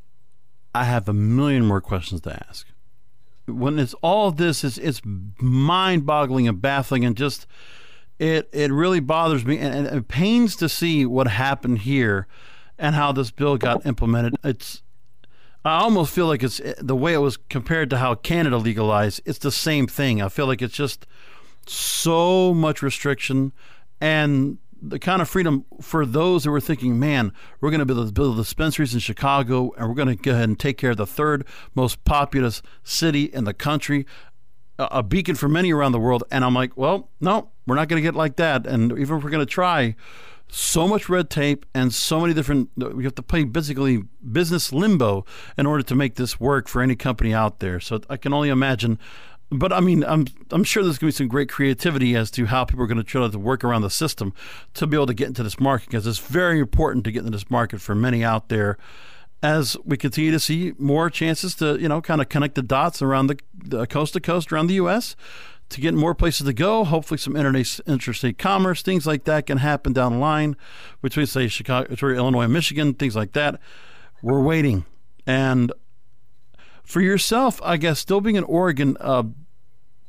I 0.76 0.84
have 0.84 1.10
a 1.10 1.14
million 1.14 1.66
more 1.66 1.82
questions 1.82 2.22
to 2.22 2.46
ask. 2.48 2.68
When 3.48 3.80
it's 3.80 3.96
all 4.02 4.32
this, 4.32 4.64
is 4.64 4.78
it's 4.78 5.02
mind-boggling 5.06 6.48
and 6.48 6.62
baffling, 6.62 7.06
and 7.06 7.16
just 7.16 7.48
it 8.20 8.50
it 8.54 8.72
really 8.72 9.00
bothers 9.00 9.46
me, 9.46 9.58
and, 9.58 9.88
and 9.88 9.98
it 9.98 10.08
pains 10.08 10.56
to 10.58 10.70
see 10.70 11.06
what 11.06 11.28
happened 11.28 11.80
here 11.80 12.28
and 12.78 12.96
how 12.96 13.12
this 13.12 13.32
bill 13.32 13.58
got 13.58 13.86
implemented. 13.86 14.36
It's 14.44 14.84
I 15.64 15.80
almost 15.82 16.14
feel 16.14 16.28
like 16.28 16.44
it's 16.44 16.60
eh, 16.60 16.74
the 16.80 16.96
way 16.96 17.14
it 17.14 17.20
was 17.20 17.38
compared 17.38 17.90
to 17.92 17.98
how 17.98 18.16
Canada 18.16 18.58
legalized. 18.58 19.22
It's 19.26 19.40
the 19.40 19.52
same 19.52 19.88
thing. 19.88 20.22
I 20.22 20.30
feel 20.30 20.48
like 20.48 20.62
it's 20.62 20.76
just 20.76 21.06
so 21.68 22.54
much 22.54 22.82
restriction 22.82 23.52
and 24.00 24.58
the 24.82 25.00
kind 25.00 25.22
of 25.22 25.30
freedom 25.30 25.66
for 25.80 26.06
those 26.06 26.44
who 26.44 26.52
were 26.52 26.60
thinking, 26.60 26.98
man, 26.98 27.32
we're 27.60 27.70
going 27.70 27.80
to 27.80 27.86
build, 27.86 28.14
build 28.14 28.38
dispensaries 28.38 28.94
in 28.94 29.00
Chicago 29.00 29.72
and 29.78 29.88
we're 29.88 29.96
going 29.96 30.08
to 30.08 30.16
go 30.16 30.32
ahead 30.32 30.50
and 30.50 30.60
take 30.60 30.78
care 30.78 30.92
of 30.92 30.98
the 30.98 31.06
third 31.06 31.46
most 31.76 32.04
populous 32.04 32.62
city 32.84 33.26
in 33.26 33.44
the 33.44 33.54
country, 33.54 34.06
a 34.80 35.04
beacon 35.04 35.36
for 35.36 35.48
many 35.48 35.72
around 35.72 35.92
the 35.92 36.00
world. 36.00 36.24
And 36.32 36.44
I'm 36.44 36.56
like, 36.56 36.76
well, 36.76 37.10
no, 37.20 37.50
we're 37.68 37.76
not 37.76 37.88
going 37.88 38.02
to 38.02 38.08
get 38.08 38.16
like 38.16 38.38
that. 38.38 38.66
And 38.66 38.92
even 38.94 39.18
if 39.18 39.24
we're 39.24 39.30
going 39.30 39.46
to 39.46 39.52
try, 39.52 39.96
so 40.54 40.86
much 40.86 41.08
red 41.08 41.30
tape 41.30 41.66
and 41.74 41.94
so 41.94 42.20
many 42.20 42.34
different 42.34 42.70
uh, 42.82 42.90
we 42.90 43.06
have 43.06 43.16
to 43.16 43.24
play 43.24 43.46
basically 43.46 44.04
business 44.34 44.74
limbo 44.74 45.26
in 45.58 45.66
order 45.66 45.82
to 45.82 45.96
make 45.96 46.16
this 46.16 46.42
work 46.42 46.68
for 46.68 46.82
any 46.82 46.94
company 46.94 47.34
out 47.34 47.60
there 47.60 47.80
so 47.80 48.02
i 48.10 48.18
can 48.18 48.34
only 48.34 48.50
imagine 48.50 49.00
but 49.52 49.72
i 49.74 49.80
mean 49.80 50.04
i'm 50.06 50.26
i'm 50.52 50.64
sure 50.64 50.84
there's 50.84 50.98
going 50.98 51.12
to 51.12 51.16
be 51.16 51.18
some 51.18 51.28
great 51.28 51.50
creativity 51.50 52.16
as 52.16 52.32
to 52.32 52.46
how 52.46 52.64
people 52.64 52.84
are 52.84 52.88
going 52.88 52.98
to 52.98 53.04
try 53.04 53.28
to 53.28 53.40
work 53.40 53.64
around 53.64 53.82
the 53.82 53.90
system 53.90 54.34
to 54.74 54.88
be 54.88 54.96
able 54.96 55.06
to 55.06 55.14
get 55.14 55.28
into 55.28 55.44
this 55.44 55.60
market 55.60 55.88
because 55.88 56.08
it's 56.08 56.20
very 56.20 56.60
important 56.60 57.04
to 57.04 57.12
get 57.12 57.20
into 57.20 57.32
this 57.32 57.50
market 57.50 57.82
for 57.82 57.94
many 57.94 58.24
out 58.24 58.50
there 58.50 58.78
as 59.44 59.76
we 59.84 59.98
continue 59.98 60.32
to 60.32 60.40
see 60.40 60.74
more 60.78 61.10
chances 61.10 61.56
to 61.56 61.78
you 61.80 61.90
know 61.90 62.02
kind 62.02 62.22
of 62.22 62.30
connect 62.30 62.56
the 62.56 62.62
dots 62.62 63.02
around 63.02 63.28
the, 63.28 63.38
the 63.54 63.86
coast 63.86 64.14
to 64.14 64.20
coast 64.20 64.52
around 64.52 64.68
the 64.68 64.76
us 64.76 65.16
to 65.72 65.82
get 65.82 65.94
more 65.94 66.14
places 66.14 66.46
to 66.46 66.54
go. 66.54 66.84
Hopefully, 66.84 67.18
some 67.18 67.36
interstate 67.36 68.38
commerce, 68.38 68.82
things 68.82 69.08
like 69.08 69.24
that 69.24 69.48
can 69.48 69.58
happen 69.58 69.94
down 69.94 70.14
the 70.14 70.20
line 70.20 70.56
between, 71.02 71.26
say, 71.26 71.48
Chicago, 71.48 71.94
Illinois 72.10 72.44
and 72.44 72.54
Michigan, 72.54 72.94
things 72.94 73.16
like 73.16 73.32
that. 73.34 73.60
We're 74.22 74.42
waiting. 74.42 74.86
And 75.26 75.72
for 76.92 77.00
yourself, 77.00 77.62
I 77.64 77.78
guess, 77.78 78.00
still 78.00 78.20
being 78.20 78.36
in 78.36 78.44
Oregon, 78.44 78.98
uh, 79.00 79.24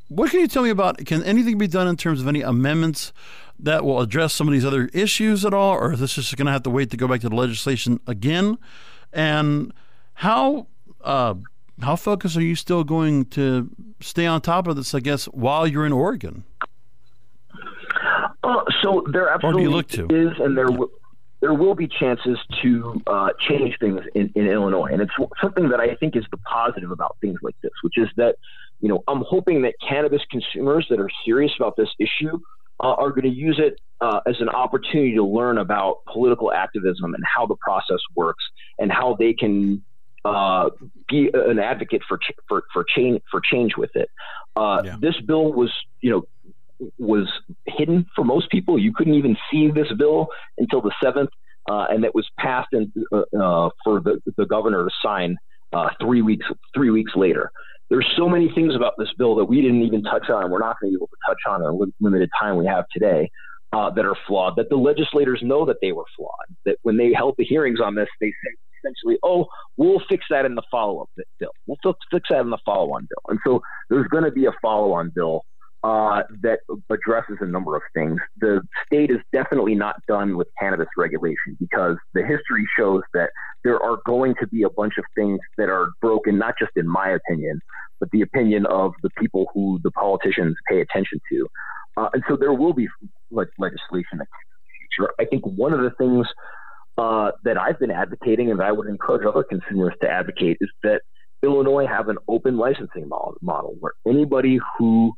what 0.08 0.32
can 0.32 0.40
you 0.40 0.48
tell 0.48 0.64
me 0.64 0.70
about? 0.70 0.98
Can 1.06 1.22
anything 1.22 1.56
be 1.56 1.68
done 1.68 1.86
in 1.86 1.96
terms 1.96 2.20
of 2.20 2.26
any 2.26 2.42
amendments 2.42 3.12
that 3.60 3.84
will 3.84 4.00
address 4.00 4.34
some 4.34 4.48
of 4.48 4.52
these 4.52 4.64
other 4.64 4.86
issues 4.92 5.44
at 5.44 5.54
all, 5.54 5.74
or 5.74 5.92
is 5.92 6.00
this 6.00 6.14
just 6.14 6.36
going 6.36 6.46
to 6.46 6.52
have 6.52 6.64
to 6.64 6.70
wait 6.70 6.90
to 6.90 6.96
go 6.96 7.06
back 7.06 7.20
to 7.20 7.28
the 7.28 7.36
legislation 7.36 8.00
again? 8.08 8.58
And 9.12 9.72
how 10.14 10.66
uh, 11.04 11.34
how 11.80 11.94
focused 11.94 12.36
are 12.36 12.42
you 12.42 12.56
still 12.56 12.82
going 12.82 13.26
to 13.26 13.70
stay 14.00 14.26
on 14.26 14.40
top 14.40 14.66
of 14.66 14.74
this? 14.74 14.92
I 14.92 14.98
guess 14.98 15.26
while 15.26 15.68
you're 15.68 15.86
in 15.86 15.92
Oregon. 15.92 16.42
Uh, 18.42 18.64
so 18.82 19.06
there 19.12 19.28
absolutely 19.28 19.68
look 19.68 19.86
to? 19.90 20.06
is, 20.06 20.36
and 20.40 20.58
there 20.58 20.66
w- 20.66 20.90
there 21.42 21.52
will 21.52 21.74
be 21.74 21.88
chances 21.88 22.38
to 22.62 23.02
uh, 23.08 23.30
change 23.38 23.76
things 23.80 24.00
in, 24.14 24.32
in 24.36 24.46
Illinois, 24.46 24.90
and 24.92 25.02
it's 25.02 25.12
something 25.42 25.68
that 25.70 25.80
I 25.80 25.96
think 25.96 26.16
is 26.16 26.24
the 26.30 26.36
positive 26.38 26.92
about 26.92 27.18
things 27.20 27.40
like 27.42 27.56
this, 27.62 27.72
which 27.82 27.98
is 27.98 28.08
that 28.16 28.36
you 28.80 28.88
know 28.88 29.02
I'm 29.08 29.22
hoping 29.28 29.62
that 29.62 29.74
cannabis 29.86 30.22
consumers 30.30 30.86
that 30.88 31.00
are 31.00 31.10
serious 31.26 31.52
about 31.58 31.76
this 31.76 31.90
issue 31.98 32.38
uh, 32.80 32.94
are 32.94 33.10
going 33.10 33.24
to 33.24 33.28
use 33.28 33.60
it 33.60 33.80
uh, 34.00 34.20
as 34.24 34.36
an 34.40 34.48
opportunity 34.48 35.16
to 35.16 35.24
learn 35.24 35.58
about 35.58 36.04
political 36.06 36.52
activism 36.52 37.12
and 37.12 37.24
how 37.24 37.44
the 37.44 37.56
process 37.56 38.00
works 38.14 38.44
and 38.78 38.92
how 38.92 39.16
they 39.18 39.32
can 39.32 39.84
uh, 40.24 40.70
be 41.08 41.28
an 41.34 41.58
advocate 41.58 42.02
for 42.08 42.18
ch- 42.18 42.32
for 42.48 42.62
for 42.72 42.84
change 42.84 43.20
for 43.28 43.40
change 43.40 43.76
with 43.76 43.90
it. 43.96 44.08
Uh, 44.54 44.82
yeah. 44.84 44.96
This 45.00 45.18
bill 45.26 45.52
was, 45.52 45.72
you 46.00 46.10
know, 46.10 46.22
was 46.98 47.28
hidden 47.66 48.06
for 48.14 48.24
most 48.24 48.50
people. 48.50 48.78
You 48.78 48.92
couldn't 48.94 49.14
even 49.14 49.36
see 49.50 49.70
this 49.70 49.88
bill 49.98 50.28
until 50.58 50.80
the 50.80 50.92
seventh, 51.02 51.30
uh, 51.70 51.86
and 51.90 52.04
it 52.04 52.14
was 52.14 52.28
passed 52.38 52.68
in, 52.72 52.92
uh, 53.12 53.18
uh, 53.18 53.70
for 53.84 54.00
the, 54.00 54.20
the 54.36 54.46
governor 54.46 54.84
to 54.84 54.90
sign 55.04 55.36
uh, 55.72 55.88
three 56.00 56.22
weeks 56.22 56.46
three 56.74 56.90
weeks 56.90 57.12
later. 57.16 57.50
There's 57.90 58.08
so 58.16 58.28
many 58.28 58.50
things 58.54 58.74
about 58.74 58.94
this 58.98 59.08
bill 59.18 59.34
that 59.36 59.44
we 59.44 59.60
didn't 59.60 59.82
even 59.82 60.02
touch 60.02 60.30
on, 60.30 60.50
we're 60.50 60.58
not 60.58 60.76
going 60.80 60.92
to 60.92 60.98
be 60.98 60.98
able 60.98 61.08
to 61.08 61.16
touch 61.28 61.40
on 61.46 61.62
in 61.62 61.78
the 61.78 61.92
limited 62.00 62.30
time 62.40 62.56
we 62.56 62.66
have 62.66 62.84
today. 62.92 63.30
Uh, 63.74 63.88
that 63.88 64.04
are 64.04 64.16
flawed, 64.26 64.54
that 64.54 64.68
the 64.68 64.76
legislators 64.76 65.40
know 65.42 65.64
that 65.64 65.78
they 65.80 65.92
were 65.92 66.04
flawed, 66.14 66.54
that 66.66 66.76
when 66.82 66.98
they 66.98 67.10
held 67.10 67.34
the 67.38 67.44
hearings 67.44 67.80
on 67.80 67.94
this, 67.94 68.06
they 68.20 68.26
said 68.26 68.52
essentially, 68.82 69.18
oh, 69.22 69.46
we'll 69.76 70.02
fix 70.08 70.24
that 70.30 70.44
in 70.44 70.54
the 70.54 70.62
follow 70.70 71.00
up 71.00 71.10
bill. 71.38 71.50
We'll 71.66 71.78
fix 72.10 72.28
that 72.30 72.40
in 72.40 72.50
the 72.50 72.58
follow 72.64 72.92
on 72.92 73.08
bill. 73.08 73.22
And 73.28 73.38
so 73.46 73.62
there's 73.88 74.08
going 74.08 74.24
to 74.24 74.30
be 74.30 74.46
a 74.46 74.52
follow 74.60 74.92
on 74.92 75.10
bill 75.14 75.44
uh, 75.84 76.22
that 76.42 76.60
addresses 76.90 77.38
a 77.40 77.46
number 77.46 77.74
of 77.76 77.82
things. 77.94 78.20
The 78.38 78.62
state 78.86 79.10
is 79.10 79.18
definitely 79.32 79.74
not 79.74 79.96
done 80.06 80.36
with 80.36 80.48
cannabis 80.60 80.86
regulation 80.96 81.56
because 81.58 81.96
the 82.14 82.22
history 82.22 82.64
shows 82.78 83.02
that 83.14 83.30
there 83.64 83.80
are 83.82 83.98
going 84.06 84.34
to 84.40 84.46
be 84.46 84.62
a 84.62 84.70
bunch 84.70 84.94
of 84.98 85.04
things 85.16 85.40
that 85.58 85.68
are 85.68 85.88
broken, 86.00 86.38
not 86.38 86.54
just 86.58 86.72
in 86.76 86.88
my 86.88 87.10
opinion, 87.10 87.60
but 87.98 88.10
the 88.12 88.22
opinion 88.22 88.66
of 88.66 88.92
the 89.02 89.10
people 89.18 89.46
who 89.54 89.80
the 89.82 89.90
politicians 89.92 90.56
pay 90.68 90.80
attention 90.80 91.20
to. 91.30 91.48
Uh, 91.96 92.08
and 92.14 92.22
so 92.28 92.36
there 92.36 92.52
will 92.52 92.72
be 92.72 92.88
legislation 93.30 94.04
in 94.12 94.18
the 94.18 94.26
future. 94.96 95.12
I 95.18 95.24
think 95.24 95.44
one 95.44 95.72
of 95.72 95.80
the 95.80 95.90
things 95.98 96.26
uh, 96.98 97.32
that 97.44 97.58
I've 97.58 97.78
been 97.78 97.90
advocating, 97.90 98.50
and 98.50 98.62
I 98.62 98.72
would 98.72 98.86
encourage 98.86 99.26
other 99.26 99.42
consumers 99.42 99.94
to 100.02 100.08
advocate, 100.08 100.58
is 100.60 100.70
that 100.82 101.02
Illinois 101.42 101.86
have 101.86 102.08
an 102.08 102.18
open 102.28 102.56
licensing 102.56 103.08
model, 103.08 103.36
model 103.42 103.76
where 103.80 103.92
anybody 104.06 104.60
who 104.78 105.12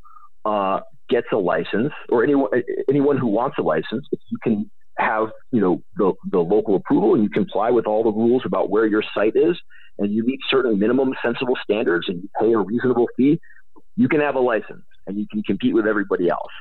uh, 0.45 0.81
gets 1.09 1.27
a 1.33 1.37
license, 1.37 1.93
or 2.09 2.23
anyone 2.23 2.51
anyone 2.89 3.19
who 3.19 3.27
wants 3.27 3.59
a 3.59 3.63
license, 3.63 4.07
if 4.13 4.21
you 4.29 4.39
can 4.43 4.71
have 4.99 5.31
you 5.51 5.61
know 5.61 5.83
the 5.97 6.13
the 6.31 6.39
local 6.39 6.77
approval 6.77 7.15
and 7.15 7.23
you 7.23 7.31
comply 7.31 7.71
with 7.71 7.87
all 7.87 8.03
the 8.03 8.13
rules 8.13 8.43
about 8.45 8.71
where 8.71 8.87
your 8.87 9.03
site 9.15 9.37
is, 9.37 9.59
and 9.99 10.13
you 10.13 10.25
meet 10.25 10.41
certain 10.49 10.79
minimum 10.79 11.15
sensible 11.23 11.57
standards 11.63 12.09
and 12.09 12.23
you 12.23 12.29
pay 12.41 12.53
a 12.53 12.59
reasonable 12.59 13.09
fee, 13.17 13.41
you 13.97 14.09
can 14.09 14.21
have 14.21 14.35
a 14.35 14.41
license 14.41 14.85
and 15.07 15.19
you 15.19 15.27
can 15.31 15.43
compete 15.43 15.75
with 15.75 15.87
everybody 15.87 16.29
else. 16.29 16.53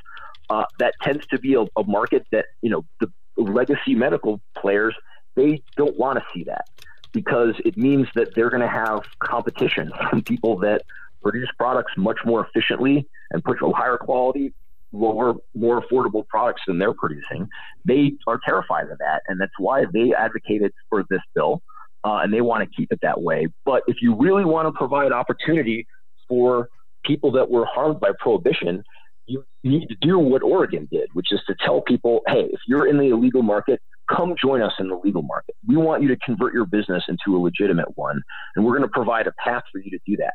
Uh, 0.50 0.66
that 0.78 0.94
tends 1.02 1.26
to 1.28 1.40
be 1.40 1.56
a, 1.56 1.62
a 1.62 1.84
market 1.86 2.26
that 2.32 2.46
you 2.62 2.70
know 2.70 2.86
the 3.00 3.12
legacy 3.38 3.96
medical 3.96 4.40
players 4.56 4.96
they 5.36 5.64
don't 5.76 5.98
want 5.98 6.20
to 6.20 6.26
see 6.34 6.44
that 6.44 6.66
because 7.12 7.56
it 7.66 7.78
means 7.78 8.08
that 8.16 8.36
they're 8.36 8.50
going 8.50 8.62
to 8.62 8.68
have 8.68 9.04
competition 9.20 9.92
from 10.10 10.22
people 10.22 10.58
that 10.60 10.84
produce 11.24 11.50
products 11.58 11.94
much 11.98 12.18
more 12.26 12.46
efficiently 12.48 13.08
and 13.32 13.44
push 13.44 13.60
a 13.64 13.72
higher 13.72 13.98
quality, 13.98 14.54
lower, 14.92 15.34
more 15.56 15.82
affordable 15.82 16.28
products 16.28 16.62
than 16.68 16.78
they're 16.78 16.94
producing. 16.94 17.48
They 17.86 18.14
are 18.28 18.40
terrified 18.46 18.90
of 18.90 18.98
that, 19.00 19.22
and 19.28 19.40
that's 19.40 19.54
why 19.58 19.86
they 19.94 20.14
advocated 20.18 20.72
for 20.90 21.04
this 21.10 21.22
bill, 21.34 21.62
uh, 22.04 22.20
and 22.24 22.34
they 22.34 22.42
want 22.42 22.68
to 22.68 22.76
keep 22.76 22.92
it 22.92 23.00
that 23.02 23.22
way. 23.22 23.48
But 23.66 23.84
if 23.88 23.98
you 24.02 24.16
really 24.16 24.46
want 24.46 24.68
to 24.68 24.72
provide 24.78 25.12
opportunity 25.12 25.88
for 26.28 26.70
people 27.06 27.32
that 27.34 27.50
were 27.50 27.66
harmed 27.66 28.00
by 28.00 28.12
prohibition, 28.20 28.84
you 29.26 29.44
need 29.64 29.88
to 29.88 29.96
do 30.02 30.20
what 30.20 30.44
Oregon 30.44 30.88
did, 30.92 31.10
which 31.14 31.28
is 31.32 31.42
to 31.48 31.56
tell 31.66 31.82
people, 31.82 32.22
hey, 32.28 32.48
if 32.52 32.60
you're 32.68 32.88
in 32.88 32.98
the 32.98 33.10
illegal 33.10 33.42
market, 33.42 33.82
come 34.14 34.36
join 34.42 34.62
us 34.62 34.74
in 34.80 34.90
the 34.90 34.96
legal 34.96 35.22
market. 35.22 35.56
We 35.66 35.78
want 35.78 36.04
you 36.04 36.10
to 36.10 36.18
convert 36.18 36.54
your 36.54 36.66
business 36.66 37.04
into 37.08 37.38
a 37.38 37.40
legitimate 37.40 37.98
one, 37.98 38.22
and 38.56 38.66
we're 38.66 38.78
going 38.78 38.88
to 38.88 38.94
provide 38.94 39.28
a 39.28 39.34
path 39.44 39.64
for 39.72 39.80
you 39.80 39.90
to 39.92 40.00
do 40.06 40.18
that. 40.18 40.34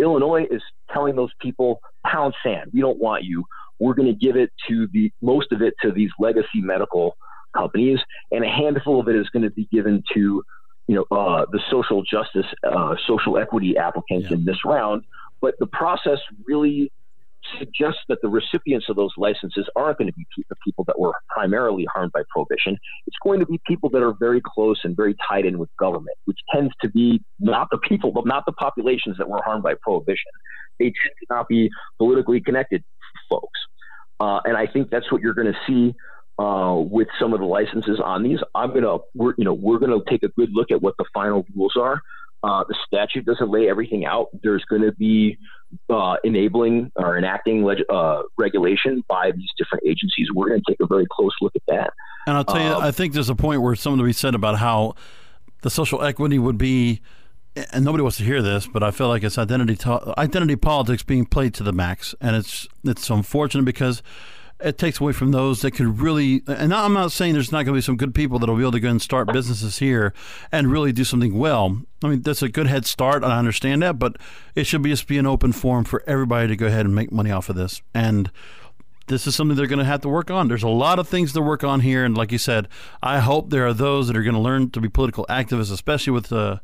Illinois 0.00 0.46
is 0.50 0.62
telling 0.92 1.16
those 1.16 1.30
people, 1.40 1.80
pound 2.06 2.34
sand. 2.42 2.70
We 2.72 2.80
don't 2.80 2.98
want 2.98 3.24
you. 3.24 3.44
We're 3.78 3.94
going 3.94 4.08
to 4.08 4.14
give 4.14 4.36
it 4.36 4.50
to 4.68 4.88
the 4.92 5.12
most 5.22 5.52
of 5.52 5.62
it 5.62 5.74
to 5.82 5.92
these 5.92 6.10
legacy 6.18 6.60
medical 6.60 7.16
companies, 7.56 7.98
and 8.30 8.44
a 8.44 8.48
handful 8.48 9.00
of 9.00 9.08
it 9.08 9.16
is 9.16 9.28
going 9.30 9.42
to 9.42 9.50
be 9.50 9.68
given 9.72 10.02
to 10.14 10.42
you 10.86 10.94
know 10.96 11.04
uh, 11.16 11.46
the 11.50 11.60
social 11.70 12.02
justice, 12.02 12.46
uh, 12.64 12.94
social 13.06 13.38
equity 13.38 13.76
applicants 13.76 14.28
yeah. 14.30 14.36
in 14.36 14.44
this 14.44 14.58
round. 14.64 15.04
But 15.40 15.54
the 15.58 15.66
process 15.66 16.18
really 16.46 16.92
suggests 17.58 18.00
that 18.08 18.18
the 18.22 18.28
recipients 18.28 18.86
of 18.88 18.96
those 18.96 19.12
licenses 19.16 19.68
aren't 19.76 19.98
going 19.98 20.08
to 20.08 20.14
be 20.14 20.26
the 20.48 20.56
people 20.64 20.84
that 20.84 20.98
were 20.98 21.12
primarily 21.28 21.86
harmed 21.92 22.12
by 22.12 22.22
prohibition. 22.30 22.76
It's 23.06 23.16
going 23.22 23.40
to 23.40 23.46
be 23.46 23.60
people 23.66 23.90
that 23.90 24.02
are 24.02 24.14
very 24.18 24.40
close 24.44 24.80
and 24.84 24.96
very 24.96 25.14
tied 25.28 25.44
in 25.46 25.58
with 25.58 25.70
government, 25.78 26.16
which 26.24 26.38
tends 26.52 26.72
to 26.82 26.88
be 26.88 27.22
not 27.38 27.68
the 27.70 27.78
people, 27.78 28.12
but 28.12 28.26
not 28.26 28.44
the 28.46 28.52
populations 28.52 29.18
that 29.18 29.28
were 29.28 29.42
harmed 29.44 29.62
by 29.62 29.74
prohibition. 29.82 30.30
They 30.78 30.86
tend 30.86 31.14
to 31.20 31.26
not 31.30 31.48
be 31.48 31.70
politically 31.98 32.40
connected 32.40 32.84
folks. 33.28 33.58
Uh, 34.18 34.40
and 34.44 34.56
I 34.56 34.66
think 34.66 34.90
that's 34.90 35.10
what 35.10 35.22
you're 35.22 35.34
going 35.34 35.52
to 35.52 35.58
see 35.66 35.94
uh, 36.40 36.76
with 36.76 37.08
some 37.18 37.34
of 37.34 37.40
the 37.40 37.46
licenses 37.46 38.00
on 38.02 38.22
these. 38.22 38.38
I'm 38.54 38.72
gonna, 38.72 38.98
we're, 39.14 39.34
you 39.36 39.44
know, 39.44 39.52
we're 39.52 39.78
gonna 39.78 39.98
take 40.08 40.22
a 40.22 40.28
good 40.28 40.48
look 40.52 40.70
at 40.70 40.80
what 40.80 40.94
the 40.98 41.04
final 41.12 41.44
rules 41.54 41.74
are. 41.78 42.00
Uh, 42.42 42.64
the 42.68 42.74
statute 42.86 43.26
doesn't 43.26 43.50
lay 43.50 43.68
everything 43.68 44.06
out. 44.06 44.28
There's 44.42 44.64
going 44.64 44.82
to 44.82 44.92
be 44.92 45.36
uh, 45.88 46.16
enabling 46.24 46.90
or 46.96 47.18
enacting 47.18 47.64
leg- 47.64 47.84
uh, 47.90 48.22
regulation 48.38 49.04
by 49.08 49.30
these 49.32 49.48
different 49.58 49.84
agencies. 49.86 50.28
We're 50.34 50.48
going 50.48 50.62
to 50.66 50.72
take 50.72 50.80
a 50.80 50.86
very 50.86 51.06
close 51.10 51.32
look 51.42 51.54
at 51.54 51.62
that. 51.68 51.92
And 52.26 52.36
I'll 52.36 52.44
tell 52.44 52.60
you, 52.60 52.68
um, 52.68 52.82
I 52.82 52.90
think 52.90 53.12
there's 53.12 53.28
a 53.28 53.34
point 53.34 53.62
where 53.62 53.74
something 53.74 53.98
to 53.98 54.04
be 54.04 54.12
said 54.12 54.34
about 54.34 54.58
how 54.58 54.94
the 55.62 55.70
social 55.70 56.02
equity 56.02 56.38
would 56.38 56.58
be. 56.58 57.00
And 57.72 57.84
nobody 57.84 58.02
wants 58.02 58.16
to 58.18 58.24
hear 58.24 58.42
this, 58.42 58.68
but 58.68 58.82
I 58.82 58.92
feel 58.92 59.08
like 59.08 59.24
it's 59.24 59.36
identity 59.36 59.74
to- 59.76 60.14
identity 60.18 60.54
politics 60.54 61.02
being 61.02 61.26
played 61.26 61.52
to 61.54 61.64
the 61.64 61.72
max, 61.72 62.14
and 62.20 62.36
it's 62.36 62.68
it's 62.84 63.10
unfortunate 63.10 63.64
because 63.64 64.04
it 64.62 64.78
takes 64.78 65.00
away 65.00 65.12
from 65.12 65.30
those 65.32 65.62
that 65.62 65.72
could 65.72 66.00
really. 66.00 66.42
And 66.46 66.74
I'm 66.74 66.92
not 66.92 67.12
saying 67.12 67.34
there's 67.34 67.52
not 67.52 67.64
going 67.64 67.74
to 67.74 67.78
be 67.78 67.80
some 67.80 67.96
good 67.96 68.14
people 68.14 68.38
that'll 68.38 68.56
be 68.56 68.62
able 68.62 68.72
to 68.72 68.80
go 68.80 68.88
and 68.88 69.00
start 69.00 69.32
businesses 69.32 69.78
here 69.78 70.12
and 70.52 70.70
really 70.70 70.92
do 70.92 71.04
something 71.04 71.38
well. 71.38 71.82
I 72.02 72.08
mean, 72.08 72.22
that's 72.22 72.42
a 72.42 72.48
good 72.48 72.66
head 72.66 72.86
start, 72.86 73.24
I 73.24 73.38
understand 73.38 73.82
that, 73.82 73.98
but 73.98 74.16
it 74.54 74.64
should 74.64 74.82
be 74.82 74.90
just 74.90 75.06
be 75.06 75.18
an 75.18 75.26
open 75.26 75.52
forum 75.52 75.84
for 75.84 76.02
everybody 76.06 76.48
to 76.48 76.56
go 76.56 76.66
ahead 76.66 76.86
and 76.86 76.94
make 76.94 77.12
money 77.12 77.30
off 77.30 77.48
of 77.48 77.56
this. 77.56 77.82
And 77.94 78.30
this 79.08 79.26
is 79.26 79.34
something 79.34 79.56
they're 79.56 79.66
going 79.66 79.80
to 79.80 79.84
have 79.84 80.00
to 80.02 80.08
work 80.08 80.30
on. 80.30 80.48
There's 80.48 80.62
a 80.62 80.68
lot 80.68 80.98
of 80.98 81.08
things 81.08 81.32
to 81.32 81.42
work 81.42 81.64
on 81.64 81.80
here, 81.80 82.04
and 82.04 82.16
like 82.16 82.32
you 82.32 82.38
said, 82.38 82.68
I 83.02 83.18
hope 83.18 83.50
there 83.50 83.66
are 83.66 83.74
those 83.74 84.06
that 84.06 84.16
are 84.16 84.22
going 84.22 84.34
to 84.34 84.40
learn 84.40 84.70
to 84.70 84.80
be 84.80 84.88
political 84.88 85.26
activists, 85.28 85.72
especially 85.72 86.12
with 86.12 86.28
the 86.28 86.60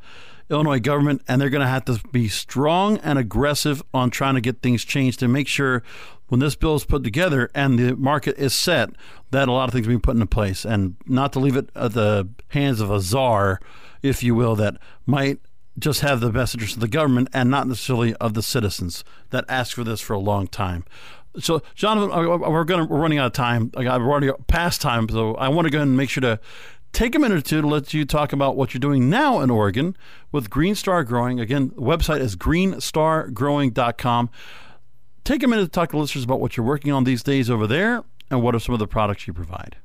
Illinois 0.48 0.80
government, 0.80 1.22
and 1.26 1.40
they're 1.40 1.50
going 1.50 1.62
to 1.62 1.68
have 1.68 1.84
to 1.86 2.00
be 2.12 2.28
strong 2.28 2.98
and 2.98 3.18
aggressive 3.18 3.82
on 3.92 4.10
trying 4.10 4.34
to 4.34 4.40
get 4.40 4.62
things 4.62 4.84
changed 4.84 5.20
to 5.20 5.28
make 5.28 5.48
sure 5.48 5.82
when 6.28 6.40
this 6.40 6.56
bill 6.56 6.74
is 6.74 6.84
put 6.84 7.04
together 7.04 7.50
and 7.54 7.78
the 7.78 7.96
market 7.96 8.36
is 8.38 8.54
set, 8.54 8.90
that 9.30 9.48
a 9.48 9.52
lot 9.52 9.68
of 9.68 9.72
things 9.72 9.86
being 9.86 10.00
put 10.00 10.14
into 10.14 10.26
place, 10.26 10.64
and 10.64 10.96
not 11.06 11.32
to 11.32 11.38
leave 11.38 11.56
it 11.56 11.70
at 11.74 11.92
the 11.92 12.28
hands 12.48 12.80
of 12.80 12.90
a 12.90 13.00
czar, 13.00 13.60
if 14.02 14.22
you 14.22 14.34
will, 14.34 14.56
that 14.56 14.76
might 15.04 15.38
just 15.78 16.00
have 16.00 16.20
the 16.20 16.30
best 16.30 16.54
interest 16.54 16.74
of 16.74 16.80
the 16.80 16.88
government 16.88 17.28
and 17.32 17.50
not 17.50 17.68
necessarily 17.68 18.14
of 18.14 18.34
the 18.34 18.42
citizens 18.42 19.04
that 19.30 19.44
asked 19.48 19.74
for 19.74 19.84
this 19.84 20.00
for 20.00 20.14
a 20.14 20.18
long 20.18 20.46
time. 20.46 20.84
So, 21.38 21.60
Jonathan, 21.74 22.08
we're 22.40 22.64
going 22.64 22.86
to, 22.86 22.90
we're 22.90 22.98
running 22.98 23.18
out 23.18 23.26
of 23.26 23.32
time. 23.32 23.70
I've 23.76 23.86
already 23.86 24.30
past 24.46 24.80
time, 24.80 25.06
so 25.08 25.34
I 25.34 25.48
want 25.48 25.66
to 25.66 25.70
go 25.70 25.82
and 25.82 25.94
make 25.94 26.08
sure 26.08 26.22
to 26.22 26.40
take 26.92 27.14
a 27.14 27.18
minute 27.18 27.38
or 27.38 27.42
two 27.42 27.60
to 27.60 27.66
let 27.66 27.92
you 27.94 28.04
talk 28.04 28.32
about 28.32 28.56
what 28.56 28.72
you're 28.74 28.80
doing 28.80 29.10
now 29.10 29.40
in 29.40 29.50
Oregon 29.50 29.96
with 30.32 30.50
Green 30.50 30.74
Star 30.74 31.04
Growing. 31.04 31.40
Again, 31.40 31.68
the 31.74 31.82
website 31.82 32.20
is 32.20 32.36
greenstargrowing.com. 32.36 34.30
Take 35.24 35.42
a 35.42 35.48
minute 35.48 35.64
to 35.64 35.68
talk 35.68 35.90
to 35.90 35.98
listeners 35.98 36.24
about 36.24 36.40
what 36.40 36.56
you're 36.56 36.66
working 36.66 36.92
on 36.92 37.04
these 37.04 37.22
days 37.22 37.50
over 37.50 37.66
there 37.66 38.04
and 38.30 38.42
what 38.42 38.54
are 38.54 38.60
some 38.60 38.72
of 38.72 38.78
the 38.78 38.86
products 38.86 39.26
you 39.26 39.32
provide. 39.32 39.76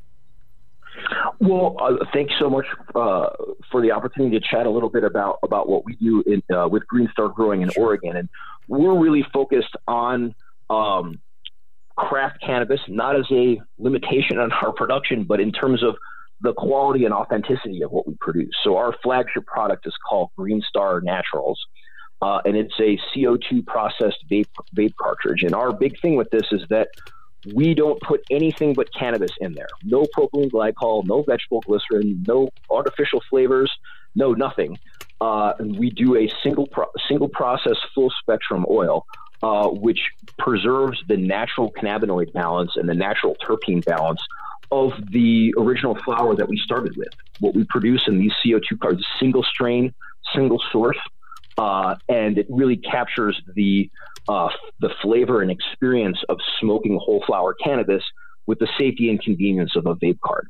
Well, 1.40 1.76
uh, 1.82 2.06
thanks 2.14 2.34
so 2.40 2.50
much 2.50 2.66
uh, 2.94 3.30
for 3.72 3.82
the 3.82 3.92
opportunity 3.92 4.40
to 4.40 4.46
chat 4.46 4.68
a 4.68 4.70
little 4.70 4.90
bit 4.90 5.04
about 5.04 5.40
about 5.42 5.68
what 5.68 5.86
we 5.86 5.96
do 5.96 6.24
in, 6.28 6.44
uh, 6.56 6.68
with 6.68 6.86
Green 6.88 7.10
Star 7.12 7.30
Growing 7.30 7.64
in 7.64 7.72
sure. 7.72 7.86
Oregon, 7.86 8.16
and 8.16 8.30
we're 8.68 8.98
really 8.98 9.26
focused 9.34 9.76
on 9.88 10.36
um, 10.70 11.20
craft 11.96 12.42
cannabis, 12.46 12.80
not 12.88 13.16
as 13.16 13.26
a 13.32 13.60
limitation 13.80 14.38
on 14.38 14.52
our 14.52 14.72
production, 14.72 15.24
but 15.24 15.40
in 15.40 15.52
terms 15.52 15.84
of 15.84 15.96
the 16.42 16.54
quality 16.54 17.06
and 17.06 17.14
authenticity 17.14 17.82
of 17.84 17.92
what 17.92 18.08
we 18.08 18.16
produce. 18.20 18.54
So 18.64 18.78
our 18.78 18.96
flagship 19.04 19.46
product 19.46 19.86
is 19.88 19.94
called 20.10 20.30
Green 20.38 20.62
Star 20.62 21.02
Naturals. 21.02 21.60
Uh, 22.22 22.40
and 22.46 22.56
it's 22.56 22.74
a 22.80 23.00
CO2 23.16 23.66
processed 23.66 24.24
vape, 24.30 24.46
vape 24.76 24.96
cartridge. 24.96 25.44
And 25.44 25.56
our 25.56 25.74
big 25.74 26.00
thing 26.02 26.16
with 26.16 26.30
this 26.30 26.46
is 26.52 26.62
that 26.70 26.90
we 27.54 27.74
don't 27.74 28.00
put 28.02 28.22
anything 28.30 28.74
but 28.74 28.94
cannabis 28.94 29.32
in 29.40 29.54
there. 29.54 29.68
No 29.84 30.06
propylene 30.16 30.52
glycol, 30.52 31.04
no 31.06 31.24
vegetable 31.24 31.62
glycerin, 31.62 32.24
no 32.28 32.50
artificial 32.70 33.24
flavors, 33.30 33.72
no 34.16 34.34
nothing. 34.34 34.78
Uh, 35.20 35.54
we 35.60 35.90
do 35.90 36.16
a 36.16 36.32
single 36.44 36.68
pro- 36.68 36.92
single 37.08 37.30
process 37.30 37.78
full 37.96 38.12
spectrum 38.22 38.66
oil, 38.70 39.06
uh, 39.42 39.68
which 39.68 40.00
preserves 40.38 41.00
the 41.08 41.18
natural 41.18 41.72
cannabinoid 41.72 42.32
balance 42.34 42.72
and 42.76 42.88
the 42.88 42.94
natural 42.94 43.36
terpene 43.48 43.84
balance 43.84 44.22
of 44.72 44.92
the 45.12 45.54
original 45.58 45.96
flower 46.04 46.36
that 46.36 46.48
we 46.48 46.58
started 46.58 46.96
with. 46.96 47.10
What 47.40 47.56
we 47.56 47.66
produce 47.66 48.08
in 48.08 48.20
these 48.20 48.32
CO2 48.46 48.80
cards, 48.82 49.00
is 49.00 49.06
single 49.20 49.44
strain, 49.44 49.94
single 50.34 50.62
source, 50.72 50.98
uh, 51.58 51.96
and 52.08 52.38
it 52.38 52.48
really 52.50 52.78
captures 52.78 53.42
the 53.56 53.90
uh, 54.28 54.50
the 54.80 54.90
flavor 55.02 55.42
and 55.42 55.50
experience 55.50 56.18
of 56.30 56.38
smoking 56.60 56.98
whole 57.02 57.24
flower 57.26 57.54
cannabis 57.54 58.04
with 58.46 58.60
the 58.60 58.68
safety 58.78 59.10
and 59.10 59.22
convenience 59.22 59.76
of 59.76 59.86
a 59.88 59.96
vape 59.96 60.20
card. 60.24 60.48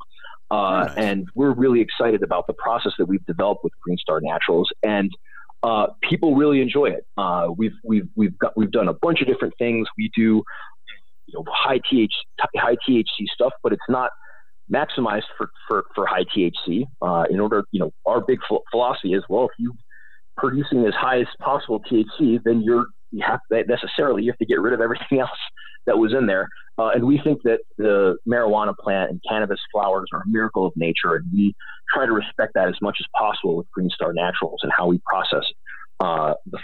Uh, 0.49 0.85
nice. 0.87 0.97
And 0.97 1.29
we're 1.33 1.53
really 1.53 1.79
excited 1.79 2.23
about 2.23 2.45
the 2.47 2.53
process 2.53 2.91
that 2.97 3.05
we've 3.05 3.25
developed 3.25 3.63
with 3.63 3.73
Green 3.81 3.97
Star 3.97 4.19
Naturals, 4.21 4.69
and 4.83 5.09
uh, 5.63 5.87
people 6.01 6.35
really 6.35 6.61
enjoy 6.61 6.87
it. 6.87 7.05
Uh, 7.17 7.47
we've 7.55 7.75
we've 7.83 8.07
we've 8.15 8.37
got 8.37 8.57
we've 8.57 8.71
done 8.71 8.87
a 8.87 8.93
bunch 8.93 9.21
of 9.21 9.27
different 9.27 9.53
things. 9.57 9.87
We 9.97 10.11
do 10.15 10.43
you 11.27 11.33
know 11.37 11.45
high 11.49 11.79
TH 11.89 12.13
high 12.55 12.75
THC 12.87 13.27
stuff, 13.33 13.53
but 13.63 13.73
it's 13.73 13.81
not 13.89 14.11
maximized 14.73 15.23
for 15.37 15.49
for, 15.67 15.83
for 15.95 16.05
high 16.05 16.25
THC. 16.35 16.83
Uh, 17.01 17.25
in 17.29 17.39
order, 17.39 17.63
you 17.71 17.79
know, 17.79 17.91
our 18.05 18.21
big 18.21 18.39
philosophy 18.71 19.13
is 19.13 19.23
well, 19.29 19.45
if 19.45 19.51
you 19.57 19.71
are 19.71 20.41
producing 20.41 20.85
as 20.85 20.93
high 20.93 21.19
as 21.19 21.27
possible 21.39 21.81
THC, 21.81 22.39
then 22.43 22.61
you're 22.61 22.85
you 23.11 23.23
have 23.25 23.39
necessarily 23.67 24.23
you 24.23 24.31
have 24.31 24.39
to 24.39 24.45
get 24.45 24.59
rid 24.59 24.73
of 24.73 24.81
everything 24.81 25.19
else 25.19 25.29
that 25.85 25.97
was 25.97 26.13
in 26.13 26.27
there. 26.27 26.47
Uh, 26.77 26.89
and 26.95 27.05
we 27.05 27.19
think 27.23 27.41
that 27.43 27.59
the 27.77 28.15
marijuana 28.27 28.75
plant 28.75 29.11
and 29.11 29.21
cannabis 29.27 29.59
flowers 29.71 30.07
are 30.13 30.21
a 30.21 30.27
miracle 30.27 30.65
of 30.65 30.73
nature, 30.75 31.15
and 31.15 31.25
we 31.33 31.53
try 31.93 32.05
to 32.05 32.11
respect 32.11 32.53
that 32.55 32.67
as 32.67 32.75
much 32.81 32.97
as 32.99 33.05
possible 33.17 33.57
with 33.57 33.69
Green 33.71 33.89
Star 33.89 34.13
Naturals 34.13 34.59
and 34.63 34.71
how 34.75 34.87
we 34.87 34.99
process 35.05 35.43
uh, 35.99 36.33
the, 36.45 36.59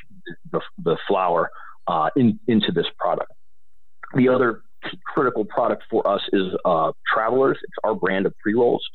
the, 0.52 0.62
the, 0.84 0.98
flower 1.08 1.50
uh, 1.88 2.10
in, 2.16 2.40
into 2.48 2.72
this 2.72 2.88
product. 2.98 3.32
The 4.16 4.30
other 4.30 4.64
critical 5.06 5.46
product 5.46 5.84
for 5.90 6.08
us 6.08 6.22
is 6.32 6.54
uh, 6.66 6.92
Travelers. 7.14 7.58
It's 7.62 7.74
our 7.84 7.96
brand 7.96 8.26
of 8.26 8.34
pre 8.40 8.54
rolls, 8.54 8.86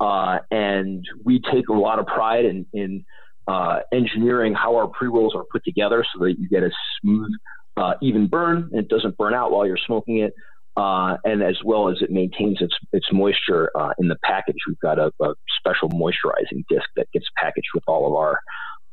uh, 0.00 0.38
and 0.50 1.04
we 1.24 1.40
take 1.40 1.68
a 1.68 1.74
lot 1.74 1.98
of 1.98 2.06
pride 2.06 2.44
in, 2.44 2.66
in 2.72 3.04
uh, 3.46 3.80
engineering 3.92 4.54
how 4.54 4.76
our 4.76 4.88
pre 4.88 5.08
rolls 5.08 5.34
are 5.34 5.44
put 5.50 5.64
together 5.64 6.04
so 6.12 6.24
that 6.24 6.38
you 6.38 6.48
get 6.48 6.62
a 6.62 6.70
smooth, 7.00 7.30
uh, 7.76 7.94
even 8.02 8.26
burn 8.26 8.68
and 8.72 8.80
it 8.80 8.88
doesn't 8.88 9.16
burn 9.16 9.34
out 9.34 9.50
while 9.50 9.66
you're 9.66 9.78
smoking 9.86 10.18
it. 10.18 10.34
Uh, 10.76 11.16
and 11.24 11.42
as 11.42 11.56
well 11.64 11.88
as 11.88 11.96
it 12.02 12.10
maintains 12.10 12.58
its 12.60 12.74
its 12.92 13.06
moisture 13.12 13.68
uh, 13.74 13.90
in 13.98 14.06
the 14.06 14.16
package, 14.22 14.54
we've 14.68 14.78
got 14.78 14.96
a, 14.96 15.10
a, 15.20 15.34
special 15.58 15.88
moisturizing 15.88 16.64
disc 16.68 16.84
that 16.94 17.10
gets 17.12 17.26
packaged 17.36 17.66
with 17.74 17.82
all 17.88 18.06
of 18.06 18.14
our 18.14 18.38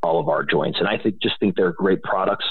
all 0.02 0.20
of 0.20 0.28
our 0.28 0.44
joints. 0.44 0.80
And 0.80 0.88
I 0.88 0.98
think 0.98 1.22
just 1.22 1.40
think 1.40 1.56
they're 1.56 1.74
great 1.74 2.02
products 2.02 2.46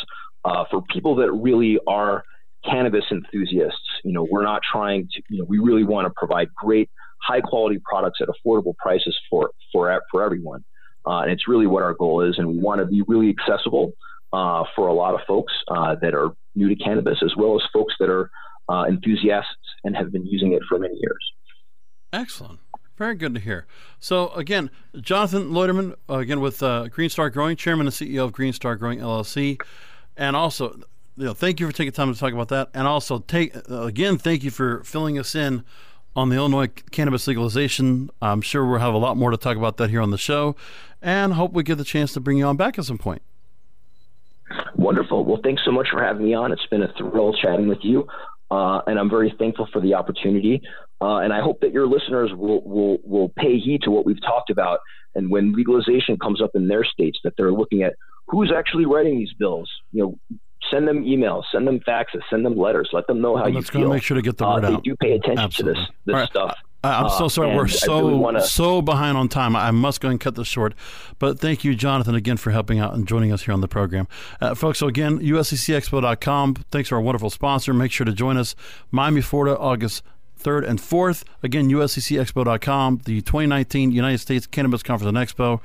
uh, 0.44 0.64
for 0.70 0.82
people 0.82 1.16
that 1.16 1.32
really 1.32 1.80
are 1.88 2.22
cannabis 2.68 3.04
enthusiasts. 3.10 3.78
You 4.04 4.12
know, 4.12 4.26
we're 4.28 4.44
not 4.44 4.62
trying 4.70 5.08
to. 5.14 5.22
You 5.28 5.38
know, 5.38 5.44
we 5.48 5.58
really 5.58 5.84
want 5.84 6.06
to 6.06 6.12
provide 6.16 6.48
great, 6.54 6.90
high 7.22 7.40
quality 7.40 7.80
products 7.84 8.20
at 8.20 8.28
affordable 8.28 8.76
prices 8.76 9.18
for 9.30 9.50
for 9.72 10.00
for 10.10 10.22
everyone. 10.22 10.64
Uh, 11.06 11.20
and 11.20 11.30
it's 11.30 11.46
really 11.46 11.66
what 11.66 11.82
our 11.82 11.94
goal 11.94 12.22
is. 12.22 12.38
And 12.38 12.48
we 12.48 12.58
want 12.58 12.80
to 12.80 12.86
be 12.86 13.02
really 13.06 13.28
accessible 13.28 13.92
uh, 14.32 14.64
for 14.74 14.88
a 14.88 14.94
lot 14.94 15.14
of 15.14 15.20
folks 15.26 15.52
uh, 15.68 15.96
that 16.00 16.14
are 16.14 16.30
new 16.54 16.68
to 16.68 16.76
cannabis, 16.76 17.18
as 17.22 17.34
well 17.36 17.56
as 17.56 17.62
folks 17.72 17.94
that 18.00 18.08
are 18.08 18.30
uh, 18.68 18.84
enthusiasts 18.88 19.50
and 19.84 19.96
have 19.96 20.10
been 20.12 20.26
using 20.26 20.52
it 20.52 20.62
for 20.68 20.78
many 20.78 20.94
years. 20.94 21.32
Excellent. 22.12 22.60
Very 22.96 23.16
good 23.16 23.34
to 23.34 23.40
hear. 23.40 23.66
So, 23.98 24.28
again, 24.30 24.70
Jonathan 25.00 25.50
Loiterman, 25.50 25.94
uh, 26.08 26.18
again 26.18 26.40
with 26.40 26.62
uh, 26.62 26.86
Green 26.88 27.10
Star 27.10 27.28
Growing, 27.28 27.56
Chairman 27.56 27.86
and 27.86 27.94
CEO 27.94 28.24
of 28.24 28.32
Green 28.32 28.52
Star 28.52 28.76
Growing 28.76 29.00
LLC. 29.00 29.60
And 30.16 30.36
also, 30.36 30.80
you 31.16 31.24
know, 31.26 31.34
thank 31.34 31.60
you 31.60 31.66
for 31.66 31.72
taking 31.72 31.92
time 31.92 32.12
to 32.12 32.18
talk 32.18 32.32
about 32.32 32.48
that. 32.48 32.70
And 32.74 32.86
also, 32.86 33.20
take 33.20 33.54
again, 33.68 34.18
thank 34.18 34.42
you 34.42 34.50
for 34.50 34.82
filling 34.84 35.18
us 35.18 35.34
in 35.34 35.64
on 36.16 36.28
the 36.28 36.36
Illinois 36.36 36.68
cannabis 36.90 37.26
legalization. 37.26 38.10
I'm 38.20 38.40
sure 38.40 38.66
we'll 38.66 38.80
have 38.80 38.94
a 38.94 38.98
lot 38.98 39.16
more 39.16 39.30
to 39.30 39.36
talk 39.36 39.56
about 39.56 39.76
that 39.78 39.90
here 39.90 40.00
on 40.00 40.10
the 40.10 40.18
show, 40.18 40.56
and 41.00 41.34
hope 41.34 41.52
we 41.52 41.62
get 41.62 41.78
the 41.78 41.84
chance 41.84 42.12
to 42.14 42.20
bring 42.20 42.38
you 42.38 42.46
on 42.46 42.56
back 42.56 42.78
at 42.78 42.84
some 42.84 42.98
point. 42.98 43.22
Wonderful. 44.76 45.24
Well, 45.24 45.40
thanks 45.42 45.62
so 45.64 45.70
much 45.70 45.88
for 45.90 46.02
having 46.02 46.24
me 46.24 46.34
on. 46.34 46.52
It's 46.52 46.66
been 46.66 46.82
a 46.82 46.92
thrill 46.98 47.32
chatting 47.32 47.68
with 47.68 47.78
you, 47.82 48.06
uh, 48.50 48.80
and 48.86 48.98
I'm 48.98 49.08
very 49.08 49.34
thankful 49.38 49.68
for 49.72 49.80
the 49.80 49.94
opportunity. 49.94 50.62
Uh, 51.00 51.18
and 51.18 51.32
I 51.32 51.40
hope 51.40 51.60
that 51.60 51.72
your 51.72 51.86
listeners 51.86 52.30
will, 52.34 52.62
will 52.62 52.98
will 53.04 53.28
pay 53.36 53.58
heed 53.58 53.82
to 53.82 53.90
what 53.90 54.06
we've 54.06 54.20
talked 54.20 54.50
about. 54.50 54.80
And 55.14 55.30
when 55.30 55.52
legalization 55.52 56.18
comes 56.18 56.42
up 56.42 56.50
in 56.54 56.68
their 56.68 56.84
states, 56.84 57.18
that 57.24 57.34
they're 57.36 57.52
looking 57.52 57.82
at 57.82 57.94
who's 58.28 58.52
actually 58.56 58.86
writing 58.86 59.18
these 59.18 59.32
bills. 59.38 59.70
You 59.92 60.02
know, 60.02 60.38
send 60.70 60.88
them 60.88 61.04
emails, 61.04 61.44
send 61.52 61.66
them 61.66 61.80
faxes, 61.80 62.22
send 62.30 62.44
them 62.44 62.56
letters. 62.56 62.90
Let 62.92 63.06
them 63.06 63.20
know 63.20 63.36
how 63.36 63.46
you 63.46 63.56
let's 63.56 63.70
feel. 63.70 63.90
Make 63.90 64.02
sure 64.02 64.16
to 64.16 64.22
get 64.22 64.36
the 64.36 64.46
word 64.46 64.64
uh, 64.64 64.72
out. 64.72 64.84
They 64.84 64.90
do 64.90 64.96
pay 64.96 65.12
attention 65.12 65.38
Absolutely. 65.38 65.74
to 65.74 65.80
this 65.80 65.96
this 66.06 66.14
right. 66.14 66.28
stuff. 66.28 66.56
I, 66.84 67.00
am 67.00 67.08
so 67.08 67.28
sorry. 67.28 67.50
Uh, 67.50 67.56
We're 67.56 67.68
so 67.68 68.00
really 68.00 68.18
wanna... 68.18 68.42
so 68.42 68.82
behind 68.82 69.16
on 69.16 69.28
time. 69.28 69.56
I 69.56 69.70
must 69.70 70.00
go 70.00 70.10
and 70.10 70.20
cut 70.20 70.34
this 70.34 70.46
short. 70.46 70.74
But 71.18 71.40
thank 71.40 71.64
you, 71.64 71.74
Jonathan, 71.74 72.14
again 72.14 72.36
for 72.36 72.50
helping 72.50 72.78
out 72.78 72.94
and 72.94 73.08
joining 73.08 73.32
us 73.32 73.44
here 73.44 73.54
on 73.54 73.62
the 73.62 73.68
program, 73.68 74.06
uh, 74.40 74.54
folks. 74.54 74.80
So 74.80 74.86
again, 74.86 75.18
USCCExpo.com. 75.18 76.54
Thanks 76.70 76.90
to 76.90 76.94
our 76.94 77.00
wonderful 77.00 77.30
sponsor. 77.30 77.72
Make 77.72 77.90
sure 77.90 78.04
to 78.04 78.12
join 78.12 78.36
us, 78.36 78.54
Miami, 78.90 79.22
Florida, 79.22 79.58
August 79.58 80.02
3rd 80.38 80.68
and 80.68 80.78
4th. 80.78 81.24
Again, 81.42 81.70
USCCExpo.com, 81.70 83.00
the 83.04 83.22
2019 83.22 83.90
United 83.90 84.18
States 84.18 84.46
Cannabis 84.46 84.82
Conference 84.82 85.08
and 85.08 85.16
Expo 85.16 85.60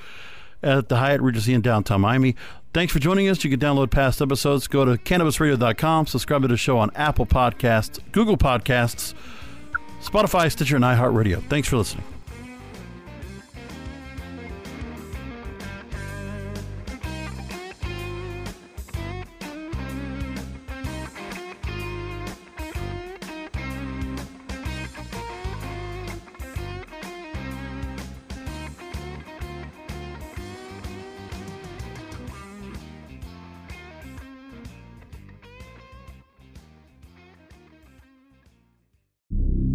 at 0.64 0.90
the 0.90 0.98
Hyatt 0.98 1.22
Regency 1.22 1.54
in 1.54 1.62
downtown 1.62 2.02
Miami. 2.02 2.36
Thanks 2.72 2.94
for 2.94 3.00
joining 3.00 3.28
us. 3.30 3.44
You 3.44 3.50
can 3.50 3.60
download 3.60 3.90
past 3.90 4.22
episodes. 4.22 4.68
Go 4.68 4.86
to 4.86 4.92
cannabisradio.com. 4.92 6.06
Subscribe 6.06 6.44
to 6.44 6.48
the 6.48 6.58
show 6.58 6.78
on 6.78 6.92
Apple 6.96 7.26
Podcasts, 7.26 8.00
Google 8.12 8.38
Podcasts, 8.38 9.16
Spotify, 10.02 10.52
Stitcher, 10.52 10.76
and 10.76 10.86
iHeartRadio. 10.86 11.42
Thanks 11.50 11.68
for 11.68 11.78
listening. 11.78 12.06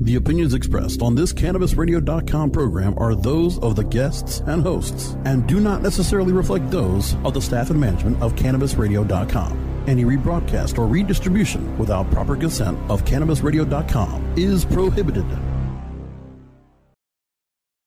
The 0.04 0.16
opinions 0.16 0.52
expressed 0.52 1.00
on 1.00 1.14
this 1.14 1.32
CannabisRadio.com 1.32 2.50
program 2.50 2.94
are 2.98 3.14
those 3.14 3.58
of 3.60 3.74
the 3.74 3.84
guests 3.84 4.40
and 4.46 4.62
hosts 4.62 5.16
and 5.24 5.46
do 5.46 5.60
not 5.60 5.80
necessarily 5.80 6.34
reflect 6.34 6.70
those 6.70 7.14
of 7.24 7.32
the 7.32 7.40
staff 7.40 7.70
and 7.70 7.80
management 7.80 8.22
of 8.22 8.34
CannabisRadio.com. 8.34 9.84
Any 9.86 10.04
rebroadcast 10.04 10.76
or 10.76 10.86
redistribution 10.86 11.78
without 11.78 12.10
proper 12.10 12.36
consent 12.36 12.78
of 12.90 13.06
CannabisRadio.com 13.06 14.34
is 14.36 14.66
prohibited. 14.66 15.24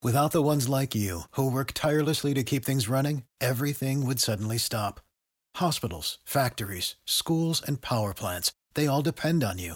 Without 0.01 0.31
the 0.31 0.41
ones 0.41 0.67
like 0.67 0.95
you, 0.95 1.21
who 1.31 1.51
work 1.51 1.71
tirelessly 1.73 2.33
to 2.33 2.41
keep 2.41 2.65
things 2.65 2.89
running, 2.89 3.25
everything 3.39 4.07
would 4.07 4.19
suddenly 4.19 4.57
stop. 4.57 5.01
Hospitals, 5.57 6.17
factories, 6.25 6.95
schools, 7.05 7.61
and 7.61 7.79
power 7.79 8.15
plants, 8.15 8.53
they 8.73 8.87
all 8.87 9.03
depend 9.03 9.43
on 9.43 9.59
you. 9.59 9.75